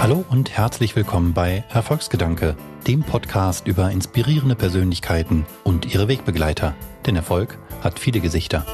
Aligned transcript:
Hallo 0.00 0.24
und 0.30 0.50
herzlich 0.50 0.96
willkommen 0.96 1.34
bei 1.34 1.62
Erfolgsgedanke, 1.68 2.56
dem 2.86 3.02
Podcast 3.02 3.66
über 3.66 3.90
inspirierende 3.90 4.54
Persönlichkeiten 4.54 5.44
und 5.62 5.92
ihre 5.92 6.08
Wegbegleiter. 6.08 6.74
Denn 7.04 7.16
Erfolg 7.16 7.58
hat 7.82 7.98
viele 7.98 8.20
Gesichter. 8.20 8.64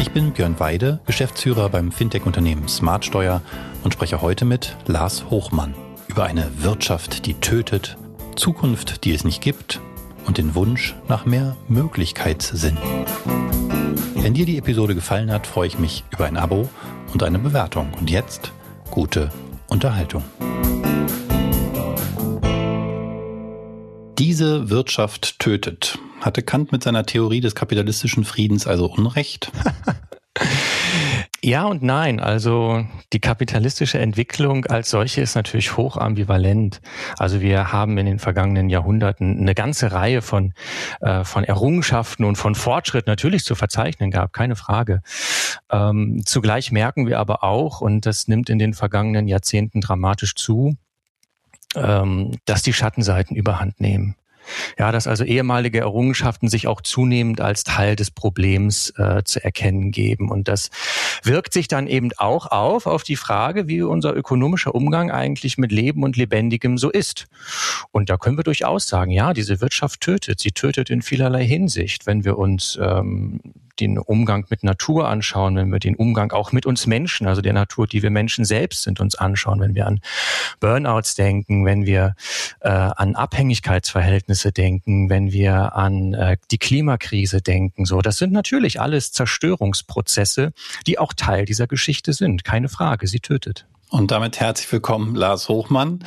Ich 0.00 0.12
bin 0.12 0.30
Björn 0.30 0.60
Weide, 0.60 1.00
Geschäftsführer 1.04 1.68
beim 1.68 1.90
Fintech-Unternehmen 1.90 2.68
Smartsteuer 2.68 3.42
und 3.82 3.92
spreche 3.92 4.22
heute 4.22 4.44
mit 4.44 4.76
Lars 4.86 5.24
Hochmann 5.30 5.74
über 6.06 6.26
eine 6.26 6.48
Wirtschaft, 6.62 7.26
die 7.26 7.34
tötet, 7.34 7.96
Zukunft, 8.36 9.04
die 9.04 9.12
es 9.12 9.24
nicht 9.24 9.42
gibt 9.42 9.80
und 10.28 10.38
den 10.38 10.54
Wunsch 10.54 10.94
nach 11.08 11.26
mehr 11.26 11.56
Möglichkeitssinn. 11.66 12.78
Wenn 14.14 14.34
dir 14.34 14.46
die 14.46 14.58
Episode 14.58 14.94
gefallen 14.94 15.32
hat, 15.32 15.48
freue 15.48 15.66
ich 15.66 15.80
mich 15.80 16.04
über 16.12 16.26
ein 16.26 16.36
Abo 16.36 16.68
und 17.12 17.24
eine 17.24 17.40
Bewertung. 17.40 17.92
Und 17.98 18.10
jetzt 18.10 18.52
gute 18.92 19.32
Unterhaltung. 19.72 20.22
Diese 24.18 24.68
Wirtschaft 24.68 25.38
tötet. 25.38 25.98
Hatte 26.20 26.42
Kant 26.42 26.72
mit 26.72 26.82
seiner 26.82 27.06
Theorie 27.06 27.40
des 27.40 27.54
kapitalistischen 27.54 28.24
Friedens 28.24 28.66
also 28.66 28.84
Unrecht? 28.92 29.50
Ja 31.44 31.64
und 31.64 31.82
nein. 31.82 32.20
Also 32.20 32.86
die 33.12 33.18
kapitalistische 33.18 33.98
Entwicklung 33.98 34.64
als 34.66 34.90
solche 34.90 35.22
ist 35.22 35.34
natürlich 35.34 35.76
hoch 35.76 35.96
ambivalent. 35.96 36.80
Also 37.18 37.40
wir 37.40 37.72
haben 37.72 37.98
in 37.98 38.06
den 38.06 38.20
vergangenen 38.20 38.70
Jahrhunderten 38.70 39.40
eine 39.40 39.54
ganze 39.56 39.90
Reihe 39.90 40.22
von, 40.22 40.54
äh, 41.00 41.24
von 41.24 41.42
Errungenschaften 41.42 42.24
und 42.24 42.36
von 42.36 42.54
Fortschritt 42.54 43.08
natürlich 43.08 43.44
zu 43.44 43.56
verzeichnen 43.56 44.12
gehabt, 44.12 44.34
keine 44.34 44.54
Frage. 44.54 45.02
Ähm, 45.68 46.22
zugleich 46.24 46.70
merken 46.70 47.08
wir 47.08 47.18
aber 47.18 47.42
auch, 47.42 47.80
und 47.80 48.06
das 48.06 48.28
nimmt 48.28 48.48
in 48.48 48.60
den 48.60 48.72
vergangenen 48.72 49.26
Jahrzehnten 49.26 49.80
dramatisch 49.80 50.36
zu, 50.36 50.76
ähm, 51.74 52.38
dass 52.44 52.62
die 52.62 52.72
Schattenseiten 52.72 53.34
überhand 53.34 53.80
nehmen. 53.80 54.14
Ja, 54.78 54.92
dass 54.92 55.06
also 55.06 55.24
ehemalige 55.24 55.80
Errungenschaften 55.80 56.48
sich 56.48 56.66
auch 56.66 56.80
zunehmend 56.80 57.40
als 57.40 57.64
Teil 57.64 57.96
des 57.96 58.10
Problems 58.10 58.92
äh, 58.96 59.22
zu 59.24 59.42
erkennen 59.42 59.90
geben. 59.90 60.30
Und 60.30 60.48
das 60.48 60.70
wirkt 61.22 61.52
sich 61.52 61.68
dann 61.68 61.86
eben 61.86 62.10
auch 62.16 62.46
auf, 62.46 62.86
auf 62.86 63.02
die 63.02 63.16
Frage, 63.16 63.68
wie 63.68 63.82
unser 63.82 64.14
ökonomischer 64.14 64.74
Umgang 64.74 65.10
eigentlich 65.10 65.58
mit 65.58 65.72
Leben 65.72 66.02
und 66.02 66.16
Lebendigem 66.16 66.78
so 66.78 66.90
ist. 66.90 67.26
Und 67.90 68.10
da 68.10 68.16
können 68.16 68.36
wir 68.36 68.44
durchaus 68.44 68.86
sagen, 68.86 69.10
ja, 69.10 69.32
diese 69.32 69.60
Wirtschaft 69.60 70.00
tötet. 70.00 70.40
Sie 70.40 70.52
tötet 70.52 70.90
in 70.90 71.02
vielerlei 71.02 71.44
Hinsicht. 71.44 72.06
Wenn 72.06 72.24
wir 72.24 72.38
uns 72.38 72.78
ähm, 72.80 73.40
den 73.82 73.98
Umgang 73.98 74.46
mit 74.48 74.62
Natur 74.62 75.08
anschauen, 75.08 75.56
wenn 75.56 75.72
wir 75.72 75.78
den 75.78 75.96
Umgang 75.96 76.32
auch 76.32 76.52
mit 76.52 76.66
uns 76.66 76.86
Menschen, 76.86 77.26
also 77.26 77.42
der 77.42 77.52
Natur, 77.52 77.86
die 77.86 78.02
wir 78.02 78.10
Menschen 78.10 78.44
selbst 78.44 78.82
sind, 78.82 79.00
uns 79.00 79.14
anschauen, 79.14 79.60
wenn 79.60 79.74
wir 79.74 79.86
an 79.86 80.00
Burnouts 80.60 81.14
denken, 81.14 81.64
wenn 81.64 81.84
wir 81.84 82.14
äh, 82.60 82.68
an 82.68 83.16
Abhängigkeitsverhältnisse 83.16 84.52
denken, 84.52 85.10
wenn 85.10 85.32
wir 85.32 85.74
an 85.74 86.14
äh, 86.14 86.36
die 86.50 86.58
Klimakrise 86.58 87.42
denken, 87.42 87.84
so, 87.84 88.00
das 88.00 88.18
sind 88.18 88.32
natürlich 88.32 88.80
alles 88.80 89.12
Zerstörungsprozesse, 89.12 90.52
die 90.86 90.98
auch 90.98 91.12
Teil 91.12 91.44
dieser 91.44 91.66
Geschichte 91.66 92.12
sind. 92.12 92.44
Keine 92.44 92.68
Frage, 92.68 93.06
sie 93.06 93.20
tötet. 93.20 93.66
Und 93.92 94.10
damit 94.10 94.40
herzlich 94.40 94.72
willkommen, 94.72 95.14
Lars 95.14 95.50
Hochmann. 95.50 96.02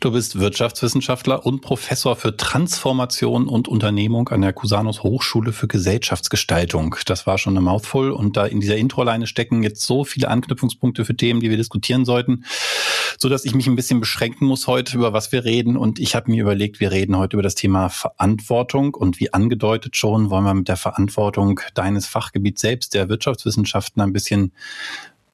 Du 0.00 0.12
bist 0.12 0.38
Wirtschaftswissenschaftler 0.38 1.46
und 1.46 1.62
Professor 1.62 2.14
für 2.14 2.36
Transformation 2.36 3.48
und 3.48 3.66
Unternehmung 3.66 4.28
an 4.28 4.42
der 4.42 4.52
Cusanus 4.52 5.02
Hochschule 5.02 5.54
für 5.54 5.66
Gesellschaftsgestaltung. 5.66 6.96
Das 7.06 7.26
war 7.26 7.38
schon 7.38 7.54
eine 7.54 7.62
Mouthful. 7.62 8.10
Und 8.10 8.36
da 8.36 8.44
in 8.44 8.60
dieser 8.60 8.76
Introleine 8.76 9.26
stecken 9.26 9.62
jetzt 9.62 9.80
so 9.86 10.04
viele 10.04 10.28
Anknüpfungspunkte 10.28 11.06
für 11.06 11.16
Themen, 11.16 11.40
die 11.40 11.48
wir 11.48 11.56
diskutieren 11.56 12.04
sollten, 12.04 12.44
so 13.18 13.30
dass 13.30 13.46
ich 13.46 13.54
mich 13.54 13.66
ein 13.68 13.76
bisschen 13.76 14.00
beschränken 14.00 14.44
muss 14.44 14.66
heute, 14.66 14.94
über 14.94 15.14
was 15.14 15.32
wir 15.32 15.42
reden. 15.42 15.78
Und 15.78 15.98
ich 15.98 16.14
habe 16.14 16.30
mir 16.30 16.42
überlegt, 16.42 16.78
wir 16.78 16.90
reden 16.90 17.16
heute 17.16 17.36
über 17.36 17.42
das 17.42 17.54
Thema 17.54 17.88
Verantwortung. 17.88 18.92
Und 18.92 19.18
wie 19.18 19.32
angedeutet 19.32 19.96
schon, 19.96 20.28
wollen 20.28 20.44
wir 20.44 20.52
mit 20.52 20.68
der 20.68 20.76
Verantwortung 20.76 21.60
deines 21.72 22.04
Fachgebiets 22.04 22.60
selbst, 22.60 22.92
der 22.92 23.08
Wirtschaftswissenschaften, 23.08 24.02
ein 24.02 24.12
bisschen 24.12 24.52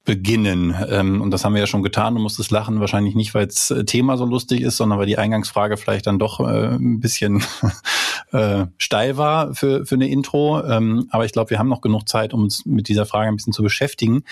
beginnen. 0.07 0.75
Ähm, 0.89 1.21
und 1.21 1.31
das 1.33 1.45
haben 1.45 1.53
wir 1.53 1.61
ja 1.61 1.67
schon 1.67 1.83
getan. 1.83 2.15
Du 2.15 2.21
musstest 2.21 2.51
lachen, 2.51 2.81
wahrscheinlich 2.81 3.15
nicht, 3.15 3.35
weil 3.35 3.47
das 3.47 3.71
äh, 3.71 3.85
Thema 3.85 4.17
so 4.17 4.25
lustig 4.25 4.63
ist, 4.63 4.79
sondern 4.79 4.99
weil 4.99 5.07
die 5.07 5.19
Eingangsfrage 5.19 5.77
vielleicht 5.77 6.07
dann 6.07 6.19
doch 6.19 6.41
äh, 6.41 6.77
ein 6.77 7.01
bisschen 7.01 7.45
äh, 8.33 8.67
steil 8.79 9.19
war 9.19 9.55
für, 9.55 9.85
für 9.85 9.97
eine 9.97 10.09
Intro. 10.09 10.65
Ähm, 10.65 11.09
aber 11.11 11.27
ich 11.27 11.33
glaube, 11.33 11.51
wir 11.51 11.59
haben 11.59 11.69
noch 11.69 11.83
genug 11.83 12.09
Zeit, 12.09 12.33
um 12.33 12.45
uns 12.45 12.65
mit 12.65 12.89
dieser 12.89 13.05
Frage 13.05 13.29
ein 13.29 13.37
bisschen 13.37 13.53
zu 13.53 13.63
beschäftigen. 13.63 14.23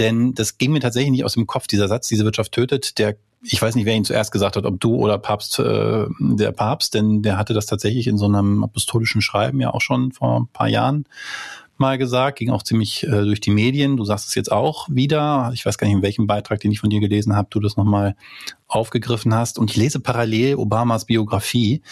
Denn 0.00 0.34
das 0.34 0.58
ging 0.58 0.72
mir 0.72 0.80
tatsächlich 0.80 1.12
nicht 1.12 1.24
aus 1.24 1.34
dem 1.34 1.46
Kopf, 1.46 1.68
dieser 1.68 1.86
Satz, 1.86 2.08
diese 2.08 2.24
Wirtschaft 2.24 2.52
tötet, 2.52 2.98
der 2.98 3.16
ich 3.40 3.62
weiß 3.62 3.76
nicht, 3.76 3.84
wer 3.84 3.94
ihn 3.94 4.04
zuerst 4.04 4.32
gesagt 4.32 4.56
hat, 4.56 4.66
ob 4.66 4.80
du 4.80 4.96
oder 4.96 5.16
Papst, 5.16 5.60
äh, 5.60 6.06
der 6.18 6.50
Papst, 6.50 6.94
denn 6.94 7.22
der 7.22 7.38
hatte 7.38 7.54
das 7.54 7.66
tatsächlich 7.66 8.08
in 8.08 8.18
so 8.18 8.24
einem 8.24 8.64
apostolischen 8.64 9.20
Schreiben 9.20 9.60
ja 9.60 9.72
auch 9.72 9.80
schon 9.80 10.10
vor 10.10 10.40
ein 10.40 10.48
paar 10.48 10.66
Jahren 10.66 11.04
mal 11.80 11.98
gesagt, 11.98 12.38
ging 12.38 12.50
auch 12.50 12.62
ziemlich 12.62 13.04
äh, 13.04 13.24
durch 13.24 13.40
die 13.40 13.50
Medien. 13.50 13.96
Du 13.96 14.04
sagst 14.04 14.28
es 14.28 14.34
jetzt 14.34 14.50
auch 14.50 14.88
wieder. 14.90 15.50
Ich 15.54 15.64
weiß 15.64 15.78
gar 15.78 15.86
nicht, 15.86 15.96
in 15.96 16.02
welchem 16.02 16.26
Beitrag, 16.26 16.60
den 16.60 16.72
ich 16.72 16.80
von 16.80 16.90
dir 16.90 17.00
gelesen 17.00 17.36
habe, 17.36 17.48
du 17.50 17.60
das 17.60 17.76
nochmal 17.76 18.16
aufgegriffen 18.66 19.34
hast. 19.34 19.58
Und 19.58 19.70
ich 19.70 19.76
lese 19.76 20.00
parallel 20.00 20.56
Obamas 20.56 21.06
Biografie, 21.06 21.82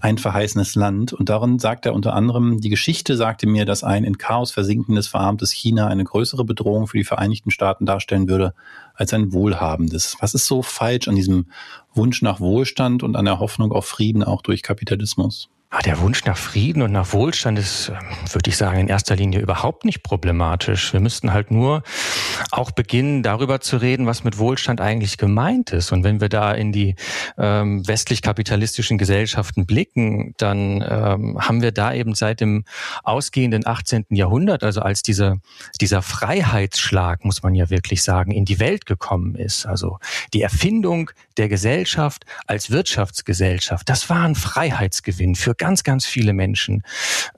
Ein 0.00 0.18
verheißenes 0.18 0.74
Land. 0.74 1.12
Und 1.12 1.28
darin 1.28 1.58
sagt 1.58 1.86
er 1.86 1.94
unter 1.94 2.14
anderem, 2.14 2.60
die 2.60 2.68
Geschichte 2.68 3.16
sagte 3.16 3.46
mir, 3.46 3.64
dass 3.64 3.84
ein 3.84 4.04
in 4.04 4.18
Chaos 4.18 4.50
versinkendes, 4.50 5.06
verarmtes 5.08 5.52
China 5.52 5.86
eine 5.86 6.04
größere 6.04 6.44
Bedrohung 6.44 6.86
für 6.86 6.98
die 6.98 7.04
Vereinigten 7.04 7.50
Staaten 7.50 7.86
darstellen 7.86 8.28
würde 8.28 8.54
als 8.94 9.12
ein 9.12 9.32
wohlhabendes. 9.32 10.16
Was 10.20 10.34
ist 10.34 10.46
so 10.46 10.62
falsch 10.62 11.08
an 11.08 11.16
diesem 11.16 11.46
Wunsch 11.92 12.22
nach 12.22 12.40
Wohlstand 12.40 13.02
und 13.02 13.16
an 13.16 13.24
der 13.24 13.38
Hoffnung 13.38 13.72
auf 13.72 13.86
Frieden 13.86 14.22
auch 14.22 14.42
durch 14.42 14.62
Kapitalismus? 14.62 15.48
Ah, 15.76 15.80
der 15.80 15.98
Wunsch 15.98 16.24
nach 16.24 16.36
Frieden 16.36 16.82
und 16.82 16.92
nach 16.92 17.12
Wohlstand 17.12 17.58
ist, 17.58 17.88
ähm, 17.88 17.96
würde 18.32 18.48
ich 18.48 18.56
sagen, 18.56 18.78
in 18.78 18.86
erster 18.86 19.16
Linie 19.16 19.40
überhaupt 19.40 19.84
nicht 19.84 20.04
problematisch. 20.04 20.92
Wir 20.92 21.00
müssten 21.00 21.32
halt 21.32 21.50
nur 21.50 21.82
auch 22.52 22.70
beginnen, 22.70 23.24
darüber 23.24 23.60
zu 23.60 23.78
reden, 23.78 24.06
was 24.06 24.22
mit 24.22 24.38
Wohlstand 24.38 24.80
eigentlich 24.80 25.18
gemeint 25.18 25.72
ist. 25.72 25.90
Und 25.90 26.04
wenn 26.04 26.20
wir 26.20 26.28
da 26.28 26.52
in 26.52 26.70
die 26.70 26.94
ähm, 27.38 27.84
westlich-kapitalistischen 27.88 28.98
Gesellschaften 28.98 29.66
blicken, 29.66 30.34
dann 30.36 30.80
ähm, 30.88 31.38
haben 31.40 31.60
wir 31.60 31.72
da 31.72 31.92
eben 31.92 32.14
seit 32.14 32.40
dem 32.40 32.64
ausgehenden 33.02 33.66
18. 33.66 34.04
Jahrhundert, 34.10 34.62
also 34.62 34.80
als 34.80 35.02
dieser, 35.02 35.38
dieser 35.80 36.02
Freiheitsschlag, 36.02 37.24
muss 37.24 37.42
man 37.42 37.56
ja 37.56 37.68
wirklich 37.68 38.04
sagen, 38.04 38.30
in 38.30 38.44
die 38.44 38.60
Welt 38.60 38.86
gekommen 38.86 39.34
ist, 39.34 39.66
also 39.66 39.98
die 40.34 40.42
Erfindung 40.42 41.10
der 41.36 41.48
Gesellschaft 41.48 42.26
als 42.46 42.70
Wirtschaftsgesellschaft, 42.70 43.88
das 43.88 44.08
war 44.08 44.22
ein 44.22 44.36
Freiheitsgewinn 44.36 45.34
für 45.34 45.56
ganz, 45.64 45.82
ganz 45.82 46.04
viele 46.04 46.34
Menschen. 46.34 46.82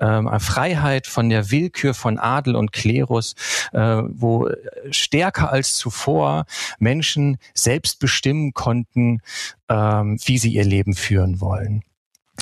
Ähm, 0.01 0.29
Freiheit 0.41 1.07
von 1.07 1.29
der 1.29 1.53
Willkür 1.53 1.95
von 1.95 2.19
Adel 2.19 2.57
und 2.57 2.73
Klerus, 2.73 3.37
äh, 3.73 3.79
wo 3.79 4.51
stärker 4.91 5.53
als 5.53 5.77
zuvor 5.77 6.45
Menschen 6.81 7.39
selbst 7.55 8.01
bestimmen 8.01 8.53
konnten, 8.53 9.21
ähm, 9.69 10.19
wie 10.25 10.39
sie 10.39 10.53
ihr 10.53 10.65
Leben 10.65 10.97
führen 10.97 11.41
wollen. 11.41 11.85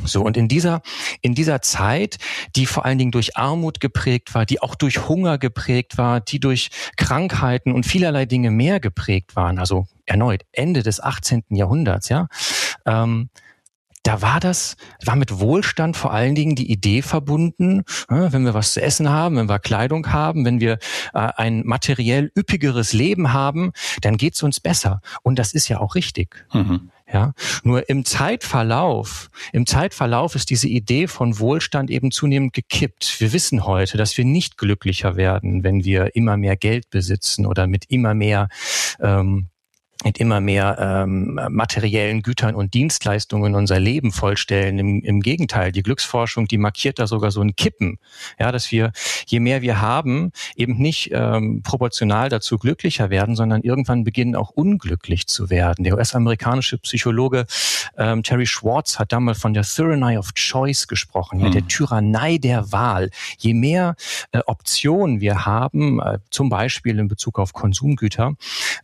So, 0.04 0.22
und 0.22 0.38
in 0.38 0.48
dieser, 0.48 0.80
in 1.20 1.34
dieser 1.34 1.60
Zeit, 1.60 2.16
die 2.56 2.64
vor 2.64 2.86
allen 2.86 2.96
Dingen 2.96 3.12
durch 3.12 3.36
Armut 3.36 3.78
geprägt 3.78 4.34
war, 4.34 4.46
die 4.46 4.62
auch 4.62 4.76
durch 4.76 5.06
Hunger 5.06 5.36
geprägt 5.36 5.98
war, 5.98 6.20
die 6.20 6.40
durch 6.40 6.70
Krankheiten 6.96 7.72
und 7.72 7.84
vielerlei 7.84 8.24
Dinge 8.24 8.50
mehr 8.50 8.80
geprägt 8.80 9.36
waren, 9.36 9.58
also 9.58 9.86
erneut 10.06 10.46
Ende 10.52 10.82
des 10.82 10.98
18. 10.98 11.44
Jahrhunderts, 11.50 12.08
ja, 12.08 12.28
ähm, 12.86 13.28
da 14.04 14.20
war 14.22 14.38
das, 14.38 14.76
war 15.04 15.16
mit 15.16 15.40
Wohlstand 15.40 15.96
vor 15.96 16.12
allen 16.12 16.34
Dingen 16.34 16.54
die 16.54 16.70
Idee 16.70 17.02
verbunden, 17.02 17.84
wenn 18.08 18.44
wir 18.44 18.54
was 18.54 18.74
zu 18.74 18.82
essen 18.82 19.08
haben, 19.08 19.36
wenn 19.36 19.48
wir 19.48 19.58
Kleidung 19.58 20.12
haben, 20.12 20.44
wenn 20.44 20.60
wir 20.60 20.74
äh, 21.14 21.30
ein 21.36 21.62
materiell 21.64 22.30
üppigeres 22.36 22.92
Leben 22.92 23.32
haben, 23.32 23.72
dann 24.02 24.16
geht's 24.16 24.42
uns 24.42 24.60
besser. 24.60 25.00
Und 25.22 25.38
das 25.38 25.54
ist 25.54 25.68
ja 25.68 25.80
auch 25.80 25.94
richtig. 25.94 26.46
Mhm. 26.52 26.90
Ja, 27.12 27.32
nur 27.62 27.88
im 27.90 28.04
Zeitverlauf, 28.04 29.30
im 29.52 29.66
Zeitverlauf 29.66 30.34
ist 30.34 30.48
diese 30.48 30.68
Idee 30.68 31.06
von 31.06 31.38
Wohlstand 31.38 31.90
eben 31.90 32.10
zunehmend 32.10 32.54
gekippt. 32.54 33.20
Wir 33.20 33.32
wissen 33.32 33.66
heute, 33.66 33.98
dass 33.98 34.16
wir 34.16 34.24
nicht 34.24 34.56
glücklicher 34.56 35.14
werden, 35.14 35.64
wenn 35.64 35.84
wir 35.84 36.16
immer 36.16 36.36
mehr 36.38 36.56
Geld 36.56 36.88
besitzen 36.90 37.44
oder 37.44 37.66
mit 37.66 37.84
immer 37.90 38.14
mehr 38.14 38.48
ähm, 39.00 39.48
mit 40.04 40.18
immer 40.18 40.40
mehr 40.40 40.76
ähm, 40.78 41.40
materiellen 41.48 42.22
Gütern 42.22 42.54
und 42.54 42.74
Dienstleistungen 42.74 43.54
unser 43.54 43.80
Leben 43.80 44.12
vollstellen. 44.12 44.78
Im, 44.78 45.02
Im 45.02 45.20
Gegenteil, 45.20 45.72
die 45.72 45.82
Glücksforschung, 45.82 46.46
die 46.46 46.58
markiert 46.58 46.98
da 46.98 47.06
sogar 47.06 47.30
so 47.30 47.40
ein 47.40 47.56
Kippen, 47.56 47.98
ja, 48.38 48.52
dass 48.52 48.70
wir, 48.70 48.92
je 49.26 49.40
mehr 49.40 49.62
wir 49.62 49.80
haben, 49.80 50.30
eben 50.56 50.76
nicht 50.76 51.10
ähm, 51.12 51.62
proportional 51.62 52.28
dazu 52.28 52.58
glücklicher 52.58 53.08
werden, 53.10 53.34
sondern 53.34 53.62
irgendwann 53.62 54.04
beginnen 54.04 54.36
auch 54.36 54.50
unglücklich 54.50 55.26
zu 55.26 55.48
werden. 55.48 55.84
Der 55.84 55.94
US-amerikanische 55.94 56.78
Psychologe 56.78 57.46
ähm, 57.96 58.22
Terry 58.22 58.46
Schwartz 58.46 58.98
hat 58.98 59.12
damals 59.12 59.40
von 59.40 59.54
der 59.54 59.62
Tyranny 59.62 60.18
of 60.18 60.34
Choice 60.34 60.86
gesprochen, 60.86 61.40
ja, 61.40 61.48
der. 61.50 61.64
Tyrannei 61.66 62.36
der 62.36 62.72
Wahl. 62.72 63.10
Je 63.38 63.54
mehr 63.54 63.96
äh, 64.32 64.40
Optionen 64.46 65.20
wir 65.20 65.46
haben, 65.46 65.98
äh, 66.00 66.18
zum 66.30 66.50
Beispiel 66.50 66.98
in 66.98 67.08
Bezug 67.08 67.38
auf 67.38 67.54
Konsumgüter, 67.54 68.34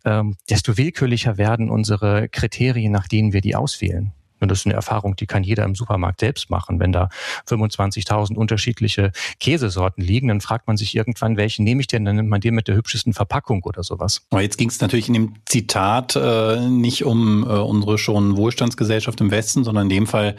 ähm, 0.04 0.36
desto 0.48 0.78
willkürlicher 0.78 1.09
ausführlicher 1.10 1.38
werden 1.38 1.70
unsere 1.70 2.28
Kriterien, 2.28 2.92
nach 2.92 3.08
denen 3.08 3.32
wir 3.32 3.40
die 3.40 3.56
auswählen. 3.56 4.12
Und 4.40 4.50
das 4.50 4.60
ist 4.60 4.66
eine 4.66 4.74
Erfahrung, 4.74 5.16
die 5.16 5.26
kann 5.26 5.42
jeder 5.42 5.64
im 5.64 5.74
Supermarkt 5.74 6.20
selbst 6.20 6.48
machen. 6.48 6.80
Wenn 6.80 6.92
da 6.92 7.10
25.000 7.46 8.36
unterschiedliche 8.36 9.12
Käsesorten 9.38 10.02
liegen, 10.02 10.28
dann 10.28 10.40
fragt 10.40 10.66
man 10.66 10.78
sich 10.78 10.96
irgendwann, 10.96 11.36
welchen 11.36 11.64
nehme 11.64 11.82
ich 11.82 11.88
denn? 11.88 12.06
Dann 12.06 12.16
nimmt 12.16 12.30
man 12.30 12.40
den 12.40 12.54
mit 12.54 12.66
der 12.66 12.76
hübschesten 12.76 13.12
Verpackung 13.12 13.62
oder 13.64 13.82
sowas. 13.82 14.22
Aber 14.30 14.40
jetzt 14.40 14.56
ging 14.56 14.70
es 14.70 14.80
natürlich 14.80 15.08
in 15.08 15.14
dem 15.14 15.34
Zitat 15.44 16.16
äh, 16.16 16.60
nicht 16.70 17.04
um 17.04 17.42
äh, 17.42 17.48
unsere 17.48 17.98
schon 17.98 18.36
Wohlstandsgesellschaft 18.38 19.20
im 19.20 19.30
Westen, 19.30 19.62
sondern 19.62 19.90
in 19.90 19.90
dem 19.90 20.06
Fall 20.06 20.36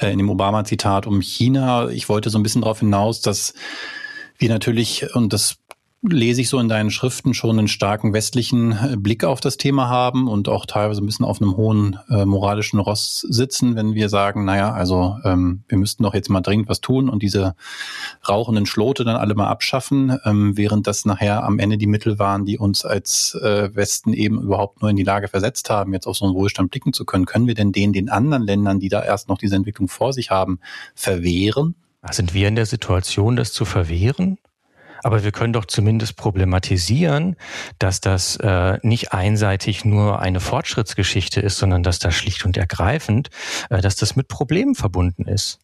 äh, 0.00 0.10
in 0.10 0.18
dem 0.18 0.30
Obama-Zitat 0.30 1.06
um 1.06 1.20
China. 1.20 1.90
Ich 1.90 2.08
wollte 2.08 2.30
so 2.30 2.38
ein 2.38 2.42
bisschen 2.42 2.62
darauf 2.62 2.80
hinaus, 2.80 3.20
dass 3.20 3.52
wir 4.38 4.48
natürlich, 4.48 5.14
und 5.14 5.34
das 5.34 5.58
lese 6.06 6.42
ich 6.42 6.48
so 6.48 6.58
in 6.58 6.68
deinen 6.68 6.90
Schriften 6.90 7.34
schon 7.34 7.58
einen 7.58 7.68
starken 7.68 8.12
westlichen 8.12 8.72
äh, 8.72 8.96
Blick 8.96 9.24
auf 9.24 9.40
das 9.40 9.56
Thema 9.56 9.88
haben 9.88 10.28
und 10.28 10.48
auch 10.48 10.66
teilweise 10.66 11.02
ein 11.02 11.06
bisschen 11.06 11.24
auf 11.24 11.40
einem 11.40 11.56
hohen 11.56 11.98
äh, 12.10 12.24
moralischen 12.24 12.78
Ross 12.78 13.20
sitzen, 13.20 13.74
wenn 13.74 13.94
wir 13.94 14.08
sagen, 14.08 14.44
naja, 14.44 14.72
also 14.72 15.16
ähm, 15.24 15.62
wir 15.68 15.78
müssten 15.78 16.02
doch 16.02 16.14
jetzt 16.14 16.28
mal 16.28 16.42
dringend 16.42 16.68
was 16.68 16.80
tun 16.80 17.08
und 17.08 17.22
diese 17.22 17.54
rauchenden 18.28 18.66
Schlote 18.66 19.04
dann 19.04 19.16
alle 19.16 19.34
mal 19.34 19.48
abschaffen, 19.48 20.18
ähm, 20.24 20.56
während 20.56 20.86
das 20.86 21.04
nachher 21.04 21.44
am 21.44 21.58
Ende 21.58 21.78
die 21.78 21.86
Mittel 21.86 22.18
waren, 22.18 22.44
die 22.44 22.58
uns 22.58 22.84
als 22.84 23.34
äh, 23.42 23.74
Westen 23.74 24.12
eben 24.12 24.40
überhaupt 24.42 24.82
nur 24.82 24.90
in 24.90 24.96
die 24.96 25.04
Lage 25.04 25.28
versetzt 25.28 25.70
haben, 25.70 25.92
jetzt 25.92 26.06
auf 26.06 26.16
so 26.16 26.26
einen 26.26 26.34
Wohlstand 26.34 26.70
blicken 26.70 26.92
zu 26.92 27.04
können. 27.04 27.24
Können 27.24 27.46
wir 27.46 27.54
denn 27.54 27.72
den, 27.72 27.92
den 27.92 28.10
anderen 28.10 28.42
Ländern, 28.42 28.78
die 28.78 28.88
da 28.88 29.02
erst 29.02 29.28
noch 29.28 29.38
diese 29.38 29.56
Entwicklung 29.56 29.88
vor 29.88 30.12
sich 30.12 30.30
haben, 30.30 30.60
verwehren? 30.94 31.74
Sind 32.10 32.34
wir 32.34 32.48
in 32.48 32.56
der 32.56 32.66
Situation, 32.66 33.36
das 33.36 33.52
zu 33.52 33.64
verwehren? 33.64 34.38
Aber 35.04 35.22
wir 35.22 35.32
können 35.32 35.52
doch 35.52 35.66
zumindest 35.66 36.16
problematisieren, 36.16 37.36
dass 37.78 38.00
das 38.00 38.36
äh, 38.36 38.78
nicht 38.82 39.12
einseitig 39.12 39.84
nur 39.84 40.20
eine 40.20 40.40
Fortschrittsgeschichte 40.40 41.42
ist, 41.42 41.58
sondern 41.58 41.82
dass 41.82 41.98
das 41.98 42.14
schlicht 42.14 42.46
und 42.46 42.56
ergreifend, 42.56 43.28
äh, 43.68 43.82
dass 43.82 43.96
das 43.96 44.16
mit 44.16 44.28
Problemen 44.28 44.74
verbunden 44.74 45.28
ist. 45.28 45.58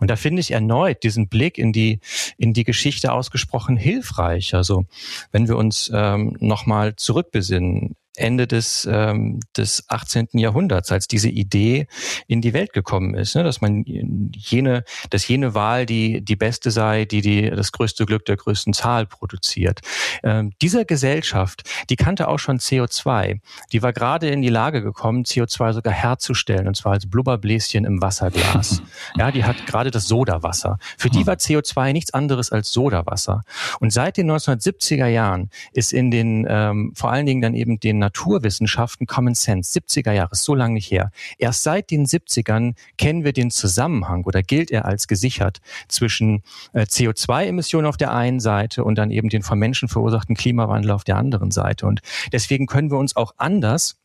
Und 0.00 0.10
da 0.10 0.16
finde 0.16 0.40
ich 0.40 0.50
erneut 0.50 1.02
diesen 1.02 1.28
Blick 1.28 1.56
in 1.56 1.72
die, 1.72 2.00
in 2.36 2.52
die 2.52 2.64
Geschichte 2.64 3.10
ausgesprochen 3.10 3.78
hilfreich. 3.78 4.54
Also 4.54 4.84
wenn 5.32 5.48
wir 5.48 5.56
uns 5.56 5.90
ähm, 5.92 6.36
nochmal 6.38 6.94
zurückbesinnen, 6.94 7.96
Ende 8.16 8.46
des, 8.46 8.88
ähm, 8.90 9.40
des 9.56 9.84
18. 9.88 10.28
Jahrhunderts, 10.32 10.92
als 10.92 11.08
diese 11.08 11.28
Idee 11.28 11.86
in 12.28 12.40
die 12.40 12.52
Welt 12.52 12.72
gekommen 12.72 13.14
ist, 13.14 13.34
ne, 13.34 13.42
dass 13.42 13.60
man 13.60 13.84
jene, 13.84 14.84
dass 15.10 15.26
jene 15.26 15.54
Wahl 15.54 15.84
die, 15.84 16.24
die 16.24 16.36
beste 16.36 16.70
sei, 16.70 17.04
die, 17.04 17.22
die 17.22 17.50
das 17.50 17.72
größte 17.72 18.06
Glück 18.06 18.24
der 18.24 18.36
größten 18.36 18.72
Zahl 18.72 19.06
produziert. 19.06 19.80
Ähm, 20.22 20.52
dieser 20.62 20.84
Gesellschaft, 20.84 21.68
die 21.90 21.96
kannte 21.96 22.28
auch 22.28 22.38
schon 22.38 22.58
CO2. 22.58 23.40
Die 23.72 23.82
war 23.82 23.92
gerade 23.92 24.28
in 24.28 24.42
die 24.42 24.48
Lage 24.48 24.82
gekommen, 24.82 25.24
CO2 25.24 25.72
sogar 25.72 25.92
herzustellen, 25.92 26.68
und 26.68 26.76
zwar 26.76 26.92
als 26.92 27.08
Blubberbläschen 27.08 27.84
im 27.84 28.00
Wasserglas. 28.00 28.82
ja, 29.16 29.32
die 29.32 29.44
hat 29.44 29.66
gerade 29.66 29.90
das 29.90 30.06
Sodawasser. 30.06 30.78
Für 30.98 31.10
die 31.10 31.20
hm. 31.20 31.26
war 31.26 31.34
CO2 31.34 31.92
nichts 31.92 32.14
anderes 32.14 32.52
als 32.52 32.70
Sodawasser. 32.70 33.42
Und 33.80 33.92
seit 33.92 34.16
den 34.16 34.30
1970er 34.30 35.06
Jahren 35.06 35.50
ist 35.72 35.92
in 35.92 36.10
den, 36.12 36.46
ähm, 36.48 36.92
vor 36.94 37.10
allen 37.10 37.26
Dingen 37.26 37.42
dann 37.42 37.54
eben 37.54 37.80
den 37.80 38.03
Naturwissenschaften 38.04 39.06
Common 39.06 39.34
Sense, 39.34 39.78
70er 39.78 40.12
Jahre, 40.12 40.34
so 40.34 40.54
lange 40.54 40.74
nicht 40.74 40.90
her. 40.90 41.10
Erst 41.38 41.62
seit 41.62 41.90
den 41.90 42.04
70ern 42.04 42.74
kennen 42.98 43.24
wir 43.24 43.32
den 43.32 43.50
Zusammenhang 43.50 44.24
oder 44.24 44.42
gilt 44.42 44.70
er 44.70 44.84
als 44.84 45.08
gesichert 45.08 45.60
zwischen 45.88 46.42
äh, 46.74 46.82
CO2-Emissionen 46.82 47.86
auf 47.86 47.96
der 47.96 48.12
einen 48.12 48.40
Seite 48.40 48.84
und 48.84 48.96
dann 48.96 49.10
eben 49.10 49.30
den 49.30 49.42
von 49.42 49.58
Menschen 49.58 49.88
verursachten 49.88 50.36
Klimawandel 50.36 50.90
auf 50.90 51.04
der 51.04 51.16
anderen 51.16 51.50
Seite. 51.50 51.86
Und 51.86 52.00
deswegen 52.30 52.66
können 52.66 52.90
wir 52.90 52.98
uns 52.98 53.16
auch 53.16 53.32
anders 53.38 53.96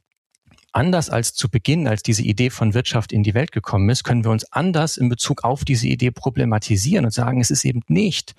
anders 0.74 1.10
als 1.10 1.33
zu 1.33 1.50
Beginn, 1.50 1.88
als 1.88 2.04
diese 2.04 2.21
Idee 2.21 2.50
von 2.50 2.74
Wirtschaft 2.74 3.12
in 3.12 3.24
die 3.24 3.33
Welt 3.33 3.51
gekommen 3.51 3.89
ist, 3.89 4.04
können 4.04 4.24
wir 4.24 4.31
uns 4.31 4.51
anders 4.51 4.98
in 4.98 5.10
Bezug 5.10 5.44
auf 5.44 5.66
diese 5.66 5.88
Idee 5.88 6.12
problematisieren 6.12 7.06
und 7.06 7.12
sagen, 7.12 7.42
es 7.42 7.51
ist 7.51 7.66
eben 7.66 7.81
nicht 7.88 8.36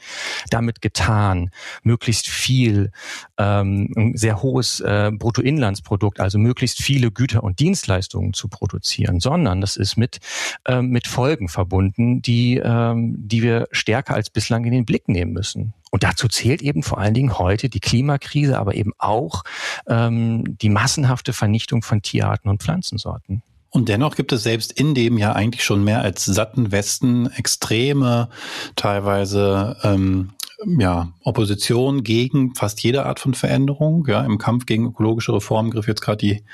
damit 0.50 0.80
getan, 0.80 1.50
möglichst 1.82 2.28
viel, 2.28 2.92
ähm, 3.38 3.92
ein 3.96 4.16
sehr 4.16 4.42
hohes 4.42 4.80
äh, 4.80 5.10
Bruttoinlandsprodukt, 5.12 6.20
also 6.20 6.38
möglichst 6.38 6.82
viele 6.82 7.10
Güter 7.10 7.42
und 7.42 7.58
Dienstleistungen 7.58 8.32
zu 8.32 8.48
produzieren, 8.48 9.20
sondern 9.20 9.60
das 9.60 9.76
ist 9.76 9.96
mit, 9.96 10.20
ähm, 10.66 10.88
mit 10.88 11.06
Folgen 11.06 11.48
verbunden, 11.48 12.22
die, 12.22 12.56
ähm, 12.56 13.14
die 13.18 13.42
wir 13.42 13.68
stärker 13.72 14.14
als 14.14 14.30
bislang 14.30 14.64
in 14.64 14.72
den 14.72 14.84
Blick 14.84 15.08
nehmen 15.08 15.32
müssen. 15.32 15.74
Und 15.90 16.04
dazu 16.04 16.28
zählt 16.28 16.62
eben 16.62 16.82
vor 16.82 16.98
allen 16.98 17.14
Dingen 17.14 17.38
heute 17.38 17.68
die 17.68 17.80
Klimakrise, 17.80 18.58
aber 18.58 18.74
eben 18.74 18.92
auch 18.98 19.42
ähm, 19.88 20.56
die 20.58 20.68
massenhafte 20.68 21.32
Vernichtung 21.32 21.82
von 21.82 22.00
Tierarten 22.00 22.48
und 22.48 22.62
Pflanzensorten. 22.62 23.42
Und 23.70 23.88
dennoch 23.88 24.16
gibt 24.16 24.32
es 24.32 24.42
selbst 24.42 24.72
in 24.72 24.94
dem 24.94 25.16
ja 25.16 25.32
eigentlich 25.32 25.64
schon 25.64 25.84
mehr 25.84 26.00
als 26.00 26.24
satten 26.24 26.72
Westen 26.72 27.30
extreme, 27.30 28.28
teilweise 28.74 29.76
ähm, 29.84 30.30
ja, 30.78 31.12
Opposition 31.24 32.02
gegen 32.02 32.54
fast 32.54 32.82
jede 32.82 33.06
Art 33.06 33.20
von 33.20 33.34
Veränderung. 33.34 34.06
Ja, 34.08 34.22
Im 34.24 34.38
Kampf 34.38 34.66
gegen 34.66 34.86
ökologische 34.88 35.32
Reformen 35.32 35.70
griff 35.70 35.88
jetzt 35.88 36.02
gerade 36.02 36.18
die 36.18 36.44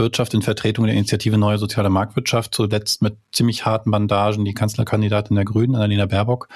Wirtschaft 0.00 0.34
in 0.34 0.42
Vertretung 0.42 0.86
der 0.86 0.94
Initiative 0.94 1.38
Neue 1.38 1.58
Soziale 1.58 1.90
Marktwirtschaft, 1.90 2.52
zuletzt 2.54 3.02
mit 3.02 3.16
ziemlich 3.32 3.64
harten 3.64 3.92
Bandagen 3.92 4.44
die 4.44 4.54
Kanzlerkandidatin 4.54 5.36
der 5.36 5.44
Grünen, 5.44 5.76
Annalena 5.76 6.06
Baerbock, 6.06 6.48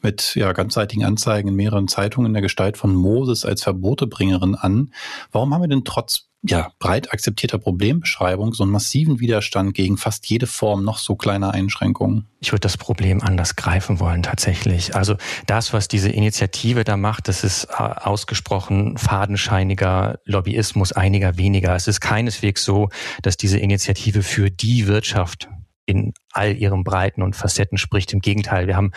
mit 0.00 0.34
ja, 0.36 0.52
ganzseitigen 0.54 1.04
Anzeigen 1.04 1.48
in 1.48 1.56
mehreren 1.56 1.88
Zeitungen 1.88 2.28
in 2.28 2.32
der 2.32 2.42
Gestalt 2.42 2.78
von 2.78 2.94
Moses 2.94 3.44
als 3.44 3.62
Verbotebringerin 3.62 4.54
an. 4.54 4.92
Warum 5.30 5.52
haben 5.52 5.62
wir 5.62 5.68
denn 5.68 5.84
trotz 5.84 6.28
ja, 6.50 6.72
breit 6.78 7.12
akzeptierter 7.12 7.58
Problembeschreibung 7.58 8.52
so 8.52 8.62
einen 8.62 8.72
massiven 8.72 9.20
Widerstand 9.20 9.74
gegen 9.74 9.96
fast 9.96 10.26
jede 10.28 10.46
Form 10.46 10.84
noch 10.84 10.98
so 10.98 11.16
kleiner 11.16 11.52
Einschränkungen? 11.52 12.26
Ich 12.40 12.52
würde 12.52 12.60
das 12.60 12.76
Problem 12.76 13.22
anders 13.22 13.56
greifen 13.56 14.00
wollen 14.00 14.22
tatsächlich. 14.22 14.94
Also 14.94 15.16
das, 15.46 15.72
was 15.72 15.88
diese 15.88 16.10
Initiative 16.10 16.84
da 16.84 16.96
macht, 16.96 17.28
das 17.28 17.44
ist 17.44 17.64
äh, 17.64 17.74
ausgesprochen 17.76 18.96
fadenscheiniger 18.98 20.18
Lobbyismus 20.24 20.92
einiger 20.92 21.36
weniger. 21.36 21.74
Es 21.74 21.88
ist 21.88 22.00
keineswegs 22.00 22.64
so, 22.64 22.88
dass 23.22 23.36
diese 23.36 23.58
Initiative 23.58 24.22
für 24.22 24.50
die 24.50 24.86
Wirtschaft 24.86 25.48
in 25.86 26.12
all 26.32 26.56
ihren 26.56 26.84
Breiten 26.84 27.22
und 27.22 27.36
Facetten 27.36 27.78
spricht. 27.78 28.12
Im 28.12 28.20
Gegenteil, 28.20 28.66
wir 28.66 28.76
haben 28.76 28.90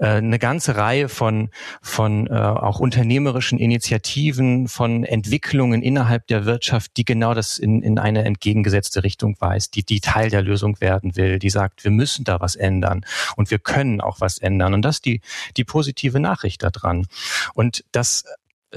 äh, 0.00 0.06
eine 0.06 0.38
ganze 0.38 0.76
Reihe 0.76 1.08
von, 1.08 1.50
von 1.80 2.26
äh, 2.26 2.32
auch 2.32 2.80
unternehmerischen 2.80 3.58
Initiativen, 3.58 4.68
von 4.68 5.04
Entwicklungen 5.04 5.80
innerhalb 5.80 6.26
der 6.26 6.44
Wirtschaft, 6.44 6.96
die 6.96 7.04
genau 7.04 7.34
das 7.34 7.58
in, 7.58 7.82
in 7.82 7.98
eine 7.98 8.24
entgegengesetzte 8.24 9.04
Richtung 9.04 9.36
weist, 9.38 9.76
die, 9.76 9.84
die 9.84 10.00
Teil 10.00 10.28
der 10.28 10.42
Lösung 10.42 10.80
werden 10.80 11.16
will, 11.16 11.38
die 11.38 11.50
sagt, 11.50 11.84
wir 11.84 11.92
müssen 11.92 12.24
da 12.24 12.40
was 12.40 12.56
ändern 12.56 13.06
und 13.36 13.50
wir 13.50 13.60
können 13.60 14.00
auch 14.00 14.20
was 14.20 14.38
ändern. 14.38 14.74
Und 14.74 14.82
das 14.82 15.00
die, 15.00 15.20
die 15.56 15.64
positive 15.64 16.18
Nachricht 16.18 16.62
daran. 16.62 17.06
Und 17.54 17.84
das 17.92 18.24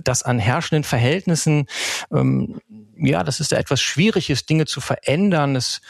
das 0.03 0.21
an 0.21 0.37
herrschenden 0.37 0.83
Verhältnissen, 0.83 1.65
ähm, 2.11 2.61
ja, 2.97 3.23
das 3.23 3.39
ist 3.39 3.51
da 3.51 3.57
etwas 3.57 3.81
Schwieriges, 3.81 4.45
Dinge 4.45 4.65
zu 4.65 4.79
verändern. 4.79 5.55
Das, 5.55 5.81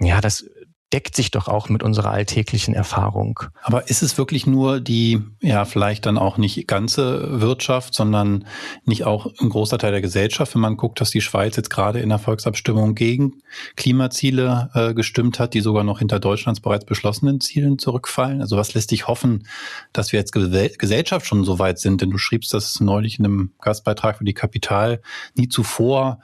ja, 0.00 0.20
das 0.20 0.46
deckt 0.92 1.16
sich 1.16 1.30
doch 1.30 1.48
auch 1.48 1.68
mit 1.68 1.82
unserer 1.82 2.10
alltäglichen 2.10 2.74
Erfahrung. 2.74 3.40
Aber 3.62 3.88
ist 3.88 4.02
es 4.02 4.18
wirklich 4.18 4.46
nur 4.46 4.80
die, 4.80 5.22
ja, 5.40 5.64
vielleicht 5.64 6.06
dann 6.06 6.18
auch 6.18 6.36
nicht 6.36 6.68
ganze 6.68 7.40
Wirtschaft, 7.40 7.94
sondern 7.94 8.44
nicht 8.84 9.04
auch 9.04 9.26
ein 9.40 9.48
großer 9.48 9.78
Teil 9.78 9.92
der 9.92 10.02
Gesellschaft, 10.02 10.54
wenn 10.54 10.60
man 10.60 10.76
guckt, 10.76 11.00
dass 11.00 11.10
die 11.10 11.20
Schweiz 11.20 11.56
jetzt 11.56 11.70
gerade 11.70 12.00
in 12.00 12.10
der 12.10 12.18
Volksabstimmung 12.18 12.94
gegen 12.94 13.42
Klimaziele 13.76 14.70
äh, 14.74 14.94
gestimmt 14.94 15.38
hat, 15.38 15.54
die 15.54 15.60
sogar 15.60 15.84
noch 15.84 16.00
hinter 16.00 16.20
Deutschlands 16.20 16.60
bereits 16.60 16.84
beschlossenen 16.84 17.40
Zielen 17.40 17.78
zurückfallen? 17.78 18.40
Also 18.40 18.56
was 18.56 18.74
lässt 18.74 18.90
dich 18.90 19.06
hoffen, 19.06 19.46
dass 19.92 20.12
wir 20.12 20.20
als 20.20 20.32
Gesellschaft 20.32 21.26
schon 21.26 21.44
so 21.44 21.58
weit 21.58 21.78
sind? 21.78 22.02
Denn 22.02 22.10
du 22.10 22.18
schriebst 22.18 22.52
das 22.52 22.80
neulich 22.80 23.18
in 23.18 23.24
einem 23.24 23.52
Gastbeitrag 23.60 24.18
für 24.18 24.24
die 24.24 24.34
Kapital. 24.34 25.00
Nie 25.34 25.48
zuvor 25.48 26.20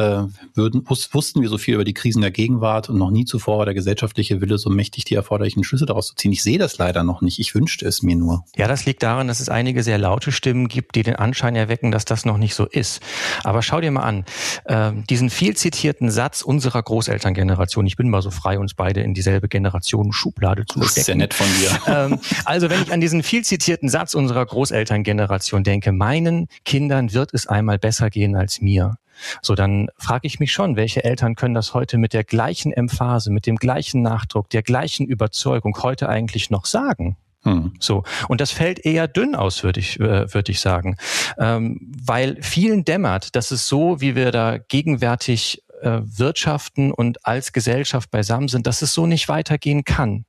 äh, 0.00 0.26
würden, 0.54 0.82
wussten 0.88 1.42
wir 1.42 1.48
so 1.48 1.58
viel 1.58 1.74
über 1.74 1.84
die 1.84 1.94
Krisen 1.94 2.22
der 2.22 2.30
Gegenwart 2.30 2.90
und 2.90 2.98
noch 2.98 3.10
nie 3.10 3.24
zuvor 3.24 3.58
war 3.58 3.64
der 3.64 3.74
Gesellschaft 3.74 4.00
wirtschaftliche 4.00 4.40
Wille, 4.40 4.58
so 4.58 4.70
mächtig 4.70 5.04
die 5.04 5.14
erforderlichen 5.14 5.62
Schlüsse 5.62 5.86
daraus 5.86 6.08
zu 6.08 6.14
ziehen. 6.14 6.32
Ich 6.32 6.42
sehe 6.42 6.58
das 6.58 6.78
leider 6.78 7.04
noch 7.04 7.20
nicht. 7.20 7.38
Ich 7.38 7.54
wünschte 7.54 7.86
es 7.86 8.02
mir 8.02 8.16
nur. 8.16 8.44
Ja, 8.56 8.66
das 8.66 8.86
liegt 8.86 9.02
daran, 9.02 9.28
dass 9.28 9.40
es 9.40 9.48
einige 9.48 9.82
sehr 9.82 9.98
laute 9.98 10.32
Stimmen 10.32 10.68
gibt, 10.68 10.94
die 10.94 11.02
den 11.02 11.16
Anschein 11.16 11.54
erwecken, 11.54 11.90
dass 11.90 12.04
das 12.04 12.24
noch 12.24 12.38
nicht 12.38 12.54
so 12.54 12.66
ist. 12.66 13.00
Aber 13.44 13.62
schau 13.62 13.80
dir 13.80 13.90
mal 13.90 14.02
an, 14.02 14.24
äh, 14.64 14.92
diesen 15.08 15.30
viel 15.30 15.56
zitierten 15.56 16.10
Satz 16.10 16.42
unserer 16.42 16.82
Großelterngeneration, 16.82 17.86
ich 17.86 17.96
bin 17.96 18.08
mal 18.08 18.22
so 18.22 18.30
frei, 18.30 18.58
uns 18.58 18.74
beide 18.74 19.00
in 19.00 19.14
dieselbe 19.14 19.48
Generation 19.48 20.12
Schublade 20.12 20.64
zu 20.64 20.80
stecken. 20.80 20.84
Das 20.84 20.96
ist 20.96 21.08
ja 21.08 21.14
nett 21.14 21.34
von 21.34 21.46
dir. 21.46 21.70
Ähm, 21.90 22.20
also 22.44 22.70
wenn 22.70 22.82
ich 22.82 22.92
an 22.92 23.00
diesen 23.00 23.22
viel 23.22 23.42
zitierten 23.42 23.88
Satz 23.88 24.14
unserer 24.14 24.44
Großelterngeneration 24.46 25.64
denke, 25.64 25.92
meinen 25.92 26.46
Kindern 26.64 27.12
wird 27.12 27.34
es 27.34 27.46
einmal 27.46 27.78
besser 27.78 28.10
gehen 28.10 28.36
als 28.36 28.60
mir. 28.60 28.96
So, 29.42 29.54
dann 29.54 29.88
frage 29.96 30.26
ich 30.26 30.40
mich 30.40 30.52
schon, 30.52 30.76
welche 30.76 31.04
Eltern 31.04 31.34
können 31.34 31.54
das 31.54 31.74
heute 31.74 31.98
mit 31.98 32.12
der 32.12 32.24
gleichen 32.24 32.72
Emphase, 32.72 33.30
mit 33.30 33.46
dem 33.46 33.56
gleichen 33.56 34.02
Nachdruck, 34.02 34.50
der 34.50 34.62
gleichen 34.62 35.06
Überzeugung 35.06 35.76
heute 35.82 36.08
eigentlich 36.08 36.50
noch 36.50 36.66
sagen? 36.66 37.16
Hm. 37.42 37.72
So. 37.78 38.04
Und 38.28 38.40
das 38.40 38.50
fällt 38.50 38.84
eher 38.84 39.08
dünn 39.08 39.34
aus, 39.34 39.62
würde 39.62 39.80
ich, 39.80 39.98
äh, 39.98 40.32
würde 40.32 40.52
ich 40.52 40.60
sagen. 40.60 40.96
Ähm, 41.38 41.80
weil 42.04 42.36
vielen 42.42 42.84
dämmert, 42.84 43.34
dass 43.34 43.50
es 43.50 43.66
so, 43.66 44.00
wie 44.00 44.14
wir 44.14 44.30
da 44.30 44.58
gegenwärtig 44.58 45.62
äh, 45.80 46.00
wirtschaften 46.02 46.92
und 46.92 47.26
als 47.26 47.52
Gesellschaft 47.52 48.10
beisammen 48.10 48.48
sind, 48.48 48.66
dass 48.66 48.82
es 48.82 48.92
so 48.92 49.06
nicht 49.06 49.28
weitergehen 49.28 49.84
kann. 49.84 50.26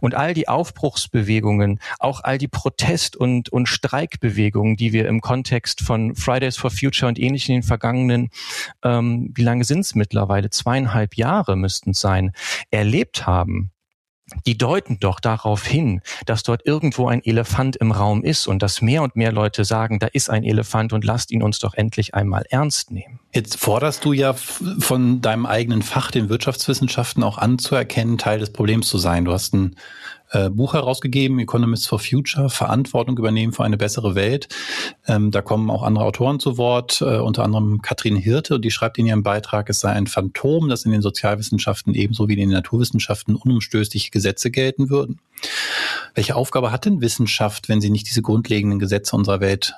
Und 0.00 0.14
all 0.14 0.34
die 0.34 0.48
Aufbruchsbewegungen, 0.48 1.80
auch 1.98 2.22
all 2.22 2.38
die 2.38 2.48
Protest- 2.48 3.16
und, 3.16 3.48
und 3.50 3.68
Streikbewegungen, 3.68 4.76
die 4.76 4.92
wir 4.92 5.08
im 5.08 5.20
Kontext 5.20 5.80
von 5.80 6.14
Fridays 6.14 6.56
for 6.56 6.70
Future 6.70 7.08
und 7.08 7.18
ähnlichen 7.18 7.54
in 7.54 7.60
den 7.60 7.66
vergangenen, 7.66 8.30
ähm, 8.82 9.32
wie 9.34 9.42
lange 9.42 9.64
sind 9.64 9.80
es 9.80 9.94
mittlerweile, 9.94 10.50
zweieinhalb 10.50 11.16
Jahre 11.16 11.56
müssten 11.56 11.90
es 11.90 12.00
sein, 12.00 12.32
erlebt 12.70 13.26
haben, 13.26 13.70
die 14.46 14.58
deuten 14.58 14.98
doch 15.00 15.20
darauf 15.20 15.64
hin, 15.64 16.00
dass 16.26 16.42
dort 16.42 16.66
irgendwo 16.66 17.08
ein 17.08 17.24
Elefant 17.24 17.76
im 17.76 17.92
Raum 17.92 18.22
ist 18.22 18.46
und 18.46 18.62
dass 18.62 18.82
mehr 18.82 19.02
und 19.02 19.16
mehr 19.16 19.32
Leute 19.32 19.64
sagen, 19.64 19.98
da 19.98 20.06
ist 20.06 20.30
ein 20.30 20.44
Elefant 20.44 20.92
und 20.92 21.04
lasst 21.04 21.30
ihn 21.30 21.42
uns 21.42 21.58
doch 21.58 21.74
endlich 21.74 22.14
einmal 22.14 22.44
ernst 22.50 22.90
nehmen. 22.90 23.18
Jetzt 23.32 23.58
forderst 23.58 24.04
du 24.04 24.12
ja 24.12 24.34
von 24.34 25.20
deinem 25.20 25.46
eigenen 25.46 25.82
Fach, 25.82 26.10
den 26.10 26.28
Wirtschaftswissenschaften, 26.28 27.22
auch 27.22 27.38
anzuerkennen, 27.38 28.18
Teil 28.18 28.38
des 28.38 28.52
Problems 28.52 28.88
zu 28.88 28.98
sein. 28.98 29.24
Du 29.24 29.32
hast 29.32 29.54
ein 29.54 29.76
äh, 30.30 30.50
Buch 30.50 30.74
herausgegeben, 30.74 31.38
Economists 31.38 31.86
for 31.86 31.98
Future, 31.98 32.50
Verantwortung 32.50 33.16
übernehmen 33.18 33.52
für 33.52 33.64
eine 33.64 33.76
bessere 33.76 34.14
Welt. 34.14 34.48
Ähm, 35.06 35.30
da 35.30 35.42
kommen 35.42 35.70
auch 35.70 35.82
andere 35.82 36.04
Autoren 36.04 36.40
zu 36.40 36.58
Wort, 36.58 37.00
äh, 37.00 37.18
unter 37.18 37.44
anderem 37.44 37.82
Katrin 37.82 38.16
Hirte, 38.16 38.60
die 38.60 38.70
schreibt 38.70 38.98
in 38.98 39.06
ihrem 39.06 39.22
Beitrag, 39.22 39.68
es 39.70 39.80
sei 39.80 39.90
ein 39.90 40.06
Phantom, 40.06 40.68
dass 40.68 40.84
in 40.84 40.92
den 40.92 41.02
Sozialwissenschaften 41.02 41.94
ebenso 41.94 42.28
wie 42.28 42.34
in 42.34 42.40
den 42.40 42.50
Naturwissenschaften 42.50 43.36
unumstößliche 43.36 44.10
Gesetze 44.10 44.50
gelten 44.50 44.90
würden. 44.90 45.20
Welche 46.14 46.36
Aufgabe 46.36 46.72
hat 46.72 46.84
denn 46.84 47.00
Wissenschaft, 47.00 47.68
wenn 47.68 47.80
sie 47.80 47.90
nicht 47.90 48.08
diese 48.08 48.22
grundlegenden 48.22 48.78
Gesetze 48.78 49.16
unserer 49.16 49.40
Welt 49.40 49.74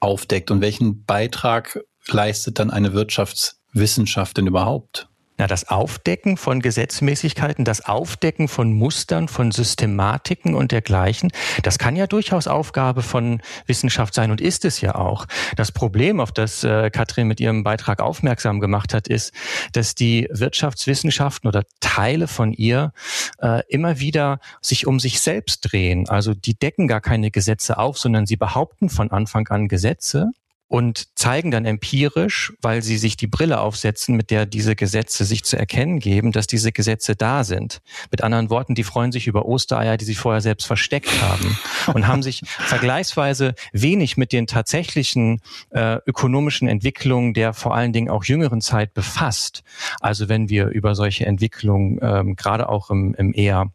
aufdeckt? 0.00 0.50
Und 0.50 0.60
welchen 0.60 1.04
Beitrag 1.04 1.80
leistet 2.08 2.58
dann 2.58 2.70
eine 2.70 2.92
Wirtschaftswissenschaft 2.92 4.36
denn 4.36 4.46
überhaupt? 4.46 5.08
Na, 5.36 5.48
das 5.48 5.68
Aufdecken 5.68 6.36
von 6.36 6.60
Gesetzmäßigkeiten, 6.60 7.64
das 7.64 7.84
Aufdecken 7.84 8.46
von 8.46 8.72
Mustern, 8.72 9.26
von 9.26 9.50
Systematiken 9.50 10.54
und 10.54 10.70
dergleichen, 10.70 11.32
das 11.64 11.78
kann 11.78 11.96
ja 11.96 12.06
durchaus 12.06 12.46
Aufgabe 12.46 13.02
von 13.02 13.42
Wissenschaft 13.66 14.14
sein 14.14 14.30
und 14.30 14.40
ist 14.40 14.64
es 14.64 14.80
ja 14.80 14.94
auch. 14.94 15.26
Das 15.56 15.72
Problem, 15.72 16.20
auf 16.20 16.30
das 16.30 16.62
äh, 16.62 16.88
Katrin 16.90 17.26
mit 17.26 17.40
ihrem 17.40 17.64
Beitrag 17.64 18.00
aufmerksam 18.00 18.60
gemacht 18.60 18.94
hat, 18.94 19.08
ist, 19.08 19.32
dass 19.72 19.96
die 19.96 20.28
Wirtschaftswissenschaften 20.30 21.48
oder 21.48 21.64
Teile 21.80 22.28
von 22.28 22.52
ihr 22.52 22.92
äh, 23.40 23.62
immer 23.68 23.98
wieder 23.98 24.38
sich 24.62 24.86
um 24.86 25.00
sich 25.00 25.20
selbst 25.20 25.62
drehen. 25.62 26.08
Also 26.08 26.34
die 26.34 26.54
decken 26.54 26.86
gar 26.86 27.00
keine 27.00 27.32
Gesetze 27.32 27.78
auf, 27.78 27.98
sondern 27.98 28.26
sie 28.26 28.36
behaupten 28.36 28.88
von 28.88 29.10
Anfang 29.10 29.48
an 29.48 29.66
Gesetze 29.66 30.30
und 30.74 31.16
zeigen 31.16 31.52
dann 31.52 31.66
empirisch, 31.66 32.52
weil 32.60 32.82
sie 32.82 32.98
sich 32.98 33.16
die 33.16 33.28
Brille 33.28 33.60
aufsetzen, 33.60 34.16
mit 34.16 34.32
der 34.32 34.44
diese 34.44 34.74
Gesetze 34.74 35.24
sich 35.24 35.44
zu 35.44 35.56
erkennen 35.56 36.00
geben, 36.00 36.32
dass 36.32 36.48
diese 36.48 36.72
Gesetze 36.72 37.14
da 37.14 37.44
sind. 37.44 37.80
Mit 38.10 38.24
anderen 38.24 38.50
Worten, 38.50 38.74
die 38.74 38.82
freuen 38.82 39.12
sich 39.12 39.28
über 39.28 39.46
Ostereier, 39.46 39.96
die 39.96 40.04
sie 40.04 40.16
vorher 40.16 40.40
selbst 40.40 40.66
versteckt 40.66 41.12
haben 41.22 41.56
und 41.94 42.08
haben 42.08 42.24
sich 42.24 42.42
vergleichsweise 42.44 43.54
wenig 43.72 44.16
mit 44.16 44.32
den 44.32 44.48
tatsächlichen 44.48 45.42
äh, 45.70 45.98
ökonomischen 46.08 46.66
Entwicklungen 46.66 47.34
der 47.34 47.52
vor 47.52 47.76
allen 47.76 47.92
Dingen 47.92 48.10
auch 48.10 48.24
jüngeren 48.24 48.60
Zeit 48.60 48.94
befasst. 48.94 49.62
Also 50.00 50.28
wenn 50.28 50.48
wir 50.48 50.66
über 50.66 50.96
solche 50.96 51.24
Entwicklungen 51.24 52.00
ähm, 52.02 52.34
gerade 52.34 52.68
auch 52.68 52.90
im, 52.90 53.14
im 53.14 53.32
eher 53.32 53.70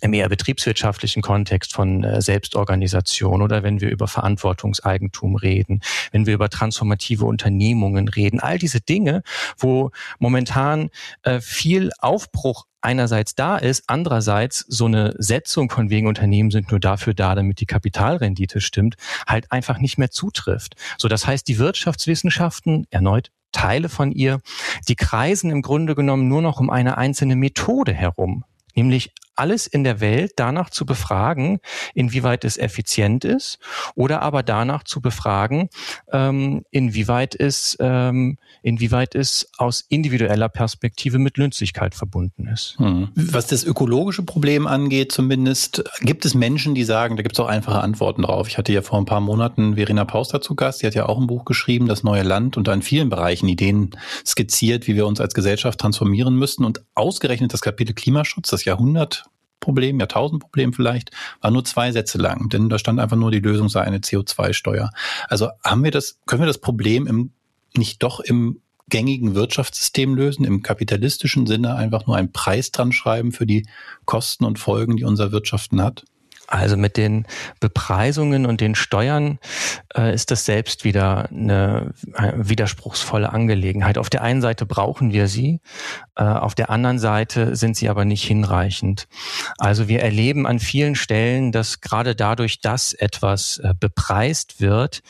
im 0.00 0.12
eher 0.12 0.28
betriebswirtschaftlichen 0.28 1.22
Kontext 1.22 1.72
von 1.72 2.04
äh, 2.04 2.20
Selbstorganisation 2.20 3.42
oder 3.42 3.62
wenn 3.62 3.80
wir 3.80 3.90
über 3.90 4.08
Verantwortungseigentum 4.08 5.36
reden, 5.36 5.80
wenn 6.12 6.26
wir 6.26 6.34
über 6.34 6.48
transformative 6.48 7.24
Unternehmungen 7.24 8.08
reden, 8.08 8.40
all 8.40 8.58
diese 8.58 8.80
Dinge, 8.80 9.22
wo 9.58 9.90
momentan 10.18 10.90
äh, 11.22 11.40
viel 11.40 11.90
Aufbruch 11.98 12.66
einerseits 12.82 13.34
da 13.34 13.56
ist, 13.56 13.84
andererseits 13.88 14.64
so 14.68 14.84
eine 14.84 15.14
Setzung 15.18 15.70
von 15.70 15.90
wegen 15.90 16.06
Unternehmen 16.06 16.50
sind 16.50 16.70
nur 16.70 16.78
dafür 16.78 17.14
da, 17.14 17.34
damit 17.34 17.60
die 17.60 17.66
Kapitalrendite 17.66 18.60
stimmt, 18.60 18.96
halt 19.26 19.50
einfach 19.50 19.78
nicht 19.78 19.98
mehr 19.98 20.10
zutrifft. 20.10 20.76
So, 20.98 21.08
das 21.08 21.26
heißt, 21.26 21.48
die 21.48 21.58
Wirtschaftswissenschaften 21.58 22.86
erneut 22.90 23.32
Teile 23.50 23.88
von 23.88 24.12
ihr, 24.12 24.40
die 24.88 24.96
kreisen 24.96 25.50
im 25.50 25.62
Grunde 25.62 25.94
genommen 25.94 26.28
nur 26.28 26.42
noch 26.42 26.60
um 26.60 26.68
eine 26.68 26.98
einzelne 26.98 27.36
Methode 27.36 27.94
herum 27.94 28.44
nämlich 28.76 29.12
alles 29.36 29.66
in 29.66 29.84
der 29.84 30.00
Welt 30.00 30.32
danach 30.36 30.70
zu 30.70 30.86
befragen, 30.86 31.60
inwieweit 31.94 32.44
es 32.44 32.56
effizient 32.58 33.24
ist, 33.24 33.58
oder 33.94 34.22
aber 34.22 34.42
danach 34.42 34.84
zu 34.84 35.00
befragen, 35.00 35.68
ähm, 36.12 36.64
inwieweit 36.70 37.38
es, 37.38 37.76
ähm, 37.80 38.38
inwieweit 38.62 39.14
es 39.14 39.50
aus 39.58 39.84
individueller 39.88 40.48
Perspektive 40.48 41.18
mit 41.18 41.38
Nützlichkeit 41.38 41.94
verbunden 41.94 42.48
ist. 42.48 42.76
Hm. 42.78 43.08
Was 43.14 43.46
das 43.46 43.64
ökologische 43.64 44.22
Problem 44.22 44.66
angeht, 44.66 45.12
zumindest, 45.12 45.84
gibt 46.00 46.24
es 46.24 46.34
Menschen, 46.34 46.74
die 46.74 46.84
sagen, 46.84 47.16
da 47.16 47.22
gibt 47.22 47.36
es 47.36 47.40
auch 47.40 47.48
einfache 47.48 47.80
Antworten 47.80 48.22
drauf. 48.22 48.48
Ich 48.48 48.58
hatte 48.58 48.72
ja 48.72 48.82
vor 48.82 48.98
ein 48.98 49.04
paar 49.04 49.20
Monaten 49.20 49.76
Verena 49.76 50.04
Pauster 50.04 50.40
zu 50.40 50.54
Gast, 50.54 50.82
die 50.82 50.86
hat 50.86 50.94
ja 50.94 51.06
auch 51.06 51.18
ein 51.18 51.26
Buch 51.26 51.44
geschrieben, 51.44 51.86
Das 51.86 52.02
neue 52.02 52.22
Land, 52.22 52.56
und 52.56 52.66
da 52.68 52.74
in 52.74 52.82
vielen 52.82 53.08
Bereichen 53.08 53.48
Ideen 53.48 53.90
skizziert, 54.24 54.86
wie 54.86 54.96
wir 54.96 55.06
uns 55.06 55.20
als 55.20 55.34
Gesellschaft 55.34 55.78
transformieren 55.78 56.36
müssten. 56.36 56.64
Und 56.64 56.82
ausgerechnet 56.94 57.52
das 57.52 57.60
Kapitel 57.60 57.94
Klimaschutz, 57.94 58.50
das 58.50 58.64
Jahrhundert 58.64 59.25
Problem, 59.60 59.98
Jahrtausendproblem 59.98 60.72
vielleicht, 60.72 61.10
war 61.40 61.50
nur 61.50 61.64
zwei 61.64 61.92
Sätze 61.92 62.18
lang, 62.18 62.48
denn 62.48 62.68
da 62.68 62.78
stand 62.78 63.00
einfach 63.00 63.16
nur, 63.16 63.30
die 63.30 63.40
Lösung 63.40 63.68
sei 63.68 63.82
eine 63.82 63.98
CO2-Steuer. 63.98 64.90
Also 65.28 65.50
haben 65.64 65.82
wir 65.82 65.90
das, 65.90 66.18
können 66.26 66.42
wir 66.42 66.46
das 66.46 66.60
Problem 66.60 67.06
im, 67.06 67.32
nicht 67.74 68.02
doch 68.02 68.20
im 68.20 68.60
gängigen 68.88 69.34
Wirtschaftssystem 69.34 70.14
lösen, 70.14 70.44
im 70.44 70.62
kapitalistischen 70.62 71.46
Sinne 71.46 71.74
einfach 71.74 72.06
nur 72.06 72.16
einen 72.16 72.32
Preis 72.32 72.70
dran 72.70 72.92
schreiben 72.92 73.32
für 73.32 73.46
die 73.46 73.66
Kosten 74.04 74.44
und 74.44 74.58
Folgen, 74.58 74.96
die 74.96 75.04
unser 75.04 75.32
Wirtschaften 75.32 75.82
hat? 75.82 76.04
Also 76.46 76.76
mit 76.76 76.96
den 76.96 77.26
Bepreisungen 77.60 78.46
und 78.46 78.60
den 78.60 78.74
Steuern 78.74 79.38
äh, 79.96 80.14
ist 80.14 80.30
das 80.30 80.44
selbst 80.44 80.84
wieder 80.84 81.28
eine, 81.30 81.92
eine, 82.14 82.48
widerspruchsvolle 82.48 83.32
Angelegenheit. 83.32 83.98
Auf 83.98 84.10
der 84.10 84.22
einen 84.22 84.40
Seite 84.40 84.64
brauchen 84.66 85.12
wir 85.12 85.26
sie, 85.26 85.60
äh, 86.14 86.22
auf 86.22 86.54
der 86.54 86.70
anderen 86.70 86.98
Seite 86.98 87.56
sind 87.56 87.76
sie 87.76 87.88
aber 87.88 88.04
nicht 88.04 88.24
hinreichend. 88.24 89.08
Also 89.58 89.88
wir 89.88 90.00
erleben 90.00 90.46
an 90.46 90.60
vielen 90.60 90.94
Stellen, 90.94 91.50
dass 91.50 91.80
gerade 91.80 92.14
dadurch, 92.14 92.60
dass 92.60 92.92
etwas 92.92 93.58
äh, 93.58 93.74
bepreist 93.78 94.60
wird, 94.60 95.02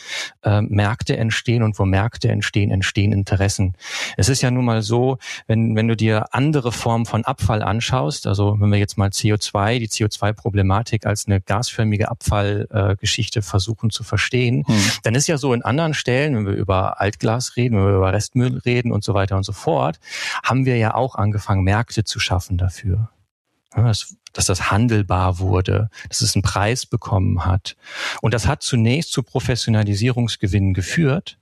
äh, 0.43 0.63
Märkte 0.63 1.17
entstehen 1.17 1.63
und 1.63 1.79
wo 1.79 1.85
Märkte 1.85 2.29
entstehen, 2.29 2.71
entstehen 2.71 3.13
Interessen. 3.13 3.75
Es 4.17 4.29
ist 4.29 4.43
ja 4.43 4.51
nun 4.51 4.65
mal 4.65 4.83
so, 4.83 5.19
wenn, 5.47 5.77
wenn 5.77 5.89
du 5.89 5.97
dir 5.97 6.35
andere 6.35 6.73
Formen 6.73 7.05
von 7.05 7.25
Abfall 7.25 7.63
anschaust, 7.63 8.27
also 8.27 8.57
wenn 8.59 8.71
wir 8.71 8.79
jetzt 8.79 8.97
mal 8.97 9.11
CO2, 9.11 9.79
die 9.79 9.89
CO2-Problematik 9.89 11.07
als 11.07 11.26
eine 11.27 11.41
gasförmige 11.41 12.09
Abfallgeschichte 12.09 13.41
äh, 13.41 13.43
versuchen 13.43 13.91
zu 13.91 14.05
verstehen, 14.05 14.65
hm. 14.67 14.77
dann 15.03 15.15
ist 15.15 15.27
ja 15.27 15.39
so 15.39 15.53
in 15.53 15.63
anderen 15.63 15.95
Stellen, 15.95 16.37
wenn 16.37 16.47
wir 16.47 16.55
über 16.55 17.01
Altglas 17.01 17.57
reden, 17.57 17.77
wenn 17.77 17.87
wir 17.87 17.97
über 17.97 18.13
Restmüll 18.13 18.59
reden 18.59 18.93
und 18.93 19.05
so 19.05 19.15
weiter 19.15 19.37
und 19.37 19.45
so 19.45 19.53
fort, 19.53 19.99
haben 20.43 20.65
wir 20.65 20.77
ja 20.77 20.95
auch 20.95 21.15
angefangen, 21.15 21.65
Märkte 21.65 22.05
zu 22.05 22.19
schaffen 22.19 22.59
dafür. 22.59 23.11
Ja, 23.77 23.85
dass, 23.85 24.17
dass 24.33 24.47
das 24.47 24.71
handelbar 24.71 25.39
wurde, 25.39 25.91
dass 26.09 26.23
es 26.23 26.35
einen 26.35 26.43
Preis 26.43 26.87
bekommen 26.87 27.45
hat. 27.45 27.77
Und 28.23 28.33
das 28.33 28.47
hat 28.47 28.63
zunächst 28.63 29.13
zu 29.13 29.23
Professionalisierungsgewinnen 29.23 30.73
geführt. 30.73 31.39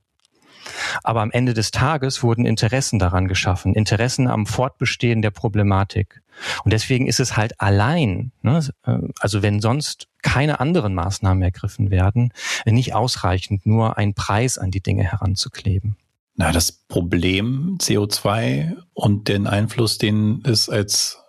Aber 1.03 1.21
am 1.21 1.31
Ende 1.31 1.53
des 1.53 1.71
Tages 1.71 2.23
wurden 2.23 2.45
Interessen 2.45 2.99
daran 2.99 3.27
geschaffen, 3.27 3.73
Interessen 3.73 4.27
am 4.27 4.45
Fortbestehen 4.45 5.21
der 5.21 5.31
Problematik. 5.31 6.21
Und 6.63 6.73
deswegen 6.73 7.07
ist 7.07 7.19
es 7.19 7.37
halt 7.37 7.59
allein, 7.61 8.31
ne, 8.41 8.67
äh, 8.85 8.97
also 9.19 9.41
wenn 9.41 9.61
sonst 9.61 10.07
keine 10.21 10.59
anderen 10.59 10.93
Maßnahmen 10.93 11.41
ergriffen 11.43 11.91
werden, 11.91 12.33
nicht 12.65 12.93
ausreichend, 12.93 13.65
nur 13.65 13.97
einen 13.97 14.13
Preis 14.13 14.57
an 14.57 14.71
die 14.71 14.81
Dinge 14.81 15.03
heranzukleben. 15.03 15.97
Na, 16.35 16.51
das 16.51 16.71
Problem 16.71 17.77
CO2 17.79 18.75
und 18.93 19.29
den 19.29 19.47
Einfluss, 19.47 19.97
den 19.97 20.43
es 20.43 20.67
als 20.67 21.19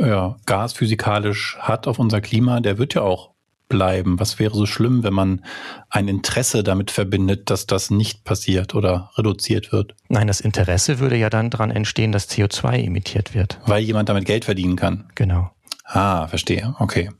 ja, 0.00 0.36
Gas 0.46 0.72
physikalisch 0.72 1.56
hat 1.60 1.86
auf 1.86 1.98
unser 1.98 2.20
Klima, 2.20 2.60
der 2.60 2.78
wird 2.78 2.94
ja 2.94 3.02
auch 3.02 3.33
bleiben? 3.68 4.20
Was 4.20 4.38
wäre 4.38 4.54
so 4.54 4.66
schlimm, 4.66 5.02
wenn 5.02 5.14
man 5.14 5.44
ein 5.90 6.08
Interesse 6.08 6.62
damit 6.62 6.90
verbindet, 6.90 7.50
dass 7.50 7.66
das 7.66 7.90
nicht 7.90 8.24
passiert 8.24 8.74
oder 8.74 9.10
reduziert 9.16 9.72
wird? 9.72 9.94
Nein, 10.08 10.26
das 10.26 10.40
Interesse 10.40 10.98
würde 10.98 11.16
ja 11.16 11.30
dann 11.30 11.50
daran 11.50 11.70
entstehen, 11.70 12.12
dass 12.12 12.28
CO2 12.28 12.84
emittiert 12.84 13.34
wird. 13.34 13.58
Weil 13.66 13.82
jemand 13.82 14.08
damit 14.08 14.24
Geld 14.26 14.44
verdienen 14.44 14.76
kann. 14.76 15.04
Genau. 15.14 15.50
Ah, 15.84 16.26
verstehe. 16.26 16.74
Okay. 16.78 17.10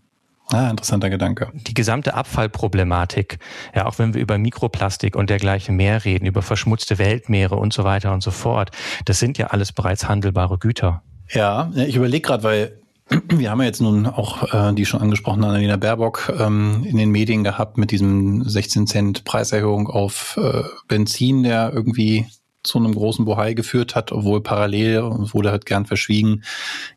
Ah, 0.53 0.69
interessanter 0.69 1.09
Gedanke. 1.09 1.51
Die 1.55 1.75
gesamte 1.75 2.15
Abfallproblematik, 2.15 3.39
ja, 3.75 3.87
auch 3.87 3.99
wenn 3.99 4.13
wir 4.13 4.21
über 4.21 4.37
Mikroplastik 4.37 5.17
und 5.17 5.31
dergleichen 5.31 5.75
mehr 5.75 6.05
reden, 6.05 6.27
über 6.27 6.43
verschmutzte 6.43 6.99
Weltmeere 6.99 7.57
und 7.57 7.73
so 7.73 7.85
weiter 7.85 8.13
und 8.13 8.23
so 8.23 8.31
fort, 8.31 8.71
das 9.07 9.19
sind 9.19 9.39
ja 9.39 9.49
alles 9.49 9.73
bereits 9.73 10.07
handelbare 10.07 10.59
Güter. 10.59 11.03
Ja, 11.31 11.71
ich 11.75 11.97
überlege 11.97 12.21
gerade, 12.21 12.43
weil 12.43 12.79
Wir 13.11 13.51
haben 13.51 13.61
ja 13.61 13.67
jetzt 13.67 13.83
nun 13.83 14.07
auch 14.07 14.53
äh, 14.55 14.73
die 14.75 14.87
schon 14.87 15.03
angesprochene 15.03 15.47
Annalena 15.47 15.77
Baerbock 15.77 16.33
ähm, 16.39 16.85
in 16.89 16.97
den 16.97 17.11
Medien 17.11 17.45
gehabt 17.45 17.77
mit 17.77 17.91
diesem 17.91 18.49
16 18.49 18.87
Cent 18.87 19.25
Preiserhöhung 19.25 19.89
auf 19.89 20.39
äh, 20.39 20.63
Benzin, 20.89 21.43
der 21.43 21.73
irgendwie 21.75 22.27
zu 22.63 22.79
einem 22.79 22.95
großen 22.95 23.27
Bohai 23.27 23.53
geführt 23.53 23.95
hat, 23.95 24.11
obwohl 24.11 24.43
parallel, 24.43 25.01
und 25.01 25.35
wurde 25.35 25.51
halt 25.51 25.67
gern 25.67 25.85
verschwiegen, 25.85 26.45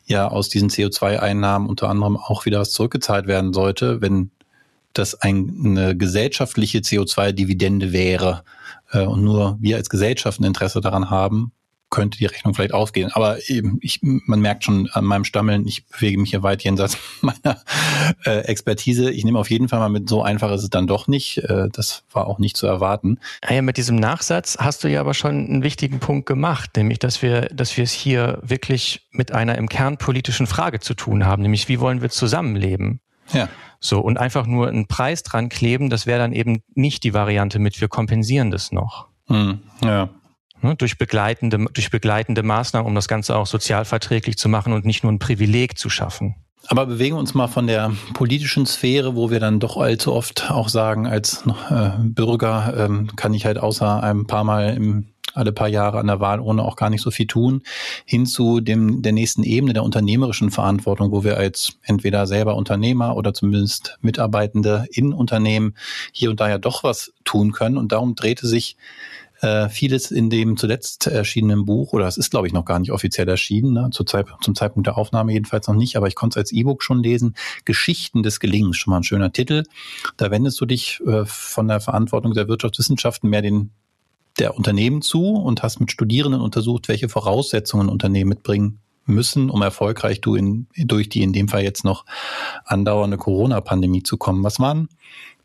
ja 0.06 0.30
aus 0.30 0.48
diesen 0.48 0.70
CO2-Einnahmen 0.70 1.68
unter 1.68 1.90
anderem 1.90 2.16
auch 2.16 2.46
wieder 2.46 2.60
was 2.62 2.72
zurückgezahlt 2.72 3.28
werden 3.28 3.54
sollte, 3.54 4.00
wenn 4.02 4.32
das 4.94 5.14
eine 5.16 5.96
gesellschaftliche 5.96 6.80
CO2-Dividende 6.80 7.92
wäre 7.92 8.44
äh, 8.92 9.02
und 9.02 9.24
nur 9.24 9.58
wir 9.60 9.76
als 9.76 9.90
Gesellschaft 9.90 10.40
ein 10.40 10.46
Interesse 10.46 10.80
daran 10.80 11.10
haben, 11.10 11.52
könnte 11.90 12.18
die 12.18 12.26
Rechnung 12.26 12.54
vielleicht 12.54 12.74
aufgehen. 12.74 13.12
Aber 13.14 13.38
eben, 13.50 13.78
ich, 13.82 14.00
man 14.02 14.40
merkt 14.42 14.64
schon 14.64 14.90
an 14.92 15.06
meinem 15.06 15.24
Stammeln, 15.24 15.66
ich 15.68 15.86
bewege 15.88 16.20
mich 16.20 16.32
hier 16.32 16.44
weit 16.44 16.64
jenseits 16.64 16.98
meiner 17.22 17.62
äh, 18.26 18.40
Expertise. 18.42 19.10
Ich 19.12 19.24
nehme 19.24 19.40
auf 19.40 19.50
jeden 19.50 19.70
Fall 19.70 19.80
mal 19.80 19.90
mit, 19.90 20.10
so 20.10 20.22
einfach 20.22 20.52
ist 20.52 20.64
es 20.64 20.70
dann 20.70 20.88
doch 20.88 21.08
nicht. 21.08 21.38
Äh, 21.40 21.70
das 21.72 22.04
war 22.12 22.28
auch 22.28 22.40
nicht 22.40 22.58
zu 22.58 22.68
erwarten. 22.68 23.20
Ah 23.42 23.54
ja, 23.54 23.62
mit 23.62 23.78
diesem 23.78 23.96
Nachsatz 23.96 24.58
hast 24.60 24.84
du 24.84 24.90
ja 24.90 25.00
aber 25.00 25.14
schon 25.14 25.48
einen 25.48 25.64
wichtigen 25.64 26.00
Punkt 26.00 26.26
gemacht, 26.26 26.72
nämlich, 26.76 27.00
dass 27.00 27.22
wir, 27.22 27.42
dass 27.54 27.78
wir 27.78 27.84
es 27.84 27.92
hier 27.92 28.40
wirklich 28.42 29.08
mit 29.12 29.32
einer 29.32 29.58
im 29.58 29.70
Kern 29.70 29.98
politischen 29.98 30.48
Frage 30.48 30.80
zu 30.80 30.94
tun 30.94 31.26
haben, 31.26 31.42
nämlich 31.42 31.70
wie 31.70 31.80
wollen 31.80 32.02
wir 32.02 32.10
zusammenleben? 32.10 33.00
Ja. 33.34 33.50
So, 33.80 34.00
und 34.00 34.18
einfach 34.18 34.48
nur 34.48 34.68
einen 34.68 34.88
Preis 34.88 35.24
dran 35.24 35.50
kleben, 35.50 35.90
das 35.90 36.06
wäre 36.06 36.20
dann 36.20 36.34
eben 36.34 36.64
nicht 36.74 37.04
die 37.04 37.14
Variante 37.14 37.60
mit, 37.60 37.80
wir 37.80 37.88
kompensieren 37.88 38.52
das 38.52 38.72
noch. 38.72 39.08
Hm, 39.28 39.60
ja. 39.84 40.10
Ne, 40.62 40.76
durch 40.76 40.98
begleitende, 40.98 41.66
durch 41.72 41.92
begleitende 41.92 42.42
Maßnahmen, 42.42 42.88
um 42.88 42.96
das 42.96 43.08
Ganze 43.08 43.36
auch 43.36 43.46
sozialverträglich 43.46 44.38
zu 44.38 44.50
machen 44.50 44.74
und 44.74 44.86
nicht 44.86 45.04
nur 45.04 45.12
ein 45.12 45.20
Privileg 45.20 45.78
zu 45.78 45.90
schaffen. 45.90 46.36
Aber 46.70 46.86
bewegen 46.86 47.16
wir 47.16 47.20
uns 47.20 47.34
mal 47.34 47.48
von 47.48 47.68
der 47.68 47.94
politischen 48.14 48.66
Sphäre, 48.66 49.16
wo 49.16 49.30
wir 49.30 49.40
dann 49.40 49.60
doch 49.60 49.78
allzu 49.78 50.14
oft 50.14 50.52
auch 50.52 50.68
sagen, 50.68 51.08
als 51.08 51.46
äh, 51.70 51.92
Bürger 52.00 52.74
ähm, 52.78 53.16
kann 53.16 53.34
ich 53.34 53.46
halt 53.46 53.58
außer 53.58 54.04
ein 54.04 54.28
paar 54.28 54.44
Mal 54.44 54.76
im 54.76 55.06
alle 55.34 55.52
paar 55.52 55.68
Jahre 55.68 56.00
an 56.00 56.08
der 56.08 56.20
Wahl 56.20 56.40
ohne 56.40 56.64
auch 56.64 56.76
gar 56.76 56.90
nicht 56.90 57.02
so 57.02 57.12
viel 57.12 57.28
tun, 57.28 57.62
hin 58.06 58.26
zu 58.26 58.60
dem, 58.60 59.02
der 59.04 59.12
nächsten 59.12 59.44
Ebene 59.44 59.74
der 59.74 59.84
unternehmerischen 59.84 60.52
Verantwortung, 60.52 61.12
wo 61.12 61.24
wir 61.24 61.38
als 61.38 61.78
entweder 61.84 62.26
selber 62.26 62.56
Unternehmer 62.56 63.16
oder 63.16 63.34
zumindest 63.34 63.98
Mitarbeitende 64.02 64.88
in 64.92 65.14
Unternehmen 65.14 65.76
hier 66.12 66.32
und 66.32 66.40
da 66.40 66.50
ja 66.50 66.58
doch 66.58 66.84
was 66.84 67.14
tun 67.24 67.52
können. 67.52 67.78
Und 67.78 67.92
darum 67.92 68.16
drehte 68.16 68.48
sich 68.48 68.78
äh, 69.42 69.70
vieles 69.70 70.12
in 70.12 70.30
dem 70.30 70.58
zuletzt 70.58 71.08
erschienenen 71.08 71.66
Buch, 71.66 71.94
oder 71.94 72.08
es 72.08 72.18
ist, 72.18 72.32
glaube 72.32 72.48
ich, 72.48 72.54
noch 72.54 72.66
gar 72.66 72.80
nicht 72.80 72.92
offiziell 72.92 73.28
erschienen, 73.28 73.74
ne? 73.74 73.90
Zur 73.92 74.06
Zeit, 74.06 74.28
zum 74.42 74.56
Zeitpunkt 74.56 74.88
der 74.88 74.98
Aufnahme 74.98 75.34
jedenfalls 75.34 75.68
noch 75.68 75.76
nicht, 75.76 75.96
aber 75.96 76.08
ich 76.08 76.16
konnte 76.16 76.40
es 76.40 76.46
als 76.46 76.52
E-Book 76.52 76.84
schon 76.84 77.04
lesen. 77.04 77.36
Geschichten 77.66 78.24
des 78.24 78.40
Gelingens, 78.40 78.78
schon 78.78 78.92
mal 78.92 78.98
ein 78.98 79.04
schöner 79.04 79.32
Titel. 79.32 79.64
Da 80.18 80.32
wendest 80.32 80.60
du 80.60 80.66
dich 80.66 81.02
äh, 81.06 81.26
von 81.26 81.68
der 81.68 81.80
Verantwortung 81.80 82.34
der 82.34 82.48
Wirtschaftswissenschaften 82.48 83.30
mehr 83.30 83.42
den 83.42 83.72
der 84.40 84.56
Unternehmen 84.56 85.02
zu 85.02 85.34
und 85.34 85.64
hast 85.64 85.80
mit 85.80 85.92
Studierenden 85.92 86.42
untersucht, 86.42 86.88
welche 86.88 87.10
Voraussetzungen 87.10 87.90
Unternehmen 87.90 88.30
mitbringen 88.30 88.80
müssen, 89.06 89.50
um 89.50 89.62
erfolgreich 89.62 90.22
du 90.22 90.36
in, 90.36 90.68
durch 90.76 91.10
die 91.10 91.24
in 91.24 91.34
dem 91.34 91.48
Fall 91.48 91.64
jetzt 91.64 91.84
noch 91.84 92.06
andauernde 92.66 93.18
Corona-Pandemie 93.18 94.04
zu 94.04 94.18
kommen. 94.18 94.44
Was 94.44 94.60
waren 94.60 94.90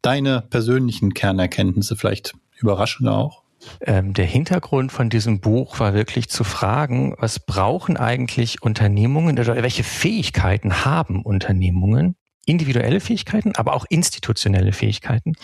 deine 0.02 0.42
persönlichen 0.42 1.14
Kernerkenntnisse, 1.14 1.96
vielleicht 1.96 2.34
überraschende 2.58 3.12
auch? 3.12 3.41
Ähm, 3.80 4.12
der 4.12 4.26
Hintergrund 4.26 4.92
von 4.92 5.10
diesem 5.10 5.40
Buch 5.40 5.80
war 5.80 5.94
wirklich 5.94 6.28
zu 6.28 6.44
fragen, 6.44 7.14
was 7.18 7.40
brauchen 7.40 7.96
eigentlich 7.96 8.62
Unternehmungen 8.62 9.38
oder 9.38 9.56
welche 9.62 9.84
Fähigkeiten 9.84 10.84
haben 10.84 11.22
Unternehmungen, 11.22 12.16
individuelle 12.46 13.00
Fähigkeiten, 13.00 13.52
aber 13.56 13.74
auch 13.74 13.84
institutionelle 13.88 14.72
Fähigkeiten, 14.72 15.34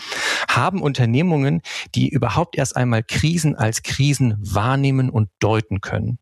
haben 0.49 0.81
Unternehmungen, 0.81 1.61
die 1.95 2.09
überhaupt 2.09 2.57
erst 2.57 2.75
einmal 2.75 3.03
Krisen 3.03 3.55
als 3.55 3.83
Krisen 3.83 4.35
wahrnehmen 4.39 5.09
und 5.09 5.29
deuten 5.39 5.81
können. 5.81 6.19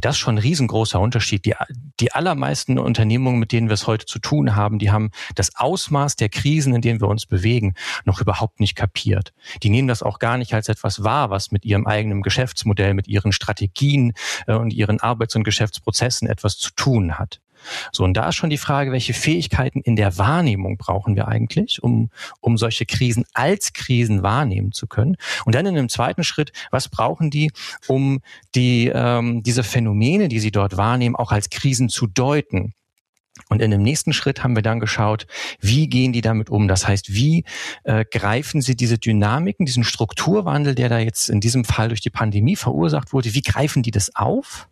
Das 0.00 0.16
ist 0.16 0.20
schon 0.20 0.36
ein 0.36 0.38
riesengroßer 0.38 1.00
Unterschied. 1.00 1.44
Die, 1.44 1.54
die 2.00 2.12
allermeisten 2.12 2.78
Unternehmungen, 2.78 3.38
mit 3.38 3.52
denen 3.52 3.68
wir 3.68 3.74
es 3.74 3.86
heute 3.86 4.06
zu 4.06 4.18
tun 4.18 4.56
haben, 4.56 4.78
die 4.78 4.90
haben 4.90 5.10
das 5.34 5.56
Ausmaß 5.56 6.16
der 6.16 6.28
Krisen, 6.28 6.74
in 6.74 6.82
denen 6.82 7.00
wir 7.00 7.08
uns 7.08 7.26
bewegen, 7.26 7.74
noch 8.04 8.20
überhaupt 8.20 8.60
nicht 8.60 8.76
kapiert. 8.76 9.32
Die 9.62 9.70
nehmen 9.70 9.88
das 9.88 10.02
auch 10.02 10.18
gar 10.18 10.38
nicht 10.38 10.54
als 10.54 10.68
etwas 10.68 11.02
wahr, 11.04 11.30
was 11.30 11.50
mit 11.50 11.64
ihrem 11.64 11.86
eigenen 11.86 12.22
Geschäftsmodell, 12.22 12.94
mit 12.94 13.08
ihren 13.08 13.32
Strategien 13.32 14.12
äh, 14.46 14.54
und 14.54 14.72
ihren 14.72 15.00
Arbeits- 15.00 15.36
und 15.36 15.44
Geschäftsprozessen 15.44 16.28
etwas 16.28 16.58
zu 16.58 16.70
tun 16.74 17.18
hat. 17.18 17.40
So, 17.92 18.04
und 18.04 18.14
da 18.14 18.28
ist 18.28 18.36
schon 18.36 18.50
die 18.50 18.58
Frage, 18.58 18.92
welche 18.92 19.14
Fähigkeiten 19.14 19.80
in 19.80 19.96
der 19.96 20.18
Wahrnehmung 20.18 20.76
brauchen 20.76 21.16
wir 21.16 21.28
eigentlich, 21.28 21.82
um, 21.82 22.10
um 22.40 22.56
solche 22.56 22.86
Krisen 22.86 23.24
als 23.34 23.72
Krisen 23.72 24.22
wahrnehmen 24.22 24.72
zu 24.72 24.86
können. 24.86 25.16
Und 25.44 25.54
dann 25.54 25.66
in 25.66 25.76
einem 25.76 25.88
zweiten 25.88 26.24
Schritt, 26.24 26.52
was 26.70 26.88
brauchen 26.88 27.30
die, 27.30 27.52
um 27.86 28.20
die, 28.54 28.90
ähm, 28.92 29.42
diese 29.42 29.62
Phänomene, 29.62 30.28
die 30.28 30.40
sie 30.40 30.50
dort 30.50 30.76
wahrnehmen, 30.76 31.16
auch 31.16 31.32
als 31.32 31.50
Krisen 31.50 31.88
zu 31.88 32.06
deuten? 32.06 32.74
Und 33.48 33.62
in 33.62 33.70
dem 33.70 33.82
nächsten 33.82 34.12
Schritt 34.12 34.42
haben 34.42 34.54
wir 34.54 34.62
dann 34.62 34.80
geschaut, 34.80 35.26
wie 35.60 35.88
gehen 35.88 36.12
die 36.12 36.20
damit 36.20 36.50
um? 36.50 36.68
Das 36.68 36.86
heißt, 36.86 37.14
wie 37.14 37.44
äh, 37.84 38.04
greifen 38.04 38.60
sie 38.60 38.76
diese 38.76 38.98
Dynamiken, 38.98 39.66
diesen 39.66 39.84
Strukturwandel, 39.84 40.74
der 40.74 40.88
da 40.88 40.98
jetzt 40.98 41.30
in 41.30 41.40
diesem 41.40 41.64
Fall 41.64 41.88
durch 41.88 42.00
die 42.00 42.10
Pandemie 42.10 42.56
verursacht 42.56 43.12
wurde, 43.12 43.34
wie 43.34 43.42
greifen 43.42 43.82
die 43.82 43.90
das 43.90 44.14
auf? 44.14 44.68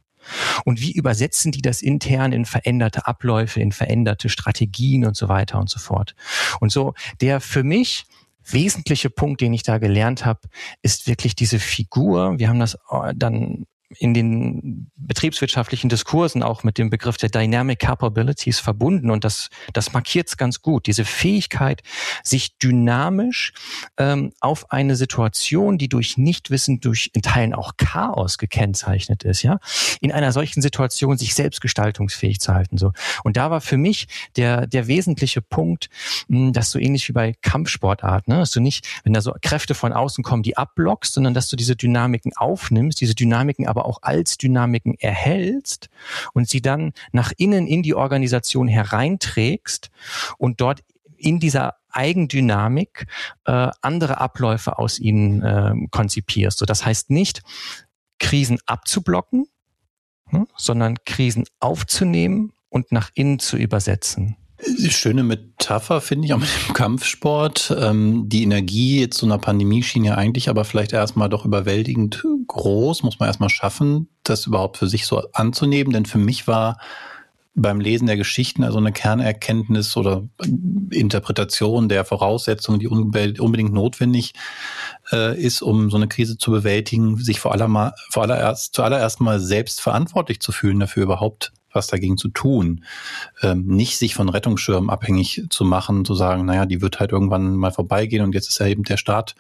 Und 0.64 0.80
wie 0.80 0.92
übersetzen 0.92 1.52
die 1.52 1.62
das 1.62 1.82
intern 1.82 2.32
in 2.32 2.44
veränderte 2.44 3.06
Abläufe, 3.06 3.60
in 3.60 3.72
veränderte 3.72 4.28
Strategien 4.28 5.04
und 5.04 5.16
so 5.16 5.28
weiter 5.28 5.58
und 5.58 5.70
so 5.70 5.78
fort. 5.78 6.14
Und 6.60 6.70
so 6.70 6.94
der 7.20 7.40
für 7.40 7.62
mich 7.62 8.04
wesentliche 8.50 9.10
Punkt, 9.10 9.40
den 9.40 9.52
ich 9.52 9.62
da 9.62 9.78
gelernt 9.78 10.24
habe, 10.24 10.40
ist 10.82 11.06
wirklich 11.06 11.34
diese 11.34 11.58
Figur. 11.58 12.38
Wir 12.38 12.48
haben 12.48 12.60
das 12.60 12.74
äh, 12.90 13.12
dann 13.14 13.66
in 13.96 14.12
den 14.12 14.90
betriebswirtschaftlichen 14.96 15.88
Diskursen 15.88 16.42
auch 16.42 16.62
mit 16.62 16.76
dem 16.76 16.90
Begriff 16.90 17.16
der 17.16 17.30
Dynamic 17.30 17.78
Capabilities 17.78 18.60
verbunden 18.60 19.10
und 19.10 19.24
das, 19.24 19.48
das 19.72 19.92
markiert 19.92 20.28
es 20.28 20.36
ganz 20.36 20.60
gut. 20.60 20.86
Diese 20.86 21.06
Fähigkeit, 21.06 21.82
sich 22.22 22.58
dynamisch 22.58 23.54
ähm, 23.96 24.32
auf 24.40 24.70
eine 24.70 24.94
Situation, 24.94 25.78
die 25.78 25.88
durch 25.88 26.18
Nichtwissen, 26.18 26.80
durch 26.80 27.10
in 27.14 27.22
Teilen 27.22 27.54
auch 27.54 27.72
Chaos 27.78 28.36
gekennzeichnet 28.36 29.24
ist, 29.24 29.42
ja, 29.42 29.58
in 30.00 30.12
einer 30.12 30.32
solchen 30.32 30.60
Situation 30.60 31.16
sich 31.16 31.34
selbst 31.34 31.60
gestaltungsfähig 31.60 32.40
zu 32.40 32.52
halten. 32.52 32.76
So. 32.76 32.92
Und 33.24 33.38
da 33.38 33.50
war 33.50 33.62
für 33.62 33.78
mich 33.78 34.08
der, 34.36 34.66
der 34.66 34.86
wesentliche 34.86 35.40
Punkt, 35.40 35.88
mh, 36.28 36.38
hm, 36.38 36.52
dass 36.52 36.70
du 36.72 36.78
ähnlich 36.78 37.08
wie 37.08 37.12
bei 37.12 37.34
Kampfsportarten, 37.40 38.34
ne, 38.34 38.40
dass 38.40 38.50
du 38.50 38.60
nicht, 38.60 38.86
wenn 39.04 39.14
da 39.14 39.22
so 39.22 39.34
Kräfte 39.40 39.74
von 39.74 39.92
außen 39.94 40.22
kommen, 40.22 40.42
die 40.42 40.58
abblockst, 40.58 41.14
sondern 41.14 41.32
dass 41.32 41.48
du 41.48 41.56
diese 41.56 41.76
Dynamiken 41.76 42.32
aufnimmst, 42.36 43.00
diese 43.00 43.14
Dynamiken 43.14 43.66
aber 43.66 43.77
aber 43.78 43.86
auch 43.86 44.02
als 44.02 44.38
Dynamiken 44.38 44.94
erhältst 44.98 45.88
und 46.32 46.48
sie 46.48 46.60
dann 46.60 46.92
nach 47.12 47.32
innen 47.36 47.66
in 47.66 47.82
die 47.82 47.94
Organisation 47.94 48.66
hereinträgst 48.66 49.90
und 50.36 50.60
dort 50.60 50.82
in 51.16 51.38
dieser 51.38 51.76
Eigendynamik 51.90 53.06
äh, 53.44 53.70
andere 53.80 54.18
Abläufe 54.18 54.78
aus 54.78 54.98
ihnen 54.98 55.42
äh, 55.42 55.74
konzipierst. 55.90 56.58
So, 56.58 56.66
das 56.66 56.84
heißt 56.84 57.10
nicht, 57.10 57.42
Krisen 58.18 58.58
abzublocken, 58.66 59.46
hm, 60.26 60.48
sondern 60.56 60.96
Krisen 61.04 61.44
aufzunehmen 61.60 62.52
und 62.68 62.92
nach 62.92 63.10
innen 63.14 63.38
zu 63.38 63.56
übersetzen. 63.56 64.36
Schöne 64.88 65.22
Metapher 65.22 66.00
finde 66.00 66.26
ich 66.26 66.34
auch 66.34 66.38
mit 66.38 66.48
dem 66.66 66.74
Kampfsport. 66.74 67.74
Ähm, 67.78 68.28
die 68.28 68.42
Energie 68.42 69.00
jetzt 69.00 69.18
so 69.18 69.26
einer 69.26 69.38
Pandemie 69.38 69.82
schien 69.82 70.04
ja 70.04 70.14
eigentlich 70.14 70.48
aber 70.48 70.64
vielleicht 70.64 70.92
erstmal 70.92 71.28
doch 71.28 71.44
überwältigend 71.44 72.24
groß, 72.48 73.04
muss 73.04 73.20
man 73.20 73.28
erstmal 73.28 73.50
schaffen, 73.50 74.08
das 74.24 74.46
überhaupt 74.46 74.76
für 74.76 74.88
sich 74.88 75.06
so 75.06 75.22
anzunehmen. 75.32 75.92
Denn 75.92 76.06
für 76.06 76.18
mich 76.18 76.48
war 76.48 76.78
beim 77.54 77.80
Lesen 77.80 78.06
der 78.06 78.16
Geschichten 78.16 78.64
also 78.64 78.78
eine 78.78 78.92
Kernerkenntnis 78.92 79.96
oder 79.96 80.28
Interpretation 80.90 81.88
der 81.88 82.04
Voraussetzungen, 82.04 82.80
die 82.80 82.88
unbedingt 82.88 83.72
notwendig 83.72 84.34
äh, 85.12 85.40
ist, 85.40 85.62
um 85.62 85.90
so 85.90 85.96
eine 85.96 86.08
Krise 86.08 86.38
zu 86.38 86.50
bewältigen, 86.50 87.16
sich 87.18 87.40
vor, 87.40 87.52
aller, 87.52 87.94
vor 88.10 88.22
allererst, 88.22 88.74
zuallererst 88.74 89.20
mal 89.20 89.40
selbst 89.40 89.80
verantwortlich 89.80 90.40
zu 90.40 90.52
fühlen, 90.52 90.80
dafür 90.80 91.04
überhaupt 91.04 91.52
was 91.72 91.86
dagegen 91.86 92.16
zu 92.16 92.28
tun. 92.28 92.84
Ähm, 93.42 93.66
nicht 93.66 93.98
sich 93.98 94.14
von 94.14 94.28
Rettungsschirmen 94.28 94.90
abhängig 94.90 95.44
zu 95.50 95.64
machen, 95.64 96.04
zu 96.04 96.14
sagen, 96.14 96.44
naja, 96.44 96.66
die 96.66 96.80
wird 96.80 97.00
halt 97.00 97.12
irgendwann 97.12 97.56
mal 97.56 97.72
vorbeigehen 97.72 98.24
und 98.24 98.34
jetzt 98.34 98.48
ist 98.48 98.58
ja 98.58 98.66
eben 98.66 98.84
der 98.84 98.96
Staat 98.96 99.34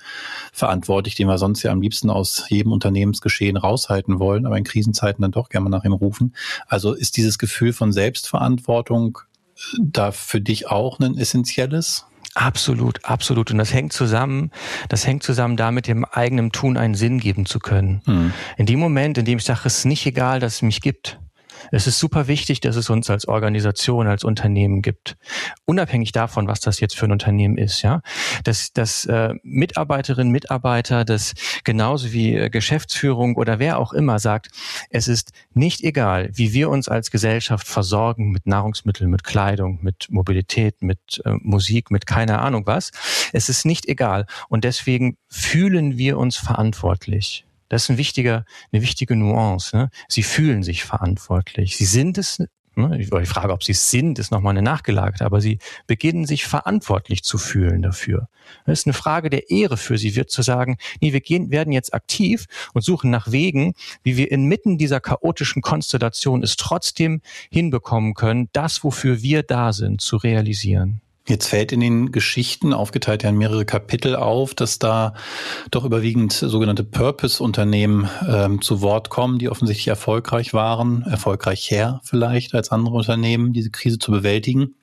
verantwortlich, 0.52 1.14
den 1.14 1.28
wir 1.28 1.38
sonst 1.38 1.62
ja 1.62 1.72
am 1.72 1.80
liebsten 1.80 2.10
aus 2.10 2.44
jedem 2.48 2.72
Unternehmensgeschehen 2.72 3.56
raushalten 3.56 4.18
wollen, 4.18 4.46
aber 4.46 4.58
in 4.58 4.64
Krisenzeiten 4.64 5.22
dann 5.22 5.32
doch 5.32 5.48
gerne 5.48 5.68
mal 5.68 5.76
nach 5.76 5.84
ihm 5.84 5.92
rufen. 5.92 6.34
Also 6.66 6.92
ist 6.92 7.16
dieses 7.16 7.38
Gefühl 7.38 7.72
von 7.72 7.92
Selbstverantwortung 7.92 9.18
äh, 9.56 9.78
da 9.80 10.12
für 10.12 10.40
dich 10.40 10.68
auch 10.68 10.98
ein 11.00 11.16
essentielles? 11.16 12.04
Absolut, 12.34 13.04
absolut. 13.04 13.50
Und 13.50 13.58
das 13.58 13.72
hängt 13.72 13.92
zusammen, 13.92 14.52
das 14.88 15.06
hängt 15.06 15.24
zusammen 15.24 15.56
damit, 15.56 15.88
dem 15.88 16.04
eigenen 16.04 16.52
Tun 16.52 16.76
einen 16.76 16.94
Sinn 16.94 17.18
geben 17.18 17.46
zu 17.46 17.58
können. 17.58 18.00
Hm. 18.04 18.32
In 18.56 18.66
dem 18.66 18.78
Moment, 18.78 19.18
in 19.18 19.24
dem 19.24 19.38
ich 19.38 19.44
sage, 19.44 19.62
es 19.64 19.78
ist 19.78 19.84
nicht 19.86 20.06
egal, 20.06 20.38
dass 20.38 20.56
es 20.56 20.62
mich 20.62 20.80
gibt, 20.80 21.18
Es 21.72 21.86
ist 21.86 21.98
super 21.98 22.28
wichtig, 22.28 22.60
dass 22.60 22.76
es 22.76 22.90
uns 22.90 23.10
als 23.10 23.26
Organisation, 23.28 24.06
als 24.06 24.24
Unternehmen 24.24 24.82
gibt. 24.82 25.16
Unabhängig 25.64 26.12
davon, 26.12 26.48
was 26.48 26.60
das 26.60 26.80
jetzt 26.80 26.96
für 26.96 27.06
ein 27.06 27.12
Unternehmen 27.12 27.58
ist, 27.58 27.82
ja. 27.82 28.00
Dass, 28.44 28.72
dass 28.72 29.04
äh, 29.06 29.34
Mitarbeiterinnen, 29.42 30.32
Mitarbeiter, 30.32 31.04
das 31.04 31.34
genauso 31.64 32.12
wie 32.12 32.34
äh, 32.34 32.50
Geschäftsführung 32.50 33.36
oder 33.36 33.58
wer 33.58 33.78
auch 33.78 33.92
immer 33.92 34.18
sagt, 34.18 34.48
es 34.90 35.08
ist 35.08 35.32
nicht 35.54 35.82
egal, 35.82 36.30
wie 36.32 36.52
wir 36.52 36.70
uns 36.70 36.88
als 36.88 37.10
Gesellschaft 37.10 37.66
versorgen 37.66 38.30
mit 38.30 38.46
Nahrungsmitteln, 38.46 39.10
mit 39.10 39.24
Kleidung, 39.24 39.78
mit 39.82 40.06
Mobilität, 40.10 40.82
mit 40.82 41.20
äh, 41.24 41.32
Musik, 41.40 41.90
mit 41.90 42.06
keine 42.06 42.38
Ahnung 42.40 42.66
was. 42.66 42.90
Es 43.32 43.48
ist 43.48 43.64
nicht 43.64 43.86
egal. 43.86 44.26
Und 44.48 44.64
deswegen 44.64 45.16
fühlen 45.28 45.98
wir 45.98 46.18
uns 46.18 46.36
verantwortlich. 46.36 47.47
Das 47.68 47.84
ist 47.84 47.90
ein 47.90 47.98
wichtiger, 47.98 48.44
eine 48.72 48.82
wichtige 48.82 49.16
Nuance. 49.16 49.76
Ne? 49.76 49.90
Sie 50.08 50.22
fühlen 50.22 50.62
sich 50.62 50.84
verantwortlich. 50.84 51.76
Sie 51.76 51.84
sind 51.84 52.18
es, 52.18 52.38
ne? 52.38 52.48
die 52.98 53.26
Frage, 53.26 53.52
ob 53.52 53.62
sie 53.62 53.72
es 53.72 53.90
sind, 53.90 54.18
ist 54.18 54.30
nochmal 54.30 54.52
eine 54.52 54.62
nachgelagerte, 54.62 55.24
aber 55.24 55.40
sie 55.40 55.58
beginnen 55.86 56.24
sich 56.24 56.46
verantwortlich 56.46 57.22
zu 57.22 57.36
fühlen 57.38 57.82
dafür. 57.82 58.28
Das 58.64 58.80
ist 58.80 58.86
eine 58.86 58.94
Frage 58.94 59.28
der 59.28 59.50
Ehre 59.50 59.76
für 59.76 59.98
sie, 59.98 60.16
wird 60.16 60.30
zu 60.30 60.42
sagen, 60.42 60.78
nee, 61.00 61.12
wir 61.12 61.20
gehen, 61.20 61.50
werden 61.50 61.72
jetzt 61.72 61.92
aktiv 61.92 62.46
und 62.72 62.82
suchen 62.82 63.10
nach 63.10 63.30
Wegen, 63.30 63.74
wie 64.02 64.16
wir 64.16 64.30
inmitten 64.30 64.78
dieser 64.78 65.00
chaotischen 65.00 65.60
Konstellation 65.60 66.42
es 66.42 66.56
trotzdem 66.56 67.20
hinbekommen 67.50 68.14
können, 68.14 68.48
das, 68.52 68.82
wofür 68.84 69.22
wir 69.22 69.42
da 69.42 69.72
sind, 69.72 70.00
zu 70.00 70.16
realisieren. 70.16 71.02
Jetzt 71.28 71.46
fällt 71.46 71.72
in 71.72 71.80
den 71.80 72.10
Geschichten, 72.10 72.72
aufgeteilt 72.72 73.22
ja 73.22 73.28
in 73.28 73.36
mehrere 73.36 73.66
Kapitel 73.66 74.16
auf, 74.16 74.54
dass 74.54 74.78
da 74.78 75.12
doch 75.70 75.84
überwiegend 75.84 76.32
sogenannte 76.32 76.84
Purpose-Unternehmen 76.84 78.08
ähm, 78.26 78.62
zu 78.62 78.80
Wort 78.80 79.10
kommen, 79.10 79.38
die 79.38 79.50
offensichtlich 79.50 79.88
erfolgreich 79.88 80.54
waren, 80.54 81.02
erfolgreicher 81.02 82.00
vielleicht 82.02 82.54
als 82.54 82.70
andere 82.70 82.96
Unternehmen, 82.96 83.52
diese 83.52 83.70
Krise 83.70 83.98
zu 83.98 84.10
bewältigen. 84.10 84.74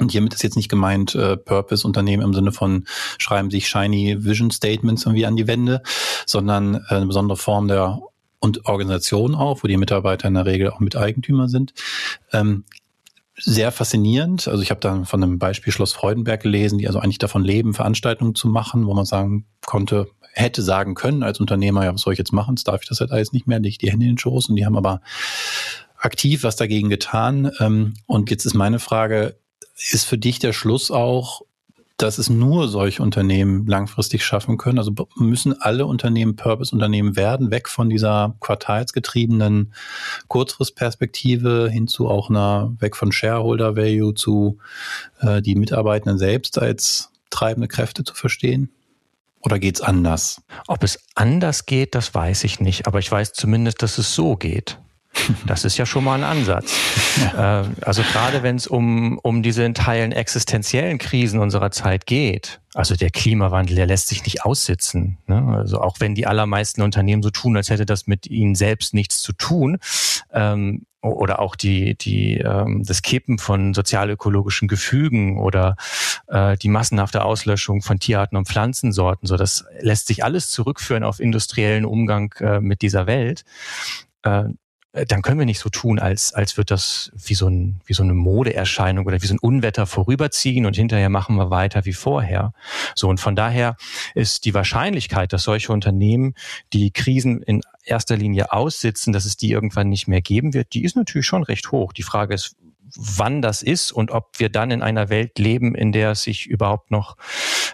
Und 0.00 0.10
hiermit 0.10 0.34
ist 0.34 0.42
jetzt 0.42 0.56
nicht 0.56 0.68
gemeint 0.68 1.14
äh, 1.14 1.36
Purpose-Unternehmen 1.36 2.24
im 2.24 2.34
Sinne 2.34 2.50
von 2.50 2.84
schreiben 3.18 3.50
sich 3.50 3.68
shiny 3.68 4.24
Vision 4.24 4.50
Statements 4.50 5.04
irgendwie 5.06 5.24
an 5.24 5.36
die 5.36 5.46
Wände, 5.46 5.82
sondern 6.26 6.74
äh, 6.74 6.94
eine 6.96 7.06
besondere 7.06 7.38
Form 7.38 7.68
der 7.68 8.00
und 8.40 8.66
Organisation 8.66 9.34
auch, 9.34 9.62
wo 9.62 9.68
die 9.68 9.76
Mitarbeiter 9.76 10.28
in 10.28 10.34
der 10.34 10.46
Regel 10.46 10.70
auch 10.70 10.80
Miteigentümer 10.80 11.48
sind. 11.48 11.72
Ähm, 12.32 12.64
sehr 13.38 13.70
faszinierend. 13.72 14.48
Also 14.48 14.62
ich 14.62 14.70
habe 14.70 14.80
da 14.80 15.04
von 15.04 15.22
einem 15.22 15.38
Beispiel 15.38 15.72
Schloss 15.72 15.92
Freudenberg 15.92 16.42
gelesen, 16.42 16.78
die 16.78 16.86
also 16.86 16.98
eigentlich 16.98 17.18
davon 17.18 17.44
leben, 17.44 17.74
Veranstaltungen 17.74 18.34
zu 18.34 18.48
machen, 18.48 18.86
wo 18.86 18.94
man 18.94 19.04
sagen 19.04 19.46
konnte, 19.64 20.08
hätte 20.32 20.62
sagen 20.62 20.94
können 20.94 21.22
als 21.22 21.40
Unternehmer, 21.40 21.84
ja, 21.84 21.94
was 21.94 22.02
soll 22.02 22.12
ich 22.12 22.18
jetzt 22.18 22.32
machen? 22.32 22.56
Jetzt 22.56 22.68
darf 22.68 22.82
ich 22.82 22.88
das 22.88 23.00
halt 23.00 23.10
alles 23.10 23.32
nicht 23.32 23.46
mehr, 23.46 23.58
lege 23.58 23.78
die 23.78 23.90
Hände 23.90 24.04
in 24.04 24.12
den 24.12 24.18
Schoß 24.18 24.48
und 24.48 24.56
die 24.56 24.66
haben 24.66 24.76
aber 24.76 25.00
aktiv 25.98 26.42
was 26.44 26.56
dagegen 26.56 26.90
getan. 26.90 27.50
Ähm, 27.60 27.94
und 28.06 28.30
jetzt 28.30 28.44
ist 28.44 28.54
meine 28.54 28.78
Frage, 28.78 29.38
ist 29.90 30.04
für 30.04 30.18
dich 30.18 30.38
der 30.38 30.52
Schluss 30.52 30.90
auch, 30.90 31.42
dass 31.96 32.18
es 32.18 32.28
nur 32.28 32.68
solche 32.68 33.02
Unternehmen 33.02 33.66
langfristig 33.66 34.24
schaffen 34.24 34.58
können. 34.58 34.78
Also 34.78 34.92
müssen 35.16 35.60
alle 35.60 35.86
Unternehmen 35.86 36.36
Purpose-Unternehmen 36.36 37.16
werden, 37.16 37.50
weg 37.50 37.68
von 37.68 37.88
dieser 37.88 38.34
quartalsgetriebenen 38.40 39.72
Kurzfristperspektive 40.28 41.70
hin 41.70 41.88
zu 41.88 42.08
auch 42.08 42.28
einer, 42.28 42.74
weg 42.78 42.96
von 42.96 43.12
Shareholder 43.12 43.76
Value 43.76 44.14
zu 44.14 44.58
äh, 45.20 45.40
die 45.40 45.54
Mitarbeitenden 45.54 46.18
selbst 46.18 46.58
als 46.58 47.10
treibende 47.30 47.68
Kräfte 47.68 48.04
zu 48.04 48.14
verstehen? 48.14 48.70
Oder 49.40 49.58
geht's 49.58 49.80
anders? 49.80 50.42
Ob 50.66 50.82
es 50.82 50.98
anders 51.14 51.66
geht, 51.66 51.94
das 51.94 52.14
weiß 52.14 52.44
ich 52.44 52.60
nicht. 52.60 52.86
Aber 52.86 52.98
ich 52.98 53.10
weiß 53.10 53.32
zumindest, 53.32 53.82
dass 53.82 53.98
es 53.98 54.14
so 54.14 54.36
geht. 54.36 54.78
Das 55.46 55.64
ist 55.64 55.76
ja 55.76 55.86
schon 55.86 56.04
mal 56.04 56.14
ein 56.14 56.24
Ansatz. 56.24 56.72
Ja. 57.16 57.62
Äh, 57.62 57.68
also 57.80 58.02
gerade 58.02 58.42
wenn 58.42 58.56
es 58.56 58.66
um, 58.66 59.18
um 59.22 59.42
diese 59.42 59.64
in 59.64 59.72
Teilen 59.72 60.12
existenziellen 60.12 60.98
Krisen 60.98 61.40
unserer 61.40 61.70
Zeit 61.70 62.04
geht, 62.04 62.60
also 62.74 62.94
der 62.94 63.08
Klimawandel, 63.08 63.74
der 63.74 63.86
lässt 63.86 64.08
sich 64.08 64.22
nicht 64.24 64.44
aussitzen. 64.44 65.16
Ne? 65.26 65.42
Also 65.56 65.80
auch 65.80 65.96
wenn 65.98 66.14
die 66.14 66.26
allermeisten 66.26 66.82
Unternehmen 66.82 67.22
so 67.22 67.30
tun, 67.30 67.56
als 67.56 67.70
hätte 67.70 67.86
das 67.86 68.06
mit 68.06 68.26
ihnen 68.26 68.54
selbst 68.54 68.92
nichts 68.92 69.22
zu 69.22 69.32
tun, 69.32 69.78
ähm, 70.30 70.84
oder 71.00 71.38
auch 71.38 71.56
die, 71.56 71.96
die, 71.96 72.38
ähm, 72.38 72.82
das 72.84 73.02
Kippen 73.02 73.38
von 73.38 73.74
sozialökologischen 73.74 74.68
Gefügen 74.68 75.38
oder 75.38 75.76
äh, 76.28 76.56
die 76.56 76.68
massenhafte 76.68 77.24
Auslöschung 77.24 77.82
von 77.82 77.98
Tierarten 77.98 78.36
und 78.36 78.48
Pflanzensorten. 78.48 79.26
So, 79.26 79.36
das 79.36 79.64
lässt 79.80 80.08
sich 80.08 80.24
alles 80.24 80.50
zurückführen 80.50 81.04
auf 81.04 81.20
industriellen 81.20 81.84
Umgang 81.84 82.34
äh, 82.40 82.60
mit 82.60 82.82
dieser 82.82 83.06
Welt. 83.06 83.44
Äh, 84.22 84.44
dann 85.08 85.22
können 85.22 85.38
wir 85.38 85.46
nicht 85.46 85.58
so 85.58 85.68
tun, 85.68 85.98
als, 85.98 86.32
als 86.32 86.56
wird 86.56 86.70
das 86.70 87.12
wie 87.14 87.34
so, 87.34 87.48
ein, 87.48 87.80
wie 87.84 87.92
so 87.92 88.02
eine 88.02 88.14
Modeerscheinung 88.14 89.06
oder 89.06 89.20
wie 89.20 89.26
so 89.26 89.34
ein 89.34 89.38
Unwetter 89.38 89.86
vorüberziehen 89.86 90.66
und 90.66 90.76
hinterher 90.76 91.10
machen 91.10 91.36
wir 91.36 91.50
weiter 91.50 91.84
wie 91.84 91.92
vorher. 91.92 92.52
So, 92.94 93.08
und 93.08 93.20
von 93.20 93.36
daher 93.36 93.76
ist 94.14 94.44
die 94.44 94.54
Wahrscheinlichkeit, 94.54 95.32
dass 95.32 95.44
solche 95.44 95.72
Unternehmen 95.72 96.34
die 96.72 96.90
Krisen 96.90 97.42
in 97.42 97.60
erster 97.84 98.16
Linie 98.16 98.52
aussitzen, 98.52 99.12
dass 99.12 99.24
es 99.24 99.36
die 99.36 99.50
irgendwann 99.50 99.88
nicht 99.88 100.08
mehr 100.08 100.22
geben 100.22 100.54
wird, 100.54 100.72
die 100.74 100.84
ist 100.84 100.96
natürlich 100.96 101.26
schon 101.26 101.42
recht 101.42 101.70
hoch. 101.70 101.92
Die 101.92 102.02
Frage 102.02 102.34
ist, 102.34 102.56
wann 102.94 103.42
das 103.42 103.62
ist 103.62 103.92
und 103.92 104.10
ob 104.10 104.38
wir 104.38 104.48
dann 104.48 104.70
in 104.70 104.82
einer 104.82 105.08
Welt 105.08 105.38
leben, 105.38 105.74
in 105.74 105.92
der 105.92 106.12
es 106.12 106.22
sich 106.22 106.46
überhaupt 106.46 106.90
noch 106.90 107.16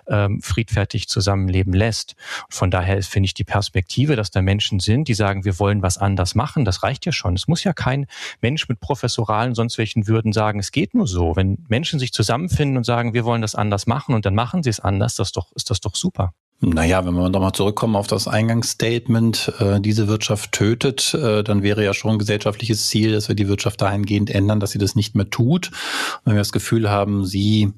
ähm, 0.09 0.41
friedfertig 0.41 1.09
zusammenleben 1.09 1.73
lässt. 1.73 2.17
Von 2.49 2.71
daher 2.71 3.03
finde 3.03 3.27
ich 3.27 3.35
die 3.35 3.45
Perspektive, 3.45 4.17
dass 4.17 4.31
da 4.31 4.43
Menschen 4.43 4.81
sind, 4.81 5.09
die 5.09 5.15
sagen, 5.15 5.45
wir 5.45 5.59
wollen 5.59 5.83
was 5.83 5.99
anders 5.99 6.35
machen, 6.35 6.65
das 6.65 6.83
reicht 6.83 7.07
ja 7.07 7.13
schon. 7.13 7.35
Es 7.35 7.49
muss 7.49 7.65
ja 7.65 7.73
kein 7.73 8.07
Mensch 8.41 8.69
mit 8.69 8.81
professoralen, 8.81 9.55
sonst 9.55 9.79
welchen 9.79 10.07
Würden 10.07 10.33
sagen, 10.33 10.59
es 10.59 10.73
geht 10.73 10.95
nur 10.95 11.07
so. 11.07 11.37
Wenn 11.37 11.65
Menschen 11.69 11.99
sich 11.99 12.13
zusammenfinden 12.13 12.77
und 12.77 12.85
sagen, 12.85 13.15
wir 13.15 13.25
wollen 13.25 13.43
das 13.43 13.55
anders 13.55 13.87
machen 13.87 14.15
und 14.15 14.25
dann 14.27 14.35
machen 14.35 14.63
sie 14.63 14.71
es 14.71 14.81
anders, 14.81 15.15
das 15.15 15.33
doch, 15.33 15.53
ist 15.53 15.71
das 15.71 15.81
doch 15.81 15.95
super. 15.95 16.33
Naja, 16.65 17.05
wenn 17.05 17.15
wir 17.15 17.29
nochmal 17.29 17.53
zurückkommen 17.53 17.97
auf 17.97 18.07
das 18.07 18.29
Eingangsstatement, 18.29 19.53
äh, 19.59 19.81
diese 19.81 20.07
Wirtschaft 20.07 20.53
tötet, 20.53 21.13
äh, 21.13 21.43
dann 21.43 21.65
wäre 21.65 21.85
ja 21.85 21.93
schon 21.93 22.13
ein 22.13 22.19
gesellschaftliches 22.21 22.87
Ziel, 22.87 23.11
dass 23.11 23.27
wir 23.27 23.35
die 23.35 23.49
Wirtschaft 23.49 23.83
dahingehend 23.83 24.31
ändern, 24.31 24.61
dass 24.61 24.71
sie 24.71 24.79
das 24.79 24.95
nicht 24.95 25.17
mehr 25.17 25.29
tut. 25.29 25.71
Und 25.71 26.27
wenn 26.27 26.35
wir 26.35 26.41
das 26.41 26.53
Gefühl 26.53 26.89
haben, 26.89 27.25
sie 27.25 27.73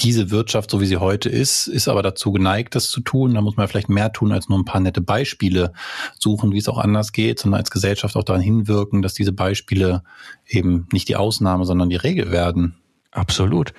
diese 0.00 0.30
Wirtschaft, 0.30 0.70
so 0.70 0.80
wie 0.80 0.86
sie 0.86 0.96
heute 0.96 1.28
ist, 1.28 1.66
ist 1.66 1.88
aber 1.88 2.02
dazu 2.02 2.32
geneigt, 2.32 2.74
das 2.74 2.88
zu 2.88 3.02
tun. 3.02 3.34
Da 3.34 3.42
muss 3.42 3.58
man 3.58 3.68
vielleicht 3.68 3.90
mehr 3.90 4.10
tun, 4.14 4.32
als 4.32 4.48
nur 4.48 4.58
ein 4.58 4.64
paar 4.64 4.80
nette 4.80 5.02
Beispiele 5.02 5.74
suchen, 6.18 6.52
wie 6.52 6.58
es 6.58 6.70
auch 6.70 6.78
anders 6.78 7.12
geht, 7.12 7.38
sondern 7.38 7.60
als 7.60 7.70
Gesellschaft 7.70 8.16
auch 8.16 8.24
daran 8.24 8.40
hinwirken, 8.40 9.02
dass 9.02 9.12
diese 9.12 9.32
Beispiele 9.32 10.02
eben 10.48 10.88
nicht 10.90 11.08
die 11.08 11.16
Ausnahme, 11.16 11.66
sondern 11.66 11.90
die 11.90 11.96
Regel 11.96 12.32
werden. 12.32 12.76
Absolut. 13.10 13.74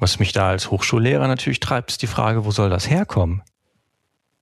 Was 0.00 0.18
mich 0.18 0.32
da 0.32 0.48
als 0.48 0.70
Hochschullehrer 0.70 1.28
natürlich 1.28 1.60
treibt, 1.60 1.90
ist 1.90 2.00
die 2.00 2.06
Frage, 2.06 2.46
wo 2.46 2.52
soll 2.52 2.70
das 2.70 2.88
herkommen? 2.88 3.42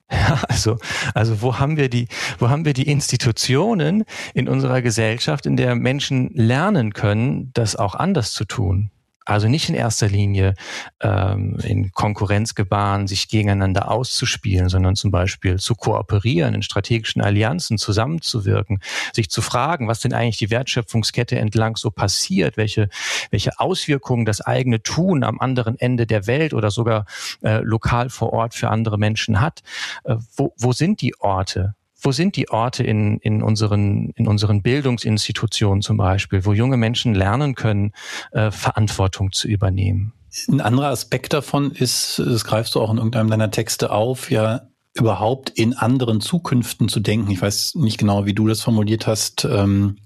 Ja, 0.13 0.43
also, 0.49 0.79
also 1.15 1.43
wo 1.43 1.59
haben 1.59 1.77
wir 1.77 1.89
die, 1.89 2.09
wo 2.39 2.49
haben 2.49 2.65
wir 2.65 2.73
die 2.73 2.89
Institutionen 2.89 4.05
in 4.35 4.49
unserer 4.49 4.83
Gesellschaft, 4.83 5.47
in 5.47 5.57
der 5.57 5.75
Menschen 5.75 6.31
lernen 6.33 6.93
können, 6.93 7.51
das 7.55 7.77
auch 7.77 7.95
anders 7.95 8.33
zu 8.33 8.45
tun? 8.45 8.91
Also 9.27 9.49
nicht 9.49 9.69
in 9.69 9.75
erster 9.75 10.09
Linie 10.09 10.55
ähm, 11.01 11.59
in 11.65 11.91
Konkurrenz 11.91 12.55
gebaren, 12.55 13.09
sich 13.09 13.29
gegeneinander 13.29 13.91
auszuspielen, 13.91 14.69
sondern 14.69 14.95
zum 14.95 15.11
Beispiel 15.11 15.59
zu 15.59 15.75
kooperieren, 15.75 16.55
in 16.55 16.63
strategischen 16.63 17.21
Allianzen 17.21 17.77
zusammenzuwirken, 17.77 18.81
sich 19.13 19.29
zu 19.29 19.43
fragen, 19.43 19.89
was 19.89 19.99
denn 19.99 20.15
eigentlich 20.15 20.39
die 20.39 20.51
Wertschöpfungskette 20.51 21.37
entlang 21.39 21.77
so 21.77 21.91
passiert, 21.91 22.57
welche, 22.57 22.89
welche 23.31 23.59
Auswirkungen 23.59 24.27
das 24.27 24.41
eigene 24.41 24.81
Tun 24.81 25.25
am 25.25 25.41
anderen 25.41 25.77
Ende 25.77 26.07
der 26.07 26.29
Welt 26.29 26.55
oder 26.55 26.71
sogar 26.71 27.05
äh, 27.43 27.59
lokal 27.59 28.11
vor 28.11 28.33
Ort 28.33 28.55
für 28.55 28.71
andere 28.71 28.97
Menschen 28.97 29.41
hat. 29.41 29.63
Äh, 30.05 30.17
wo, 30.37 30.55
wo 30.57 30.73
sind 30.73 31.01
die 31.01 31.19
Orte? 31.19 31.75
Wo 32.01 32.13
sind 32.13 32.37
die 32.37 32.49
Orte 32.51 32.83
in, 32.85 33.19
in, 33.19 33.43
unseren, 33.43 34.11
in 34.11 34.29
unseren 34.29 34.63
Bildungsinstitutionen 34.63 35.83
zum 35.83 35.97
Beispiel, 35.97 36.45
wo 36.45 36.53
junge 36.53 36.77
Menschen 36.77 37.15
lernen 37.15 37.55
können, 37.55 37.93
äh, 38.33 38.51
Verantwortung 38.51 39.33
zu 39.33 39.49
übernehmen? 39.49 40.13
Ein 40.49 40.61
anderer 40.61 40.89
Aspekt 40.89 41.33
davon 41.33 41.71
ist, 41.71 42.19
das 42.19 42.45
greifst 42.45 42.75
du 42.75 42.81
auch 42.81 42.91
in 42.91 42.99
irgendeinem 42.99 43.31
deiner 43.31 43.51
Texte 43.51 43.91
auf, 43.91 44.31
ja, 44.31 44.69
überhaupt 44.95 45.51
in 45.51 45.75
anderen 45.75 46.21
Zukünften 46.21 46.89
zu 46.89 47.01
denken. 47.01 47.31
Ich 47.31 47.41
weiß 47.41 47.75
nicht 47.77 47.99
genau, 47.99 48.27
wie 48.27 48.35
du 48.35 48.47
das 48.47 48.63
formuliert 48.63 49.07
hast. 49.07 49.45
Ähm, 49.45 49.97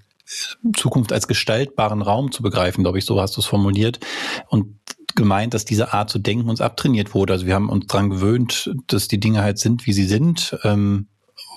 Zukunft 0.75 1.11
als 1.11 1.27
gestaltbaren 1.27 2.01
Raum 2.01 2.31
zu 2.31 2.41
begreifen, 2.41 2.83
glaube 2.83 2.97
ich, 2.97 3.05
so 3.05 3.19
hast 3.19 3.35
du 3.35 3.41
es 3.41 3.45
formuliert. 3.45 3.99
Und 4.47 4.79
gemeint, 5.15 5.53
dass 5.53 5.65
diese 5.65 5.93
Art 5.93 6.09
zu 6.09 6.19
denken 6.19 6.49
uns 6.49 6.61
abtrainiert 6.61 7.13
wurde. 7.13 7.33
Also 7.33 7.45
wir 7.45 7.55
haben 7.55 7.69
uns 7.69 7.87
daran 7.87 8.09
gewöhnt, 8.09 8.73
dass 8.87 9.09
die 9.09 9.19
Dinge 9.19 9.41
halt 9.41 9.59
sind, 9.59 9.85
wie 9.85 9.93
sie 9.93 10.05
sind. 10.05 10.57
Ähm, 10.63 11.07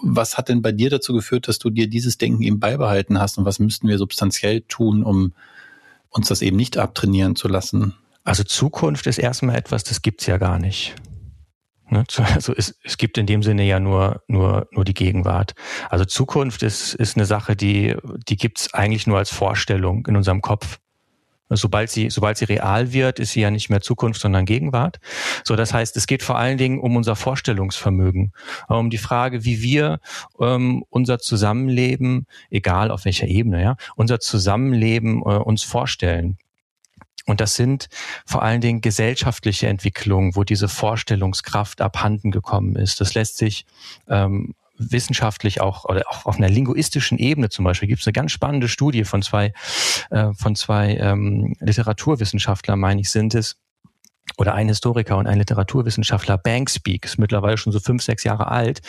was 0.02 0.36
hat 0.36 0.48
denn 0.48 0.62
bei 0.62 0.72
dir 0.72 0.90
dazu 0.90 1.12
geführt, 1.12 1.48
dass 1.48 1.58
du 1.58 1.70
dir 1.70 1.88
dieses 1.88 2.18
Denken 2.18 2.42
eben 2.42 2.60
beibehalten 2.60 3.18
hast 3.18 3.38
und 3.38 3.44
was 3.44 3.58
müssten 3.58 3.88
wir 3.88 3.98
substanziell 3.98 4.62
tun, 4.62 5.02
um 5.02 5.32
uns 6.10 6.28
das 6.28 6.42
eben 6.42 6.56
nicht 6.56 6.78
abtrainieren 6.78 7.36
zu 7.36 7.48
lassen? 7.48 7.94
Also 8.24 8.42
Zukunft 8.42 9.06
ist 9.06 9.18
erstmal 9.18 9.56
etwas, 9.56 9.84
das 9.84 10.02
gibt's 10.02 10.26
ja 10.26 10.38
gar 10.38 10.58
nicht. 10.58 10.94
Ne? 11.90 12.04
Also 12.34 12.54
es, 12.54 12.78
es 12.82 12.96
gibt 12.96 13.18
in 13.18 13.26
dem 13.26 13.42
Sinne 13.42 13.64
ja 13.64 13.80
nur, 13.80 14.22
nur, 14.28 14.68
nur 14.72 14.84
die 14.84 14.94
Gegenwart. 14.94 15.54
Also 15.90 16.04
Zukunft 16.04 16.62
ist, 16.62 16.94
ist 16.94 17.16
eine 17.16 17.26
Sache, 17.26 17.56
die, 17.56 17.94
die 18.28 18.36
gibt's 18.36 18.72
eigentlich 18.74 19.06
nur 19.06 19.18
als 19.18 19.30
Vorstellung 19.30 20.06
in 20.06 20.16
unserem 20.16 20.40
Kopf. 20.40 20.78
Sobald 21.50 21.90
sie, 21.90 22.08
sobald 22.08 22.38
sie 22.38 22.46
real 22.46 22.92
wird, 22.92 23.18
ist 23.18 23.32
sie 23.32 23.42
ja 23.42 23.50
nicht 23.50 23.68
mehr 23.68 23.82
Zukunft, 23.82 24.20
sondern 24.20 24.46
Gegenwart. 24.46 24.98
So, 25.44 25.56
das 25.56 25.74
heißt, 25.74 25.96
es 25.96 26.06
geht 26.06 26.22
vor 26.22 26.38
allen 26.38 26.56
Dingen 26.56 26.80
um 26.80 26.96
unser 26.96 27.16
Vorstellungsvermögen, 27.16 28.32
um 28.68 28.88
die 28.88 28.98
Frage, 28.98 29.44
wie 29.44 29.60
wir 29.62 30.00
ähm, 30.40 30.84
unser 30.88 31.18
Zusammenleben, 31.18 32.26
egal 32.50 32.90
auf 32.90 33.04
welcher 33.04 33.26
Ebene, 33.26 33.62
ja, 33.62 33.76
unser 33.94 34.20
Zusammenleben 34.20 35.20
äh, 35.20 35.36
uns 35.36 35.62
vorstellen. 35.62 36.38
Und 37.26 37.40
das 37.40 37.54
sind 37.54 37.88
vor 38.26 38.42
allen 38.42 38.60
Dingen 38.60 38.80
gesellschaftliche 38.80 39.66
Entwicklungen, 39.68 40.36
wo 40.36 40.44
diese 40.44 40.68
Vorstellungskraft 40.68 41.80
abhanden 41.80 42.30
gekommen 42.30 42.76
ist. 42.76 43.00
Das 43.00 43.14
lässt 43.14 43.38
sich 43.38 43.64
ähm, 44.08 44.54
wissenschaftlich 44.76 45.60
auch 45.60 45.84
oder 45.84 46.02
auch 46.08 46.26
auf 46.26 46.36
einer 46.36 46.48
linguistischen 46.48 47.18
Ebene 47.18 47.48
zum 47.48 47.64
Beispiel 47.64 47.88
gibt 47.88 48.00
es 48.00 48.06
eine 48.06 48.12
ganz 48.12 48.32
spannende 48.32 48.68
Studie 48.68 49.04
von 49.04 49.22
zwei 49.22 49.52
äh, 50.10 50.32
von 50.34 50.56
zwei 50.56 50.96
ähm, 50.96 51.54
Literaturwissenschaftler, 51.60 52.76
meine 52.76 53.00
ich, 53.00 53.10
sind 53.10 53.34
es, 53.34 53.56
oder 54.36 54.54
ein 54.54 54.68
Historiker 54.68 55.16
und 55.16 55.26
ein 55.26 55.38
Literaturwissenschaftler, 55.38 56.38
Bankspeak, 56.38 57.04
ist 57.04 57.18
mittlerweile 57.18 57.56
schon 57.56 57.72
so 57.72 57.78
fünf, 57.78 58.02
sechs 58.02 58.24
Jahre 58.24 58.48
alt, 58.48 58.80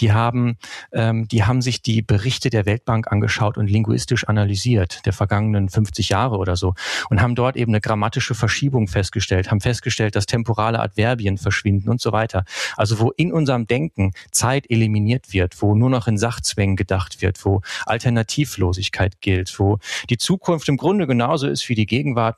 die 0.00 0.12
haben, 0.12 0.56
ähm, 0.92 1.28
die 1.28 1.44
haben 1.44 1.60
sich 1.60 1.82
die 1.82 2.00
Berichte 2.00 2.48
der 2.48 2.64
Weltbank 2.64 3.10
angeschaut 3.12 3.58
und 3.58 3.68
linguistisch 3.68 4.26
analysiert, 4.28 5.04
der 5.04 5.12
vergangenen 5.12 5.68
50 5.68 6.08
Jahre 6.08 6.38
oder 6.38 6.56
so, 6.56 6.74
und 7.10 7.20
haben 7.20 7.34
dort 7.34 7.56
eben 7.56 7.72
eine 7.72 7.80
grammatische 7.80 8.34
Verschiebung 8.34 8.88
festgestellt, 8.88 9.50
haben 9.50 9.60
festgestellt, 9.60 10.16
dass 10.16 10.26
temporale 10.26 10.80
Adverbien 10.80 11.38
verschwinden 11.38 11.90
und 11.90 12.00
so 12.00 12.12
weiter. 12.12 12.44
Also 12.76 12.98
wo 12.98 13.10
in 13.10 13.32
unserem 13.32 13.66
Denken 13.66 14.12
Zeit 14.30 14.70
eliminiert 14.70 15.32
wird, 15.32 15.60
wo 15.60 15.74
nur 15.74 15.90
noch 15.90 16.08
in 16.08 16.16
Sachzwängen 16.16 16.76
gedacht 16.76 17.20
wird, 17.20 17.44
wo 17.44 17.60
Alternativlosigkeit 17.84 19.20
gilt, 19.20 19.58
wo 19.58 19.78
die 20.08 20.18
Zukunft 20.18 20.68
im 20.68 20.76
Grunde 20.76 21.06
genauso 21.06 21.46
ist 21.46 21.68
wie 21.68 21.74
die 21.74 21.86
Gegenwart, 21.86 22.36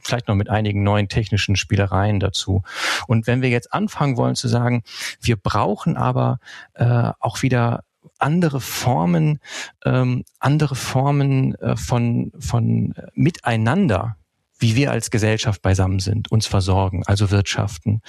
vielleicht 0.00 0.28
noch 0.28 0.36
mit 0.36 0.48
einigen 0.48 0.82
neuen 0.84 1.08
technischen 1.08 1.56
Spielereien 1.56 1.93
Reihen 1.94 2.20
dazu. 2.20 2.62
Und 3.06 3.26
wenn 3.26 3.42
wir 3.42 3.48
jetzt 3.48 3.72
anfangen 3.72 4.16
wollen 4.16 4.34
zu 4.34 4.48
sagen, 4.48 4.82
wir 5.20 5.36
brauchen 5.36 5.96
aber 5.96 6.38
äh, 6.74 7.10
auch 7.20 7.42
wieder 7.42 7.84
andere 8.18 8.60
Formen, 8.60 9.40
ähm, 9.84 10.24
andere 10.38 10.74
Formen 10.74 11.54
äh, 11.56 11.76
von, 11.76 12.32
von 12.38 12.94
Miteinander, 13.14 14.16
wie 14.58 14.76
wir 14.76 14.90
als 14.90 15.10
Gesellschaft 15.10 15.62
beisammen 15.62 15.98
sind, 16.00 16.30
uns 16.30 16.46
versorgen, 16.46 17.02
also 17.06 17.30
wirtschaften, 17.30 18.02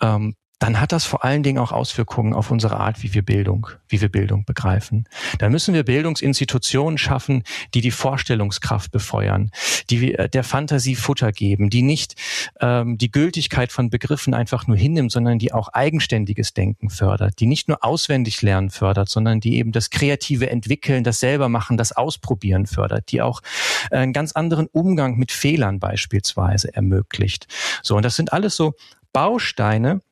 ähm, 0.00 0.34
dann 0.60 0.78
hat 0.78 0.92
das 0.92 1.06
vor 1.06 1.24
allen 1.24 1.42
Dingen 1.42 1.58
auch 1.58 1.72
Auswirkungen 1.72 2.34
auf 2.34 2.50
unsere 2.50 2.78
Art, 2.78 3.02
wie 3.02 3.14
wir 3.14 3.22
Bildung, 3.22 3.68
wie 3.88 4.00
wir 4.00 4.10
Bildung 4.10 4.44
begreifen. 4.44 5.08
Da 5.38 5.48
müssen 5.48 5.72
wir 5.72 5.84
Bildungsinstitutionen 5.84 6.98
schaffen, 6.98 7.44
die 7.72 7.80
die 7.80 7.90
Vorstellungskraft 7.90 8.92
befeuern, 8.92 9.50
die 9.88 10.14
äh, 10.14 10.28
der 10.28 10.44
Fantasie 10.44 10.96
Futter 10.96 11.32
geben, 11.32 11.70
die 11.70 11.80
nicht 11.80 12.14
ähm, 12.60 12.98
die 12.98 13.10
Gültigkeit 13.10 13.72
von 13.72 13.88
Begriffen 13.88 14.34
einfach 14.34 14.66
nur 14.66 14.76
hinnimmt, 14.76 15.10
sondern 15.10 15.38
die 15.38 15.52
auch 15.52 15.68
eigenständiges 15.68 16.52
Denken 16.52 16.90
fördert, 16.90 17.40
die 17.40 17.46
nicht 17.46 17.68
nur 17.68 17.82
auswendig 17.82 18.42
lernen 18.42 18.68
fördert, 18.68 19.08
sondern 19.08 19.40
die 19.40 19.56
eben 19.56 19.72
das 19.72 19.88
kreative 19.88 20.50
Entwickeln, 20.50 21.04
das 21.04 21.20
selber 21.20 21.48
machen, 21.48 21.78
das 21.78 21.92
Ausprobieren 21.92 22.66
fördert, 22.66 23.10
die 23.12 23.22
auch 23.22 23.40
einen 23.90 24.12
ganz 24.12 24.32
anderen 24.32 24.66
Umgang 24.66 25.16
mit 25.16 25.32
Fehlern 25.32 25.80
beispielsweise 25.80 26.74
ermöglicht. 26.74 27.46
So, 27.82 27.96
und 27.96 28.04
das 28.04 28.16
sind 28.16 28.34
alles 28.34 28.56
so 28.56 28.74
Bausteine, 29.14 30.02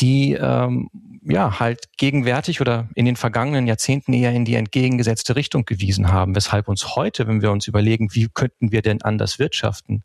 die 0.00 0.32
ähm, 0.32 0.90
ja 1.22 1.60
halt 1.60 1.96
gegenwärtig 1.96 2.60
oder 2.60 2.88
in 2.94 3.04
den 3.04 3.16
vergangenen 3.16 3.66
Jahrzehnten 3.66 4.12
eher 4.12 4.32
in 4.32 4.44
die 4.44 4.54
entgegengesetzte 4.54 5.36
Richtung 5.36 5.64
gewiesen 5.64 6.12
haben, 6.12 6.34
weshalb 6.34 6.68
uns 6.68 6.96
heute, 6.96 7.26
wenn 7.26 7.42
wir 7.42 7.50
uns 7.50 7.66
überlegen, 7.68 8.14
wie 8.14 8.28
könnten 8.32 8.72
wir 8.72 8.82
denn 8.82 9.02
anders 9.02 9.38
wirtschaften, 9.38 10.02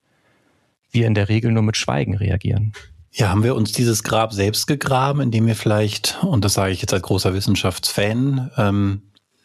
wir 0.91 1.07
in 1.07 1.13
der 1.13 1.29
Regel 1.29 1.51
nur 1.51 1.63
mit 1.63 1.77
Schweigen 1.77 2.15
reagieren. 2.15 2.73
Ja, 3.11 3.29
haben 3.29 3.43
wir 3.43 3.55
uns 3.55 3.71
dieses 3.71 4.03
Grab 4.03 4.33
selbst 4.33 4.67
gegraben, 4.67 5.21
indem 5.21 5.47
wir 5.47 5.55
vielleicht, 5.55 6.21
und 6.21 6.43
das 6.43 6.53
sage 6.53 6.73
ich 6.73 6.81
jetzt 6.81 6.93
als 6.93 7.03
großer 7.03 7.33
Wissenschaftsfan, 7.33 8.51
ähm, 8.57 9.03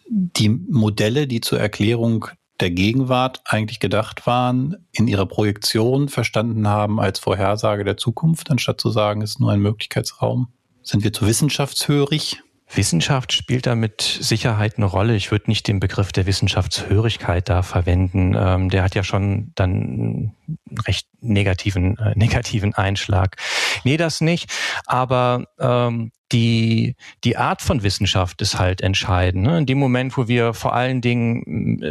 die 0.09 0.49
Modelle, 0.49 1.29
die 1.29 1.41
zur 1.41 1.61
Erklärung 1.61 2.27
der 2.61 2.71
Gegenwart 2.71 3.41
eigentlich 3.45 3.81
gedacht 3.81 4.27
waren, 4.27 4.87
in 4.93 5.09
ihrer 5.09 5.27
Projektion 5.27 6.09
verstanden 6.09 6.69
haben 6.69 7.01
als 7.01 7.19
Vorhersage 7.19 7.85
der 7.85 7.97
Zukunft, 7.97 8.51
anstatt 8.51 8.81
zu 8.81 8.91
sagen, 8.91 9.23
es 9.23 9.31
ist 9.31 9.41
nur 9.41 9.53
ein 9.53 9.61
Möglichkeitsraum? 9.61 10.49
Sind 10.83 11.05
wir 11.05 11.13
zu 11.13 11.27
wissenschaftshörig? 11.27 12.43
Wissenschaft 12.73 13.33
spielt 13.33 13.67
da 13.67 13.75
mit 13.75 14.01
Sicherheit 14.01 14.77
eine 14.77 14.87
Rolle. 14.87 15.17
Ich 15.17 15.31
würde 15.33 15.51
nicht 15.51 15.67
den 15.67 15.81
Begriff 15.81 16.13
der 16.13 16.27
Wissenschaftshörigkeit 16.27 17.49
da 17.49 17.63
verwenden. 17.63 18.35
Ähm, 18.39 18.71
der 18.71 18.85
hat 18.85 18.95
ja 18.95 19.03
schon 19.03 19.51
dann 19.57 20.33
recht 20.87 21.09
negativen, 21.21 21.99
äh, 21.99 22.13
negativen 22.17 22.75
Einschlag. 22.75 23.37
Nee, 23.85 23.97
das 23.97 24.21
nicht. 24.21 24.53
Aber 24.87 25.47
ähm, 25.59 26.13
die, 26.33 26.95
die 27.25 27.37
Art 27.37 27.61
von 27.63 27.83
Wissenschaft 27.83 28.41
ist 28.41 28.59
halt 28.59 28.83
entscheidend. 28.83 29.45
Ne? 29.45 29.59
In 29.59 29.67
dem 29.67 29.79
Moment, 29.79 30.17
wo 30.17 30.29
wir 30.29 30.55
vor 30.55 30.75
allen 30.75 31.01
Dingen 31.01 31.43